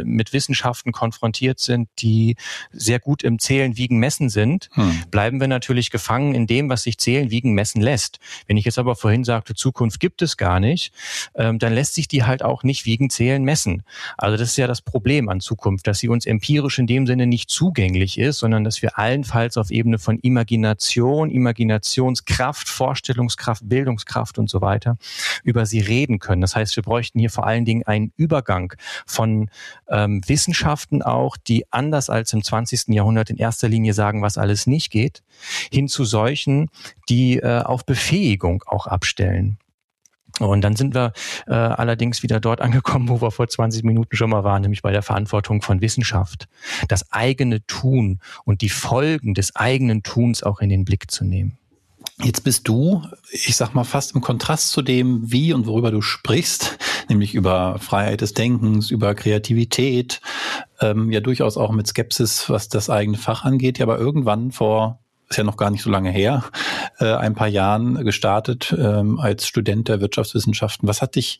mit 0.04 0.32
Wissenschaften 0.32 0.92
konfrontiert 0.92 1.58
sind, 1.58 1.88
die 1.98 2.36
sehr 2.72 3.00
gut 3.00 3.22
im 3.22 3.38
Zählen, 3.38 3.76
Wiegen, 3.76 3.98
Messen 3.98 4.30
sind, 4.30 4.70
hm. 4.72 5.04
bleiben 5.10 5.40
wir 5.40 5.48
natürlich 5.48 5.90
gefangen 5.90 6.34
in 6.34 6.46
dem, 6.46 6.70
was 6.70 6.84
sich 6.84 6.98
Zählen, 6.98 7.30
Wiegen, 7.30 7.52
Messen 7.52 7.82
lässt. 7.82 8.18
Wenn 8.46 8.56
ich 8.56 8.64
jetzt 8.64 8.78
aber 8.78 8.96
vorhin 8.96 9.24
sagte, 9.24 9.54
Zukunft 9.54 10.00
gibt 10.00 10.22
es 10.22 10.36
gar 10.36 10.60
nicht, 10.60 10.92
ähm, 11.34 11.58
dann 11.58 11.74
lässt 11.74 11.94
sich 11.94 12.08
die 12.08 12.24
halt 12.24 12.42
auch 12.42 12.62
nicht 12.62 12.86
wiegen, 12.86 13.10
zählen, 13.10 13.42
messen. 13.44 13.82
Also 14.16 14.36
das 14.36 14.50
ist 14.50 14.56
ja 14.56 14.66
das 14.66 14.80
Problem 14.80 15.28
an 15.28 15.40
Zukunft, 15.40 15.86
dass 15.86 15.98
sie 15.98 16.08
uns 16.08 16.24
empirisch 16.24 16.78
in 16.78 16.86
dem 16.86 17.06
Sinne 17.06 17.26
nicht 17.26 17.50
zugänglich 17.50 18.18
ist, 18.18 18.38
sondern 18.38 18.64
dass 18.64 18.80
wir 18.80 18.98
allenfalls 19.20 19.56
auf 19.58 19.70
Ebene 19.70 19.98
von 19.98 20.18
Imagination, 20.18 21.30
Imaginationskraft, 21.30 22.68
Vorstellungskraft, 22.68 23.68
Bildungskraft 23.68 24.38
und 24.38 24.48
so 24.48 24.62
weiter 24.62 24.96
über 25.44 25.66
sie 25.66 25.80
reden 25.80 26.18
können. 26.18 26.40
Das 26.40 26.56
heißt, 26.56 26.74
wir 26.76 26.82
bräuchten 26.82 27.18
hier 27.18 27.30
vor 27.30 27.46
allen 27.46 27.64
Dingen 27.64 27.86
einen 27.86 28.12
Übergang 28.16 28.72
von 29.06 29.50
ähm, 29.88 30.22
Wissenschaften 30.26 31.02
auch, 31.02 31.36
die 31.36 31.70
anders 31.70 32.08
als 32.08 32.32
im 32.32 32.42
20. 32.42 32.88
Jahrhundert 32.88 33.28
in 33.28 33.36
erster 33.36 33.68
Linie 33.68 33.92
sagen, 33.92 34.22
was 34.22 34.38
alles 34.38 34.66
nicht 34.66 34.90
geht, 34.90 35.22
hin 35.70 35.88
zu 35.88 36.04
solchen, 36.04 36.70
die 37.08 37.38
äh, 37.38 37.60
auf 37.60 37.84
Befähigung 37.84 38.64
auch 38.66 38.86
abstellen. 38.86 39.58
Und 40.48 40.62
dann 40.62 40.76
sind 40.76 40.94
wir 40.94 41.12
äh, 41.46 41.52
allerdings 41.52 42.22
wieder 42.22 42.40
dort 42.40 42.60
angekommen, 42.60 43.08
wo 43.08 43.20
wir 43.20 43.30
vor 43.30 43.48
20 43.48 43.84
Minuten 43.84 44.16
schon 44.16 44.30
mal 44.30 44.44
waren, 44.44 44.62
nämlich 44.62 44.82
bei 44.82 44.92
der 44.92 45.02
Verantwortung 45.02 45.62
von 45.62 45.80
Wissenschaft. 45.80 46.48
Das 46.88 47.12
eigene 47.12 47.64
Tun 47.66 48.20
und 48.44 48.62
die 48.62 48.68
Folgen 48.68 49.34
des 49.34 49.54
eigenen 49.56 50.02
Tuns 50.02 50.42
auch 50.42 50.60
in 50.60 50.68
den 50.68 50.84
Blick 50.84 51.10
zu 51.10 51.24
nehmen. 51.24 51.58
Jetzt 52.22 52.44
bist 52.44 52.68
du, 52.68 53.02
ich 53.30 53.56
sag 53.56 53.74
mal, 53.74 53.84
fast 53.84 54.14
im 54.14 54.20
Kontrast 54.20 54.70
zu 54.70 54.82
dem, 54.82 55.32
wie 55.32 55.54
und 55.54 55.66
worüber 55.66 55.90
du 55.90 56.02
sprichst, 56.02 56.78
nämlich 57.08 57.34
über 57.34 57.78
Freiheit 57.78 58.20
des 58.20 58.34
Denkens, 58.34 58.90
über 58.90 59.14
Kreativität, 59.14 60.20
ähm, 60.80 61.10
ja 61.10 61.20
durchaus 61.20 61.56
auch 61.56 61.72
mit 61.72 61.86
Skepsis, 61.86 62.50
was 62.50 62.68
das 62.68 62.90
eigene 62.90 63.16
Fach 63.16 63.44
angeht, 63.44 63.78
ja 63.78 63.86
aber 63.86 63.98
irgendwann 63.98 64.52
vor, 64.52 64.98
ist 65.30 65.36
ja 65.36 65.44
noch 65.44 65.56
gar 65.56 65.70
nicht 65.70 65.82
so 65.82 65.90
lange 65.90 66.10
her, 66.10 66.44
äh, 67.00 67.14
ein 67.14 67.34
paar 67.34 67.48
Jahren 67.48 68.04
gestartet 68.04 68.74
ähm, 68.78 69.18
als 69.18 69.46
Student 69.46 69.88
der 69.88 70.00
Wirtschaftswissenschaften. 70.00 70.88
Was 70.88 71.02
hat 71.02 71.16
dich 71.16 71.38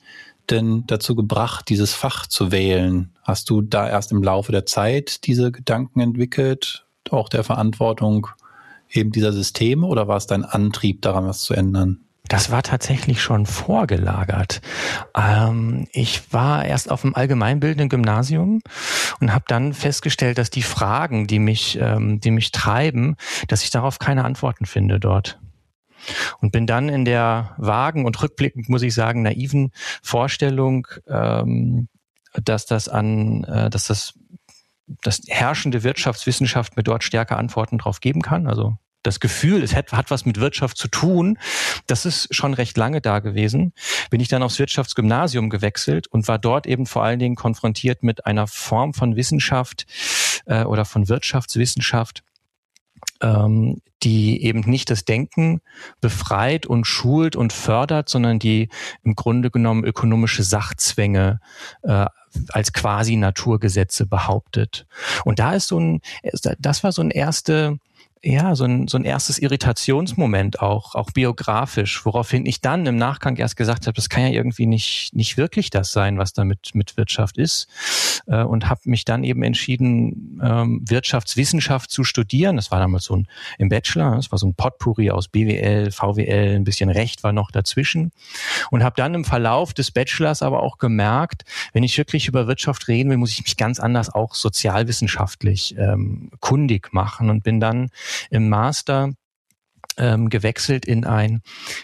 denn 0.48 0.84
dazu 0.86 1.14
gebracht, 1.14 1.68
dieses 1.68 1.94
Fach 1.94 2.26
zu 2.26 2.50
wählen? 2.50 3.10
Hast 3.22 3.50
du 3.50 3.62
da 3.62 3.88
erst 3.88 4.10
im 4.12 4.22
Laufe 4.22 4.52
der 4.52 4.66
Zeit 4.66 5.26
diese 5.26 5.52
Gedanken 5.52 6.00
entwickelt, 6.00 6.86
auch 7.10 7.28
der 7.28 7.44
Verantwortung 7.44 8.28
eben 8.90 9.12
dieser 9.12 9.32
Systeme 9.32 9.86
oder 9.86 10.08
war 10.08 10.16
es 10.16 10.26
dein 10.26 10.44
Antrieb, 10.44 11.02
daran 11.02 11.26
was 11.26 11.40
zu 11.40 11.54
ändern? 11.54 12.00
Das 12.28 12.52
war 12.52 12.62
tatsächlich 12.62 13.20
schon 13.20 13.44
vorgelagert. 13.44 14.60
Ähm, 15.16 15.88
ich 15.92 16.32
war 16.32 16.64
erst 16.64 16.90
auf 16.90 17.00
dem 17.00 17.16
allgemeinbildenden 17.16 17.88
Gymnasium 17.88 18.60
und 19.20 19.34
habe 19.34 19.44
dann 19.48 19.74
festgestellt, 19.74 20.38
dass 20.38 20.48
die 20.48 20.62
Fragen, 20.62 21.26
die 21.26 21.40
mich, 21.40 21.76
ähm, 21.80 22.20
die 22.20 22.30
mich 22.30 22.52
treiben, 22.52 23.16
dass 23.48 23.64
ich 23.64 23.70
darauf 23.70 23.98
keine 23.98 24.24
Antworten 24.24 24.66
finde 24.66 25.00
dort. 25.00 25.40
Und 26.40 26.52
bin 26.52 26.66
dann 26.66 26.88
in 26.88 27.04
der 27.04 27.54
vagen 27.58 28.04
und 28.04 28.20
rückblickend, 28.22 28.68
muss 28.68 28.82
ich 28.82 28.94
sagen, 28.94 29.22
naiven 29.22 29.72
Vorstellung, 30.02 30.86
ähm, 31.08 31.88
dass 32.34 32.66
das 32.66 32.88
an, 32.88 33.44
äh, 33.44 33.70
dass 33.70 33.86
das 33.86 34.14
das 35.02 35.20
herrschende 35.28 35.84
Wirtschaftswissenschaft 35.84 36.76
mir 36.76 36.82
dort 36.82 37.04
stärker 37.04 37.38
Antworten 37.38 37.78
drauf 37.78 38.00
geben 38.00 38.22
kann. 38.22 38.46
Also 38.46 38.76
das 39.02 39.20
Gefühl, 39.20 39.62
es 39.62 39.74
hat, 39.74 39.92
hat 39.92 40.10
was 40.10 40.26
mit 40.26 40.40
Wirtschaft 40.40 40.76
zu 40.76 40.88
tun, 40.88 41.38
das 41.86 42.04
ist 42.04 42.34
schon 42.34 42.52
recht 42.52 42.76
lange 42.76 43.00
da 43.00 43.20
gewesen. 43.20 43.72
Bin 44.10 44.20
ich 44.20 44.28
dann 44.28 44.42
aufs 44.42 44.58
Wirtschaftsgymnasium 44.58 45.48
gewechselt 45.48 46.06
und 46.08 46.28
war 46.28 46.38
dort 46.38 46.66
eben 46.66 46.86
vor 46.86 47.02
allen 47.02 47.18
Dingen 47.18 47.34
konfrontiert 47.34 48.02
mit 48.02 48.26
einer 48.26 48.46
Form 48.46 48.92
von 48.92 49.16
Wissenschaft 49.16 49.86
äh, 50.46 50.64
oder 50.64 50.84
von 50.84 51.08
Wirtschaftswissenschaft, 51.08 52.22
ähm, 53.20 53.80
die 54.02 54.42
eben 54.44 54.60
nicht 54.60 54.90
das 54.90 55.04
Denken 55.04 55.60
befreit 56.00 56.66
und 56.66 56.86
schult 56.86 57.36
und 57.36 57.52
fördert, 57.52 58.08
sondern 58.08 58.38
die 58.38 58.68
im 59.02 59.14
Grunde 59.14 59.50
genommen 59.50 59.84
ökonomische 59.84 60.42
Sachzwänge 60.42 61.40
äh, 61.82 62.06
als 62.48 62.72
quasi 62.72 63.16
Naturgesetze 63.16 64.06
behauptet. 64.06 64.86
Und 65.24 65.38
da 65.38 65.54
ist 65.54 65.68
so 65.68 65.78
ein, 65.78 66.00
das 66.58 66.84
war 66.84 66.92
so 66.92 67.02
ein 67.02 67.10
erste 67.10 67.78
ja, 68.22 68.54
so 68.54 68.64
ein, 68.64 68.86
so 68.86 68.98
ein 68.98 69.04
erstes 69.04 69.38
Irritationsmoment 69.38 70.60
auch, 70.60 70.94
auch 70.94 71.10
biografisch, 71.10 72.04
woraufhin 72.04 72.44
ich 72.44 72.60
dann 72.60 72.84
im 72.84 72.96
Nachgang 72.96 73.36
erst 73.36 73.56
gesagt 73.56 73.86
habe, 73.86 73.94
das 73.94 74.10
kann 74.10 74.24
ja 74.24 74.28
irgendwie 74.28 74.66
nicht, 74.66 75.14
nicht 75.14 75.38
wirklich 75.38 75.70
das 75.70 75.92
sein, 75.92 76.18
was 76.18 76.34
da 76.34 76.44
mit, 76.44 76.74
mit 76.74 76.98
Wirtschaft 76.98 77.38
ist. 77.38 77.66
Äh, 78.26 78.42
und 78.42 78.68
habe 78.68 78.80
mich 78.84 79.06
dann 79.06 79.24
eben 79.24 79.42
entschieden, 79.42 80.38
ähm, 80.42 80.84
Wirtschaftswissenschaft 80.86 81.90
zu 81.90 82.04
studieren. 82.04 82.56
Das 82.56 82.70
war 82.70 82.78
damals 82.78 83.04
so 83.04 83.16
ein 83.16 83.26
im 83.58 83.70
Bachelor, 83.70 84.16
das 84.16 84.30
war 84.30 84.38
so 84.38 84.46
ein 84.48 84.54
Potpourri 84.54 85.10
aus 85.10 85.28
BWL, 85.28 85.90
VWL, 85.90 86.56
ein 86.56 86.64
bisschen 86.64 86.90
Recht 86.90 87.22
war 87.22 87.32
noch 87.32 87.50
dazwischen. 87.50 88.12
Und 88.70 88.84
habe 88.84 88.96
dann 88.96 89.14
im 89.14 89.24
Verlauf 89.24 89.72
des 89.72 89.90
Bachelors 89.92 90.42
aber 90.42 90.62
auch 90.62 90.76
gemerkt, 90.76 91.44
wenn 91.72 91.84
ich 91.84 91.96
wirklich 91.96 92.28
über 92.28 92.46
Wirtschaft 92.46 92.88
reden 92.88 93.08
will, 93.08 93.16
muss 93.16 93.32
ich 93.32 93.42
mich 93.42 93.56
ganz 93.56 93.80
anders 93.80 94.10
auch 94.10 94.34
sozialwissenschaftlich 94.34 95.74
ähm, 95.78 96.30
kundig 96.40 96.92
machen 96.92 97.30
und 97.30 97.42
bin 97.42 97.60
dann 97.60 97.88
im 98.30 98.48
Master 98.48 99.12
ähm, 100.00 100.30
gewechselt 100.30 100.86
in 100.86 101.04
ein, 101.04 101.42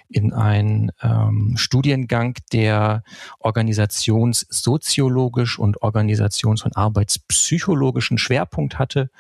in 0.09 0.33
ein 0.33 0.91
ähm, 1.03 1.53
Studiengang, 1.57 2.37
der 2.53 3.03
organisationssoziologisch 3.39 5.59
und 5.59 5.83
organisations- 5.83 6.65
und 6.65 6.77
arbeitspsychologischen 6.77 8.19
Schwerpunkt 8.19 8.79
hatte. 8.79 9.11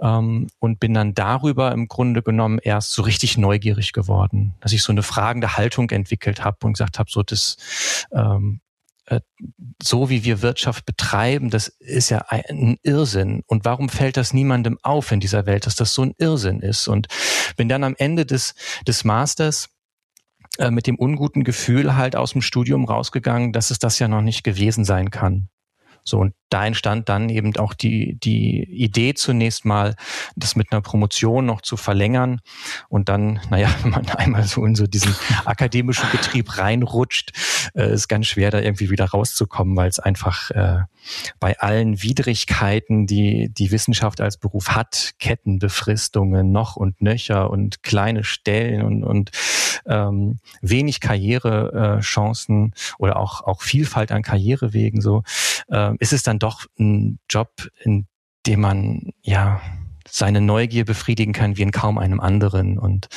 Ähm, 0.00 0.46
und 0.58 0.80
bin 0.80 0.94
dann 0.94 1.12
darüber 1.14 1.72
im 1.72 1.88
Grunde 1.88 2.22
genommen 2.22 2.58
erst 2.62 2.92
so 2.92 3.02
richtig 3.02 3.36
neugierig 3.36 3.92
geworden, 3.92 4.54
dass 4.60 4.72
ich 4.72 4.82
so 4.82 4.92
eine 4.92 5.02
fragende 5.02 5.58
Haltung 5.58 5.90
entwickelt 5.90 6.42
habe 6.44 6.66
und 6.66 6.74
gesagt 6.74 6.98
habe, 6.98 7.10
so 7.10 7.22
das 7.22 8.06
ähm, 8.12 8.60
äh, 8.62 8.69
so 9.82 10.10
wie 10.10 10.24
wir 10.24 10.42
Wirtschaft 10.42 10.86
betreiben, 10.86 11.50
das 11.50 11.68
ist 11.68 12.10
ja 12.10 12.26
ein 12.28 12.78
Irrsinn. 12.82 13.42
Und 13.46 13.64
warum 13.64 13.88
fällt 13.88 14.16
das 14.16 14.32
niemandem 14.32 14.78
auf 14.82 15.10
in 15.10 15.20
dieser 15.20 15.46
Welt, 15.46 15.66
dass 15.66 15.74
das 15.74 15.94
so 15.94 16.02
ein 16.02 16.14
Irrsinn 16.18 16.60
ist? 16.60 16.86
Und 16.86 17.08
bin 17.56 17.68
dann 17.68 17.82
am 17.82 17.96
Ende 17.98 18.24
des, 18.24 18.54
des 18.86 19.04
Masters 19.04 19.70
äh, 20.58 20.70
mit 20.70 20.86
dem 20.86 20.96
unguten 20.96 21.44
Gefühl 21.44 21.96
halt 21.96 22.14
aus 22.16 22.32
dem 22.32 22.42
Studium 22.42 22.84
rausgegangen, 22.84 23.52
dass 23.52 23.70
es 23.70 23.78
das 23.78 23.98
ja 23.98 24.08
noch 24.08 24.22
nicht 24.22 24.44
gewesen 24.44 24.84
sein 24.84 25.10
kann. 25.10 25.48
So, 26.04 26.18
und 26.18 26.34
da 26.50 26.66
entstand 26.66 27.08
dann 27.08 27.28
eben 27.28 27.56
auch 27.56 27.74
die, 27.74 28.16
die 28.16 28.64
Idee 28.64 29.14
zunächst 29.14 29.64
mal, 29.64 29.94
das 30.36 30.56
mit 30.56 30.72
einer 30.72 30.82
Promotion 30.82 31.46
noch 31.46 31.62
zu 31.62 31.76
verlängern. 31.76 32.40
Und 32.88 33.08
dann, 33.08 33.40
naja, 33.50 33.68
wenn 33.82 33.90
man 33.92 34.08
einmal 34.10 34.44
so 34.44 34.64
in 34.64 34.74
so 34.74 34.86
diesen 34.86 35.14
akademischen 35.44 36.10
Betrieb 36.10 36.58
reinrutscht, 36.58 37.32
äh, 37.74 37.92
ist 37.92 38.08
ganz 38.08 38.26
schwer, 38.26 38.50
da 38.50 38.60
irgendwie 38.60 38.90
wieder 38.90 39.06
rauszukommen, 39.06 39.76
weil 39.76 39.88
es 39.88 40.00
einfach 40.00 40.50
äh, 40.50 40.80
bei 41.38 41.58
allen 41.60 42.02
Widrigkeiten, 42.02 43.06
die 43.06 43.48
die 43.48 43.70
Wissenschaft 43.70 44.20
als 44.20 44.36
Beruf 44.36 44.70
hat, 44.70 45.12
Kettenbefristungen 45.18 46.50
noch 46.52 46.76
und 46.76 47.00
nöcher 47.00 47.50
und 47.50 47.82
kleine 47.82 48.24
Stellen 48.24 48.82
und, 48.82 49.04
und 49.04 49.30
ähm, 49.86 50.38
wenig 50.60 51.00
Karrierechancen 51.00 52.72
äh, 52.72 52.94
oder 52.98 53.16
auch, 53.16 53.42
auch 53.42 53.62
Vielfalt 53.62 54.12
an 54.12 54.22
Karrierewegen 54.22 55.00
so, 55.00 55.22
äh, 55.70 55.94
ist 55.98 56.12
es 56.12 56.22
dann 56.22 56.38
doch 56.40 56.66
ein 56.78 57.18
Job, 57.28 57.68
in 57.82 58.06
dem 58.46 58.60
man 58.60 59.10
ja 59.22 59.60
seine 60.08 60.40
Neugier 60.40 60.84
befriedigen 60.84 61.32
kann 61.32 61.56
wie 61.56 61.62
in 61.62 61.70
kaum 61.70 61.98
einem 61.98 62.20
anderen. 62.20 62.78
Und 62.78 63.08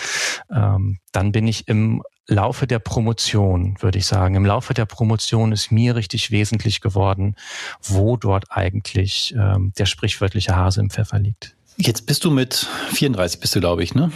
ähm, 0.52 1.00
dann 1.12 1.32
bin 1.32 1.48
ich 1.48 1.68
im 1.68 2.04
Laufe 2.28 2.68
der 2.68 2.80
Promotion, 2.80 3.76
würde 3.82 3.98
ich 3.98 4.06
sagen, 4.06 4.36
im 4.36 4.46
Laufe 4.46 4.74
der 4.74 4.86
Promotion 4.86 5.52
ist 5.52 5.72
mir 5.72 5.96
richtig 5.96 6.32
wesentlich 6.32 6.80
geworden, 6.80 7.36
wo 7.82 8.16
dort 8.16 8.46
eigentlich 8.50 9.34
ähm, 9.38 9.74
der 9.78 9.86
sprichwörtliche 9.86 10.56
Hase 10.56 10.80
im 10.80 10.90
Pfeffer 10.90 11.20
liegt. 11.20 11.56
Jetzt 11.78 12.06
bist 12.06 12.24
du 12.24 12.32
mit 12.32 12.68
34, 12.92 13.40
bist 13.40 13.56
du, 13.56 13.60
glaube 13.60 13.84
ich, 13.84 13.96
ne? 13.96 14.12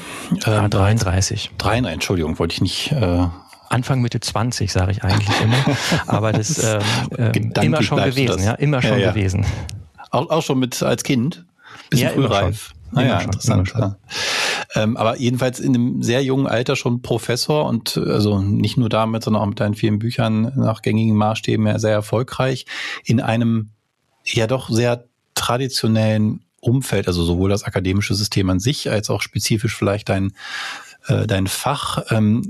Ja, 0.45 0.65
ähm, 0.65 0.69
33. 0.69 1.51
33, 1.57 1.93
Entschuldigung, 1.93 2.37
wollte 2.39 2.53
ich 2.53 2.61
nicht. 2.61 2.91
Äh 2.91 3.27
Anfang 3.69 4.01
Mitte 4.01 4.19
20, 4.19 4.71
sage 4.71 4.91
ich 4.91 5.03
eigentlich 5.03 5.41
immer. 5.41 5.77
Aber 6.07 6.31
das 6.31 6.63
ähm, 6.63 6.81
ähm, 7.17 7.53
immer 7.61 7.83
schon 7.83 8.03
gewesen, 8.03 8.43
ja, 8.43 8.53
immer 8.53 8.81
schon 8.81 8.91
ja, 8.91 8.97
ja. 8.97 9.11
gewesen. 9.11 9.45
Auch, 10.11 10.29
auch 10.29 10.41
schon 10.41 10.59
mit 10.59 10.81
als 10.83 11.03
Kind? 11.03 11.45
Bisschen 11.89 12.07
ja, 12.07 12.13
frühreif. 12.13 12.73
Ah, 12.95 13.19
interessant. 13.19 13.73
Ja. 13.77 13.97
Ähm, 14.75 14.95
aber 14.97 15.17
jedenfalls 15.17 15.59
in 15.59 15.75
einem 15.75 16.03
sehr 16.03 16.23
jungen 16.23 16.47
Alter 16.47 16.75
schon 16.75 17.01
Professor 17.01 17.65
und 17.65 17.97
also 17.97 18.39
nicht 18.39 18.77
nur 18.77 18.89
damit, 18.89 19.23
sondern 19.23 19.43
auch 19.43 19.47
mit 19.47 19.59
deinen 19.59 19.75
vielen 19.75 19.99
Büchern 19.99 20.53
nach 20.55 20.81
gängigen 20.81 21.15
Maßstäben 21.15 21.67
ja 21.67 21.79
sehr 21.79 21.91
erfolgreich 21.91 22.65
in 23.03 23.19
einem 23.19 23.71
ja 24.23 24.47
doch 24.47 24.69
sehr 24.69 25.05
traditionellen 25.35 26.41
Umfeld, 26.59 27.07
also 27.07 27.23
sowohl 27.23 27.49
das 27.49 27.63
akademische 27.63 28.15
System 28.15 28.49
an 28.49 28.59
sich 28.59 28.89
als 28.89 29.09
auch 29.09 29.21
spezifisch 29.21 29.75
vielleicht 29.75 30.09
dein 30.09 30.33
äh, 31.07 31.27
dein 31.27 31.47
Fach, 31.47 32.03
ähm, 32.09 32.49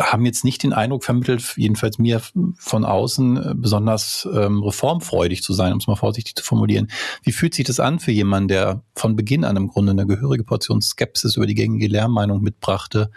haben 0.00 0.24
jetzt 0.24 0.44
nicht 0.44 0.62
den 0.62 0.72
Eindruck 0.72 1.04
vermittelt, 1.04 1.54
jedenfalls 1.56 1.98
mir 1.98 2.20
von 2.56 2.84
außen, 2.84 3.36
äh, 3.36 3.54
besonders 3.54 4.28
ähm, 4.32 4.62
reformfreudig 4.62 5.42
zu 5.42 5.52
sein, 5.52 5.72
um 5.72 5.78
es 5.78 5.86
mal 5.86 5.96
vorsichtig 5.96 6.36
zu 6.36 6.44
formulieren. 6.44 6.90
Wie 7.22 7.32
fühlt 7.32 7.54
sich 7.54 7.66
das 7.66 7.80
an 7.80 7.98
für 7.98 8.12
jemanden, 8.12 8.48
der 8.48 8.82
von 8.94 9.16
Beginn 9.16 9.44
an 9.44 9.56
im 9.56 9.68
Grunde 9.68 9.92
eine 9.92 10.06
gehörige 10.06 10.44
Portion 10.44 10.80
Skepsis 10.80 11.36
über 11.36 11.46
die 11.46 11.54
gängige 11.54 11.88
Lehrmeinung 11.88 12.42
mitbrachte, 12.42 13.10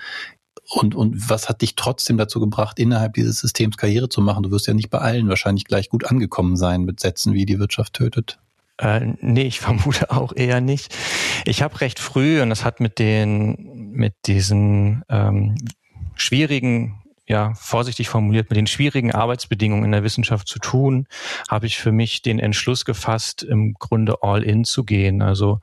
und, 0.69 0.95
und 0.95 1.29
was 1.29 1.49
hat 1.49 1.61
dich 1.61 1.75
trotzdem 1.75 2.17
dazu 2.17 2.39
gebracht, 2.39 2.79
innerhalb 2.79 3.13
dieses 3.13 3.39
Systems 3.39 3.77
Karriere 3.77 4.09
zu 4.09 4.21
machen? 4.21 4.43
Du 4.43 4.51
wirst 4.51 4.65
ja 4.65 4.73
nicht 4.73 4.89
bei 4.89 4.99
allen 4.99 5.27
wahrscheinlich 5.27 5.65
gleich 5.65 5.89
gut 5.89 6.05
angekommen 6.05 6.55
sein 6.55 6.83
mit 6.83 6.99
Sätzen 6.99 7.33
wie 7.33 7.45
die 7.45 7.59
Wirtschaft 7.59 7.93
tötet. 7.93 8.39
Äh, 8.77 9.13
nee, 9.21 9.43
ich 9.43 9.59
vermute 9.61 10.11
auch 10.11 10.33
eher 10.35 10.61
nicht. 10.61 10.95
Ich 11.45 11.61
habe 11.61 11.81
recht 11.81 11.99
früh, 11.99 12.41
und 12.41 12.49
das 12.49 12.65
hat 12.65 12.79
mit 12.79 12.99
den, 12.99 13.72
mit 13.93 14.13
diesen 14.25 15.03
ähm, 15.09 15.55
schwierigen 16.15 16.99
ja, 17.25 17.53
vorsichtig 17.55 18.09
formuliert, 18.09 18.49
mit 18.49 18.57
den 18.57 18.67
schwierigen 18.67 19.13
Arbeitsbedingungen 19.13 19.85
in 19.85 19.91
der 19.93 20.03
Wissenschaft 20.03 20.47
zu 20.47 20.59
tun, 20.59 21.07
habe 21.49 21.67
ich 21.67 21.77
für 21.77 21.93
mich 21.93 22.21
den 22.21 22.37
Entschluss 22.39 22.83
gefasst, 22.83 23.43
im 23.43 23.75
Grunde 23.75 24.17
all 24.21 24.43
in 24.43 24.65
zu 24.65 24.83
gehen. 24.83 25.21
Also 25.21 25.61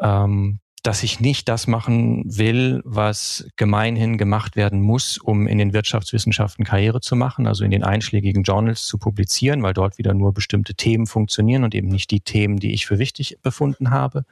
ähm, 0.00 0.60
dass 0.86 1.02
ich 1.02 1.18
nicht 1.18 1.48
das 1.48 1.66
machen 1.66 2.22
will, 2.26 2.80
was 2.84 3.48
gemeinhin 3.56 4.18
gemacht 4.18 4.54
werden 4.54 4.80
muss, 4.80 5.18
um 5.18 5.48
in 5.48 5.58
den 5.58 5.72
Wirtschaftswissenschaften 5.72 6.64
Karriere 6.64 7.00
zu 7.00 7.16
machen, 7.16 7.48
also 7.48 7.64
in 7.64 7.72
den 7.72 7.82
einschlägigen 7.82 8.44
Journals 8.44 8.86
zu 8.86 8.96
publizieren, 8.96 9.64
weil 9.64 9.74
dort 9.74 9.98
wieder 9.98 10.14
nur 10.14 10.32
bestimmte 10.32 10.74
Themen 10.74 11.06
funktionieren 11.06 11.64
und 11.64 11.74
eben 11.74 11.88
nicht 11.88 12.12
die 12.12 12.20
Themen, 12.20 12.58
die 12.58 12.72
ich 12.72 12.86
für 12.86 13.00
wichtig 13.00 13.38
befunden 13.42 13.90
habe. 13.90 14.26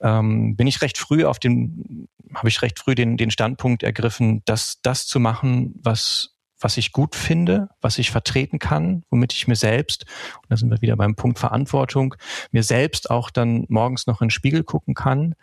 Ähm, 0.00 0.56
bin 0.56 0.66
ich 0.66 0.80
recht 0.80 0.96
früh 0.96 1.26
auf 1.26 1.38
den, 1.38 2.08
habe 2.36 2.48
ich 2.48 2.62
recht 2.62 2.78
früh 2.78 2.94
den, 2.94 3.16
den 3.16 3.30
Standpunkt 3.30 3.82
ergriffen, 3.82 4.42
dass 4.44 4.80
das 4.82 5.06
zu 5.06 5.20
machen, 5.20 5.74
was 5.82 6.36
was 6.58 6.76
ich 6.78 6.92
gut 6.92 7.14
finde, 7.14 7.68
was 7.80 7.98
ich 7.98 8.10
vertreten 8.10 8.58
kann, 8.58 9.04
womit 9.10 9.34
ich 9.34 9.46
mir 9.46 9.56
selbst, 9.56 10.06
und 10.36 10.50
da 10.50 10.56
sind 10.56 10.70
wir 10.70 10.80
wieder 10.80 10.96
beim 10.96 11.14
Punkt 11.14 11.38
Verantwortung, 11.38 12.14
mir 12.50 12.62
selbst 12.62 13.10
auch 13.10 13.30
dann 13.30 13.66
morgens 13.68 14.06
noch 14.06 14.22
in 14.22 14.26
den 14.28 14.30
Spiegel 14.30 14.64
gucken 14.64 14.94
kann 14.94 15.34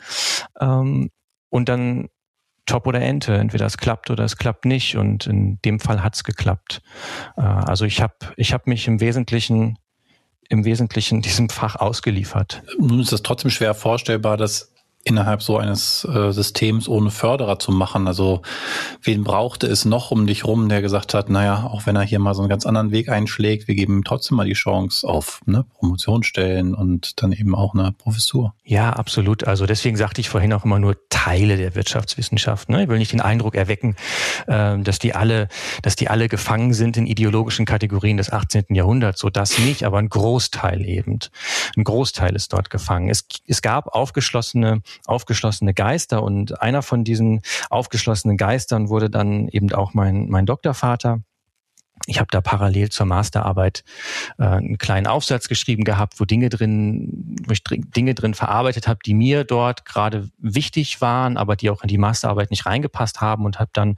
ähm, 0.59 1.11
und 1.49 1.69
dann 1.69 2.09
Top 2.65 2.87
oder 2.87 3.01
Ente, 3.01 3.35
entweder 3.35 3.65
es 3.65 3.77
klappt 3.77 4.09
oder 4.09 4.23
es 4.23 4.37
klappt 4.37 4.65
nicht 4.65 4.95
und 4.95 5.27
in 5.27 5.59
dem 5.63 5.79
Fall 5.79 6.01
hat's 6.01 6.23
geklappt. 6.23 6.81
Äh, 7.35 7.41
also 7.41 7.85
ich 7.85 8.01
habe 8.01 8.15
ich 8.37 8.53
hab 8.53 8.67
mich 8.67 8.87
im 8.87 8.99
Wesentlichen 8.99 9.77
im 10.49 10.65
Wesentlichen 10.65 11.21
diesem 11.21 11.49
Fach 11.49 11.75
ausgeliefert. 11.75 12.63
Nun 12.79 12.99
ist 12.99 13.11
es 13.11 13.21
trotzdem 13.21 13.51
schwer 13.51 13.73
vorstellbar, 13.73 14.37
dass 14.37 14.72
innerhalb 15.03 15.41
so 15.43 15.57
eines 15.57 16.05
äh, 16.05 16.31
Systems 16.31 16.87
ohne 16.87 17.11
Förderer 17.11 17.59
zu 17.59 17.71
machen? 17.71 18.07
Also 18.07 18.41
wen 19.01 19.23
brauchte 19.23 19.67
es 19.67 19.85
noch 19.85 20.11
um 20.11 20.27
dich 20.27 20.45
rum, 20.45 20.69
der 20.69 20.81
gesagt 20.81 21.13
hat, 21.13 21.29
naja, 21.29 21.69
auch 21.71 21.85
wenn 21.85 21.95
er 21.95 22.03
hier 22.03 22.19
mal 22.19 22.33
so 22.33 22.41
einen 22.41 22.49
ganz 22.49 22.65
anderen 22.65 22.91
Weg 22.91 23.09
einschlägt, 23.09 23.67
wir 23.67 23.75
geben 23.75 23.97
ihm 23.97 24.03
trotzdem 24.03 24.37
mal 24.37 24.45
die 24.45 24.53
Chance 24.53 25.07
auf 25.07 25.41
ne, 25.45 25.65
Promotionsstellen 25.77 26.73
und 26.73 27.21
dann 27.21 27.31
eben 27.31 27.55
auch 27.55 27.73
eine 27.73 27.91
Professur. 27.91 28.53
Ja, 28.63 28.91
absolut. 28.91 29.45
Also 29.45 29.65
deswegen 29.65 29.97
sagte 29.97 30.21
ich 30.21 30.29
vorhin 30.29 30.53
auch 30.53 30.65
immer 30.65 30.79
nur 30.79 30.95
Teile 31.09 31.57
der 31.57 31.75
Wirtschaftswissenschaft. 31.75 32.69
Ne? 32.69 32.83
Ich 32.83 32.89
will 32.89 32.97
nicht 32.97 33.11
den 33.11 33.21
Eindruck 33.21 33.55
erwecken, 33.55 33.95
äh, 34.47 34.77
dass 34.79 34.99
die 34.99 35.13
alle, 35.13 35.47
dass 35.81 35.95
die 35.95 36.09
alle 36.09 36.29
gefangen 36.29 36.73
sind 36.73 36.97
in 36.97 37.05
ideologischen 37.05 37.65
Kategorien 37.65 38.17
des 38.17 38.31
18. 38.31 38.65
Jahrhunderts. 38.69 39.19
So 39.19 39.29
das 39.29 39.59
nicht, 39.59 39.83
aber 39.83 39.97
ein 39.97 40.09
Großteil 40.09 40.85
eben. 40.85 41.19
Ein 41.75 41.83
Großteil 41.83 42.35
ist 42.35 42.53
dort 42.53 42.69
gefangen. 42.69 43.09
Es, 43.09 43.25
es 43.47 43.61
gab 43.61 43.87
aufgeschlossene 43.87 44.81
aufgeschlossene 45.05 45.73
Geister. 45.73 46.23
Und 46.23 46.61
einer 46.61 46.81
von 46.81 47.03
diesen 47.03 47.41
aufgeschlossenen 47.69 48.37
Geistern 48.37 48.89
wurde 48.89 49.09
dann 49.09 49.47
eben 49.47 49.71
auch 49.73 49.93
mein, 49.93 50.29
mein 50.29 50.45
Doktorvater 50.45 51.21
ich 52.05 52.19
habe 52.19 52.27
da 52.31 52.41
parallel 52.41 52.89
zur 52.89 53.05
Masterarbeit 53.05 53.83
äh, 54.37 54.43
einen 54.43 54.77
kleinen 54.77 55.07
Aufsatz 55.07 55.47
geschrieben 55.47 55.85
gehabt, 55.85 56.19
wo 56.19 56.25
Dinge 56.25 56.49
drin, 56.49 57.37
wo 57.47 57.53
ich 57.53 57.63
Dinge 57.63 58.13
drin 58.13 58.33
verarbeitet 58.33 58.87
habe, 58.87 58.99
die 59.05 59.13
mir 59.13 59.45
dort 59.45 59.85
gerade 59.85 60.29
wichtig 60.37 60.99
waren, 60.99 61.37
aber 61.37 61.55
die 61.55 61.69
auch 61.69 61.81
in 61.81 61.87
die 61.87 61.97
Masterarbeit 61.97 62.51
nicht 62.51 62.65
reingepasst 62.65 63.21
haben 63.21 63.45
und 63.45 63.59
habe 63.59 63.69
dann 63.73 63.95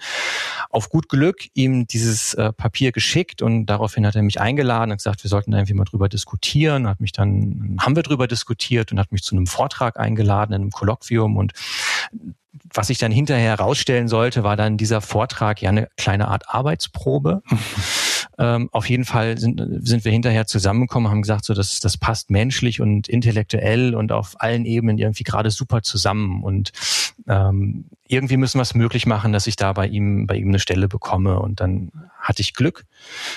auf 0.69 0.89
gut 0.89 1.09
Glück 1.09 1.47
ihm 1.55 1.87
dieses 1.87 2.35
äh, 2.35 2.53
Papier 2.53 2.91
geschickt 2.91 3.41
und 3.41 3.65
daraufhin 3.65 4.05
hat 4.05 4.15
er 4.15 4.21
mich 4.21 4.39
eingeladen 4.39 4.91
und 4.91 4.97
gesagt, 4.97 5.23
wir 5.23 5.29
sollten 5.29 5.51
da 5.51 5.57
irgendwie 5.57 5.73
mal 5.73 5.85
drüber 5.85 6.07
diskutieren. 6.07 6.87
Hat 6.87 6.99
mich 6.99 7.11
dann 7.11 7.77
haben 7.81 7.95
wir 7.95 8.03
drüber 8.03 8.27
diskutiert 8.27 8.91
und 8.91 8.99
hat 8.99 9.11
mich 9.11 9.23
zu 9.23 9.35
einem 9.35 9.47
Vortrag 9.47 9.99
eingeladen 9.99 10.53
in 10.53 10.61
einem 10.61 10.71
Kolloquium 10.71 11.37
und 11.37 11.53
was 12.73 12.89
ich 12.89 12.97
dann 12.97 13.11
hinterher 13.11 13.57
herausstellen 13.57 14.07
sollte, 14.07 14.43
war 14.43 14.55
dann 14.55 14.77
dieser 14.77 15.01
Vortrag 15.01 15.61
ja 15.61 15.69
eine 15.69 15.87
kleine 15.97 16.27
Art 16.27 16.49
Arbeitsprobe. 16.49 17.41
ähm, 18.37 18.69
auf 18.71 18.89
jeden 18.89 19.05
Fall 19.05 19.37
sind, 19.37 19.61
sind 19.81 20.05
wir 20.05 20.11
hinterher 20.11 20.47
zusammengekommen, 20.47 21.09
haben 21.09 21.21
gesagt, 21.21 21.45
so 21.45 21.53
das, 21.53 21.79
das 21.79 21.97
passt 21.97 22.29
menschlich 22.29 22.81
und 22.81 23.07
intellektuell 23.07 23.95
und 23.95 24.11
auf 24.11 24.35
allen 24.39 24.65
Ebenen 24.65 24.97
irgendwie 24.97 25.23
gerade 25.23 25.51
super 25.51 25.81
zusammen. 25.81 26.43
Und 26.43 26.71
ähm, 27.27 27.85
irgendwie 28.07 28.37
müssen 28.37 28.59
wir 28.59 28.63
es 28.63 28.75
möglich 28.75 29.05
machen, 29.05 29.33
dass 29.33 29.47
ich 29.47 29.55
da 29.55 29.73
bei 29.73 29.87
ihm, 29.87 30.27
bei 30.27 30.35
ihm 30.35 30.49
eine 30.49 30.59
Stelle 30.59 30.87
bekomme. 30.87 31.39
Und 31.39 31.59
dann 31.59 31.91
hatte 32.19 32.41
ich 32.41 32.53
Glück, 32.53 32.85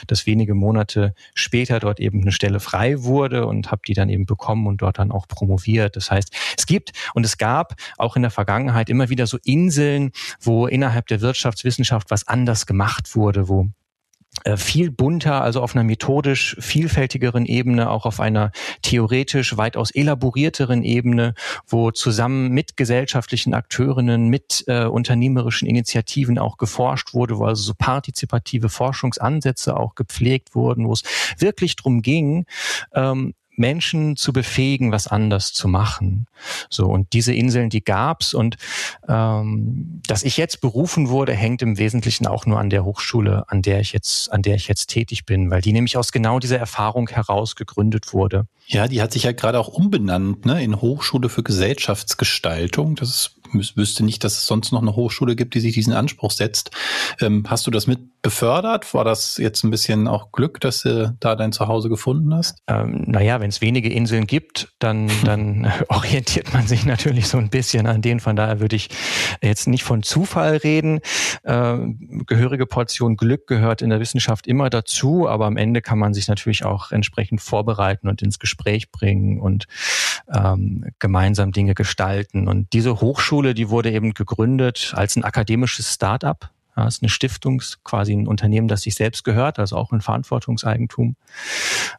dass 0.07 0.27
wenige 0.27 0.55
Monate 0.55 1.15
später 1.35 1.81
dort 1.81 2.01
eben 2.01 2.21
eine 2.21 2.33
Stelle 2.33 2.61
frei 2.61 3.03
wurde 3.03 3.47
und 3.47 3.71
habe 3.71 3.83
die 3.87 3.95
dann 3.95 4.11
eben 4.11 4.27
bekommen 4.27 4.67
und 4.67 4.83
dort 4.83 4.99
dann 4.99 5.11
auch 5.11 5.27
promoviert. 5.27 5.97
Das 5.97 6.11
heißt, 6.11 6.35
es 6.57 6.67
gibt 6.67 6.93
und 7.15 7.25
es 7.25 7.39
gab 7.39 7.75
auch 7.97 8.17
in 8.17 8.23
der 8.23 8.31
Vergangenheit 8.31 8.91
immer 8.91 9.09
wieder 9.09 9.27
so 9.27 9.39
Inseln, 9.45 10.13
wo 10.41 10.67
innerhalb 10.67 11.07
der 11.07 11.21
Wirtschaftswissenschaft 11.21 12.11
was 12.11 12.29
anders 12.29 12.67
gemacht 12.67 13.17
wurde, 13.17 13.49
wo 13.49 13.69
viel 14.57 14.91
bunter, 14.91 15.43
also 15.43 15.61
auf 15.63 15.75
einer 15.75 15.85
methodisch 15.85 16.57
vielfältigeren 16.61 17.45
Ebene, 17.47 17.91
auch 17.91 18.07
auf 18.07 18.21
einer 18.21 18.53
theoretisch 18.83 19.57
weitaus 19.57 19.91
elaborierteren 19.91 20.83
Ebene, 20.83 21.35
wo 21.67 21.91
zusammen 21.91 22.51
mit 22.51 22.77
gesellschaftlichen 22.77 23.53
Akteurinnen, 23.55 24.29
mit 24.29 24.65
äh, 24.67 24.85
unternehmerischen 24.85 25.69
Initiativen 25.69 26.39
auch 26.39 26.57
geforscht 26.57 27.15
wurde, 27.15 27.39
wo 27.39 27.45
also 27.45 27.63
so 27.63 27.75
partizipative 27.77 28.69
Forschungsansätze 28.69 29.77
auch 29.77 29.95
gepflegt 29.95 30.55
wurden, 30.55 30.87
wo 30.87 30.93
es 30.93 31.03
wirklich 31.39 31.77
drum 31.77 32.03
ging, 32.03 32.47
ähm, 32.95 33.35
Menschen 33.59 34.17
zu 34.17 34.33
befähigen, 34.33 34.93
was 34.93 35.07
anders 35.07 35.53
zu 35.53 35.69
machen. 35.69 36.27
So 36.71 36.87
und 36.87 37.13
diese 37.13 37.35
Inseln, 37.35 37.71
die 37.71 37.85
gab's 37.85 38.35
und 38.35 38.57
ähm, 39.09 40.01
dass 40.07 40.23
ich 40.23 40.37
jetzt 40.37 40.61
berufen 40.61 41.09
wurde, 41.09 41.35
hängt 41.35 41.63
im 41.63 41.79
Wesentlichen 41.79 42.27
auch 42.27 42.47
nur 42.47 42.59
an 42.59 42.71
der 42.71 42.85
Hochschule, 42.85 43.45
an 43.49 43.63
der 43.63 43.81
ich 43.81 43.93
jetzt, 43.93 44.33
an 44.33 44.43
der 44.43 44.55
ich 44.55 44.69
jetzt 44.69 44.89
tätig 44.89 45.27
bin, 45.27 45.51
weil 45.51 45.61
die 45.61 45.73
nämlich 45.73 45.97
aus 45.97 46.13
genau 46.13 46.39
dieser 46.39 46.59
Erfahrung 46.59 47.09
heraus 47.09 47.57
gegründet 47.57 48.13
wurde. 48.13 48.47
Ja, 48.67 48.87
die 48.87 49.01
hat 49.01 49.13
sich 49.13 49.23
ja 49.23 49.33
gerade 49.33 49.59
auch 49.59 49.69
umbenannt, 49.69 50.45
ne, 50.45 50.63
in 50.63 50.81
Hochschule 50.81 51.31
für 51.31 51.43
Gesellschaftsgestaltung. 51.43 52.97
Das 52.97 53.09
ist 53.09 53.38
wüsste 53.53 54.05
nicht, 54.05 54.25
dass 54.25 54.39
es 54.39 54.47
sonst 54.47 54.73
noch 54.73 54.83
eine 54.83 54.97
Hochschule 54.97 55.37
gibt, 55.37 55.55
die 55.55 55.61
sich 55.61 55.75
diesen 55.75 55.93
Anspruch 55.93 56.31
setzt. 56.31 56.71
Ähm, 57.21 57.45
hast 57.49 57.67
du 57.67 57.71
das 57.71 57.87
mit 57.87 58.01
befördert? 58.23 58.93
War 58.95 59.05
das 59.05 59.37
jetzt 59.39 59.63
ein 59.65 59.71
bisschen 59.71 60.09
auch 60.09 60.33
Glück, 60.33 60.61
dass 60.61 60.83
du 60.83 61.17
da 61.21 61.37
dein 61.37 61.53
Zuhause 61.53 61.89
gefunden 61.89 62.35
hast? 62.35 62.59
Ähm, 62.67 63.05
naja, 63.07 63.41
wenn 63.41 63.49
es 63.49 63.61
wenige 63.61 63.89
Inseln 63.89 64.27
gibt, 64.27 64.75
dann, 64.79 65.09
dann 65.25 65.73
orientiert 65.89 66.53
man 66.53 66.67
sich 66.67 66.85
natürlich 66.85 67.29
so 67.29 67.39
ein 67.39 67.51
bisschen 67.51 67.87
an 67.87 68.03
denen. 68.03 68.21
Von 68.21 68.37
daher 68.37 68.61
würde 68.61 68.77
ich 68.77 68.89
jetzt 69.43 69.69
nicht 69.69 69.85
von 69.85 70.03
Zufall 70.03 70.57
reden. 70.57 71.01
Ähm, 71.45 72.25
gehörige 72.27 72.67
Portion 72.67 73.17
Glück 73.17 73.47
gehört 73.47 73.83
in 73.83 73.91
der 73.91 74.01
Wissenschaft 74.01 74.47
immer 74.47 74.69
dazu, 74.69 75.29
aber 75.29 75.47
am 75.47 75.57
Ende 75.57 75.81
kann 75.81 75.99
man 75.99 76.13
sich 76.13 76.29
natürlich 76.29 76.65
auch 76.65 76.91
entsprechend 76.91 77.41
vorbereiten 77.41 78.09
und 78.09 78.21
ins 78.23 78.39
Gespräch 78.39 78.91
bringen 78.91 79.41
und 79.41 79.67
ähm, 80.33 80.85
gemeinsam 80.99 81.53
Dinge 81.53 81.75
gestalten. 81.75 82.49
Und 82.49 82.73
diese 82.73 83.01
Hochschule, 83.01 83.38
die 83.43 83.71
wurde 83.71 83.93
eben 83.93 84.15
gegründet 84.15 84.93
als 84.95 85.17
ein 85.17 85.25
akademisches 85.25 85.95
Start-up. 85.95 86.51
Ja, 86.77 86.87
ist 86.87 87.03
eine 87.03 87.09
Stiftung, 87.09 87.61
quasi 87.83 88.13
ein 88.13 88.29
Unternehmen, 88.29 88.69
das 88.69 88.83
sich 88.83 88.95
selbst 88.95 89.25
gehört, 89.25 89.59
also 89.59 89.77
auch 89.77 89.91
ein 89.91 90.01
Verantwortungseigentum, 90.01 91.17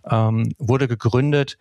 ähm, 0.10 0.54
wurde 0.58 0.88
gegründet 0.88 1.58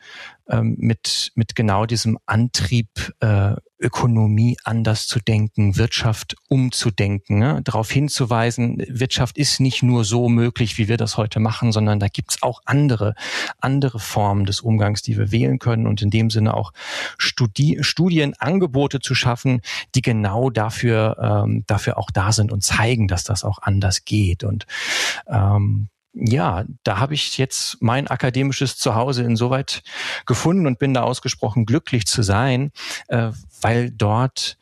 ähm, 0.49 0.77
mit, 0.79 1.33
mit 1.35 1.57
genau 1.57 1.85
diesem 1.85 2.19
Antrieb, 2.27 2.89
äh, 3.19 3.57
Ökonomie 3.81 4.57
anders 4.65 5.07
zu 5.07 5.21
denken, 5.21 5.77
Wirtschaft 5.77 6.37
umzudenken, 6.49 7.39
ne? 7.39 7.61
darauf 7.63 7.91
hinzuweisen, 7.91 8.83
Wirtschaft 8.89 9.39
ist 9.39 9.61
nicht 9.61 9.83
nur 9.83 10.05
so 10.05 10.29
möglich, 10.29 10.79
wie 10.79 10.89
wir 10.89 10.97
das 10.97 11.17
heute 11.17 11.41
machen, 11.41 11.73
sondern 11.73 12.01
da 12.01 12.09
gibt's 12.09 12.43
auch 12.43 12.61
andere, 12.65 13.15
andere 13.61 14.01
Formen 14.01 14.47
des 14.47 14.61
Umgangs, 14.61 15.03
die 15.03 15.17
wir 15.17 15.31
wählen 15.31 15.59
können 15.59 15.87
und 15.87 16.03
in 16.03 16.11
dem 16.11 16.31
Sinne 16.31 16.55
auch 16.55 16.73
Studi 17.19 17.79
Studienangebote 17.81 19.01
zu 19.01 19.15
schaffen, 19.15 19.61
die 19.95 20.03
genau 20.03 20.51
dafür, 20.51 21.45
ähm, 21.47 21.65
dafür 21.67 21.99
auch 21.99 22.11
da 22.11 22.33
sind 22.33 22.53
und 22.53 22.63
zeigen, 22.63 23.09
dass 23.09 23.25
das 23.25 23.45
auch 23.45 23.59
anders 23.63 24.05
geht. 24.05 24.45
Und 24.45 24.67
ähm, 25.29 25.89
ja, 26.21 26.65
da 26.83 26.99
habe 26.99 27.15
ich 27.15 27.39
jetzt 27.39 27.81
mein 27.81 28.09
akademisches 28.09 28.77
Zuhause 28.77 29.23
insoweit 29.23 29.83
gefunden 30.27 30.67
und 30.67 30.79
bin 30.79 30.95
da 30.95 31.03
ausgesprochen 31.03 31.65
glücklich 31.65 32.07
zu 32.07 32.23
sein, 32.23 32.73
äh, 33.09 33.31
weil 33.61 33.91
dort 33.91 34.59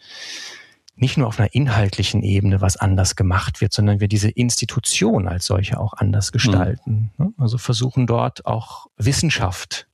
nicht 0.96 1.18
nur 1.18 1.26
auf 1.26 1.38
einer 1.38 1.54
inhaltlichen 1.54 2.22
Ebene 2.22 2.60
was 2.60 2.76
anders 2.76 3.16
gemacht 3.16 3.60
wird, 3.60 3.72
sondern 3.72 4.00
wir 4.00 4.08
diese 4.08 4.30
Institution 4.30 5.28
als 5.28 5.46
solche 5.46 5.78
auch 5.78 5.92
anders 5.94 6.32
gestalten. 6.32 7.12
Mhm. 7.16 7.34
Also 7.38 7.58
versuchen 7.58 8.06
dort 8.06 8.46
auch 8.46 8.86
Wissenschaft 8.96 9.86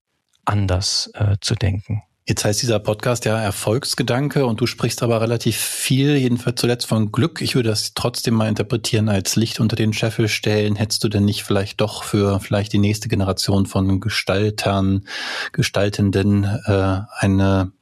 anders 0.45 1.11
äh, 1.15 1.37
zu 1.41 1.55
denken. 1.55 2.03
Jetzt 2.25 2.45
heißt 2.45 2.63
dieser 2.63 2.79
Podcast 2.79 3.25
ja 3.25 3.37
Erfolgsgedanke 3.37 4.47
und 4.47 4.61
du 4.61 4.67
sprichst 4.67 5.03
aber 5.03 5.21
relativ 5.21 5.57
viel, 5.57 6.15
jedenfalls 6.17 6.61
zuletzt 6.61 6.87
von 6.87 7.11
Glück. 7.11 7.41
Ich 7.43 7.57
würde 7.57 7.71
das 7.71 7.95
trotzdem 7.95 8.35
mal 8.35 8.49
interpretieren 8.49 9.09
als 9.09 9.35
Licht 9.35 9.59
unter 9.59 9.75
den 9.75 9.93
Scheffel 9.93 10.29
stellen. 10.29 10.77
Hättest 10.77 11.03
du 11.03 11.09
denn 11.09 11.25
nicht 11.25 11.43
vielleicht 11.43 11.81
doch 11.81 12.05
für 12.05 12.39
vielleicht 12.39 12.73
die 12.73 12.79
nächste 12.79 13.09
Generation 13.09 13.67
von 13.67 13.99
Gestaltern, 13.99 15.09
Gestaltenden 15.51 16.45
äh, 16.45 17.01
eine 17.19 17.73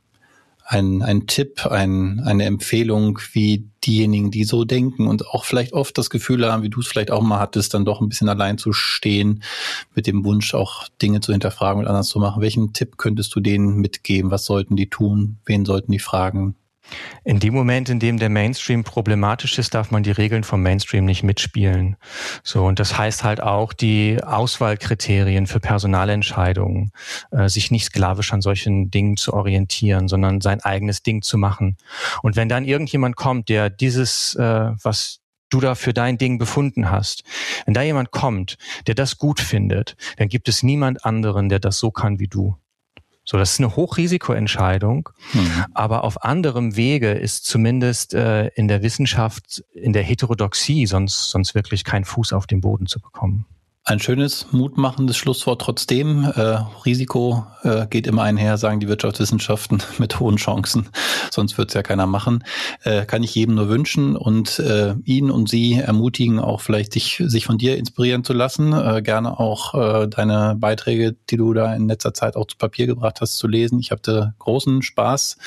ein, 0.70 1.02
ein 1.02 1.26
Tipp, 1.26 1.66
ein, 1.66 2.20
eine 2.20 2.44
Empfehlung, 2.44 3.18
wie 3.32 3.68
diejenigen, 3.84 4.30
die 4.30 4.44
so 4.44 4.64
denken 4.64 5.08
und 5.08 5.26
auch 5.26 5.44
vielleicht 5.44 5.72
oft 5.72 5.98
das 5.98 6.10
Gefühl 6.10 6.50
haben, 6.50 6.62
wie 6.62 6.70
du 6.70 6.78
es 6.78 6.86
vielleicht 6.86 7.10
auch 7.10 7.22
mal 7.22 7.40
hattest, 7.40 7.74
dann 7.74 7.84
doch 7.84 8.00
ein 8.00 8.08
bisschen 8.08 8.28
allein 8.28 8.56
zu 8.56 8.72
stehen, 8.72 9.42
mit 9.96 10.06
dem 10.06 10.24
Wunsch 10.24 10.54
auch 10.54 10.86
Dinge 11.02 11.20
zu 11.20 11.32
hinterfragen 11.32 11.82
und 11.82 11.88
anders 11.88 12.06
zu 12.06 12.20
machen. 12.20 12.40
Welchen 12.40 12.72
Tipp 12.72 12.98
könntest 12.98 13.34
du 13.34 13.40
denen 13.40 13.80
mitgeben? 13.80 14.30
Was 14.30 14.44
sollten 14.44 14.76
die 14.76 14.88
tun? 14.88 15.38
Wen 15.44 15.64
sollten 15.64 15.90
die 15.90 15.98
fragen? 15.98 16.54
In 17.24 17.38
dem 17.38 17.54
Moment, 17.54 17.88
in 17.88 18.00
dem 18.00 18.18
der 18.18 18.30
Mainstream 18.30 18.84
problematisch 18.84 19.58
ist, 19.58 19.74
darf 19.74 19.90
man 19.90 20.02
die 20.02 20.10
Regeln 20.10 20.44
vom 20.44 20.62
Mainstream 20.62 21.04
nicht 21.04 21.22
mitspielen. 21.22 21.96
So, 22.42 22.64
und 22.64 22.80
das 22.80 22.96
heißt 22.96 23.24
halt 23.24 23.42
auch 23.42 23.72
die 23.72 24.18
Auswahlkriterien 24.22 25.46
für 25.46 25.60
Personalentscheidungen, 25.60 26.92
äh, 27.30 27.48
sich 27.48 27.70
nicht 27.70 27.84
sklavisch 27.84 28.32
an 28.32 28.40
solchen 28.40 28.90
Dingen 28.90 29.16
zu 29.16 29.34
orientieren, 29.34 30.08
sondern 30.08 30.40
sein 30.40 30.60
eigenes 30.62 31.02
Ding 31.02 31.22
zu 31.22 31.38
machen. 31.38 31.76
Und 32.22 32.36
wenn 32.36 32.48
dann 32.48 32.64
irgendjemand 32.64 33.16
kommt, 33.16 33.48
der 33.48 33.70
dieses, 33.70 34.34
äh, 34.36 34.70
was 34.82 35.20
du 35.50 35.60
da 35.60 35.74
für 35.74 35.92
dein 35.92 36.16
Ding 36.16 36.38
befunden 36.38 36.90
hast. 36.90 37.24
Wenn 37.66 37.74
da 37.74 37.82
jemand 37.82 38.12
kommt, 38.12 38.56
der 38.86 38.94
das 38.94 39.18
gut 39.18 39.40
findet, 39.40 39.96
dann 40.16 40.28
gibt 40.28 40.48
es 40.48 40.62
niemand 40.62 41.04
anderen, 41.04 41.48
der 41.48 41.58
das 41.58 41.78
so 41.78 41.90
kann 41.90 42.20
wie 42.20 42.28
du. 42.28 42.56
So, 43.24 43.36
das 43.36 43.52
ist 43.52 43.60
eine 43.60 43.76
Hochrisikoentscheidung, 43.76 45.10
mhm. 45.32 45.64
aber 45.72 46.04
auf 46.04 46.24
anderem 46.24 46.76
Wege 46.76 47.12
ist 47.12 47.44
zumindest 47.44 48.14
äh, 48.14 48.48
in 48.48 48.66
der 48.66 48.82
Wissenschaft, 48.82 49.62
in 49.72 49.92
der 49.92 50.02
Heterodoxie 50.02 50.86
sonst, 50.86 51.30
sonst 51.30 51.54
wirklich 51.54 51.84
kein 51.84 52.04
Fuß 52.04 52.32
auf 52.32 52.46
den 52.46 52.60
Boden 52.60 52.86
zu 52.86 53.00
bekommen. 53.00 53.46
Ein 53.82 53.98
schönes, 53.98 54.52
mutmachendes 54.52 55.16
Schlusswort 55.16 55.62
trotzdem. 55.62 56.24
Äh, 56.24 56.58
Risiko 56.84 57.46
äh, 57.62 57.86
geht 57.86 58.06
immer 58.06 58.22
einher, 58.22 58.58
sagen 58.58 58.78
die 58.78 58.88
Wirtschaftswissenschaften, 58.88 59.82
mit 59.98 60.20
hohen 60.20 60.36
Chancen. 60.36 60.90
Sonst 61.30 61.56
wird 61.56 61.70
es 61.70 61.74
ja 61.74 61.82
keiner 61.82 62.06
machen. 62.06 62.44
Äh, 62.84 63.06
kann 63.06 63.22
ich 63.22 63.34
jedem 63.34 63.54
nur 63.54 63.70
wünschen 63.70 64.16
und 64.16 64.58
äh, 64.58 64.94
ihn 65.04 65.30
und 65.30 65.48
sie 65.48 65.76
ermutigen, 65.76 66.40
auch 66.40 66.60
vielleicht 66.60 66.92
sich, 66.92 67.22
sich 67.24 67.46
von 67.46 67.56
dir 67.56 67.78
inspirieren 67.78 68.22
zu 68.22 68.34
lassen. 68.34 68.74
Äh, 68.74 69.00
gerne 69.00 69.40
auch 69.40 69.74
äh, 69.74 70.08
deine 70.08 70.56
Beiträge, 70.58 71.16
die 71.30 71.38
du 71.38 71.54
da 71.54 71.74
in 71.74 71.88
letzter 71.88 72.12
Zeit 72.12 72.36
auch 72.36 72.46
zu 72.46 72.58
Papier 72.58 72.86
gebracht 72.86 73.22
hast, 73.22 73.38
zu 73.38 73.48
lesen. 73.48 73.80
Ich 73.80 73.92
hatte 73.92 74.34
großen 74.40 74.82
Spaß. 74.82 75.38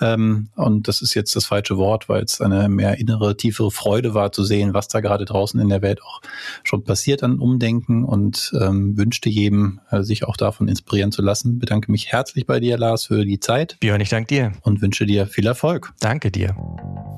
Ähm, 0.00 0.48
und 0.56 0.88
das 0.88 1.02
ist 1.02 1.14
jetzt 1.14 1.36
das 1.36 1.46
falsche 1.46 1.76
Wort, 1.76 2.08
weil 2.08 2.24
es 2.24 2.40
eine 2.40 2.68
mehr 2.68 2.98
innere, 2.98 3.36
tiefere 3.36 3.70
Freude 3.70 4.12
war 4.12 4.32
zu 4.32 4.42
sehen, 4.42 4.74
was 4.74 4.88
da 4.88 5.00
gerade 5.00 5.24
draußen 5.24 5.60
in 5.60 5.68
der 5.68 5.82
Welt 5.82 6.02
auch 6.02 6.20
schon 6.64 6.82
passiert 6.82 7.22
an 7.22 7.38
Umdenken 7.38 7.75
denken 7.76 8.04
und 8.04 8.52
ähm, 8.60 8.96
wünschte 8.96 9.28
jedem, 9.28 9.80
äh, 9.90 10.02
sich 10.02 10.24
auch 10.24 10.36
davon 10.36 10.68
inspirieren 10.68 11.12
zu 11.12 11.22
lassen. 11.22 11.58
Bedanke 11.58 11.90
mich 11.90 12.12
herzlich 12.12 12.46
bei 12.46 12.60
dir, 12.60 12.78
Lars, 12.78 13.06
für 13.06 13.24
die 13.24 13.40
Zeit. 13.40 13.76
Björn, 13.80 14.00
ich 14.00 14.08
danke 14.08 14.28
dir. 14.28 14.52
Und 14.62 14.82
wünsche 14.82 15.06
dir 15.06 15.26
viel 15.26 15.46
Erfolg. 15.46 15.92
Danke 16.00 16.30
dir. 16.30 16.56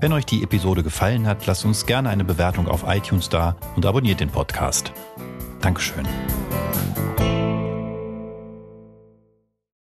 Wenn 0.01 0.13
euch 0.13 0.27
die 0.27 0.43
Episode 0.43 0.83
gefallen 0.83 1.27
hat, 1.27 1.47
lasst 1.47 1.65
uns 1.65 1.87
gerne 1.87 2.09
eine 2.09 2.25
Bewertung 2.25 2.69
auf 2.69 2.85
iTunes 2.87 3.29
da 3.29 3.57
und 3.77 3.85
abonniert 3.87 4.21
den 4.21 4.31
Podcast. 4.31 4.93
Dankeschön. 5.61 6.07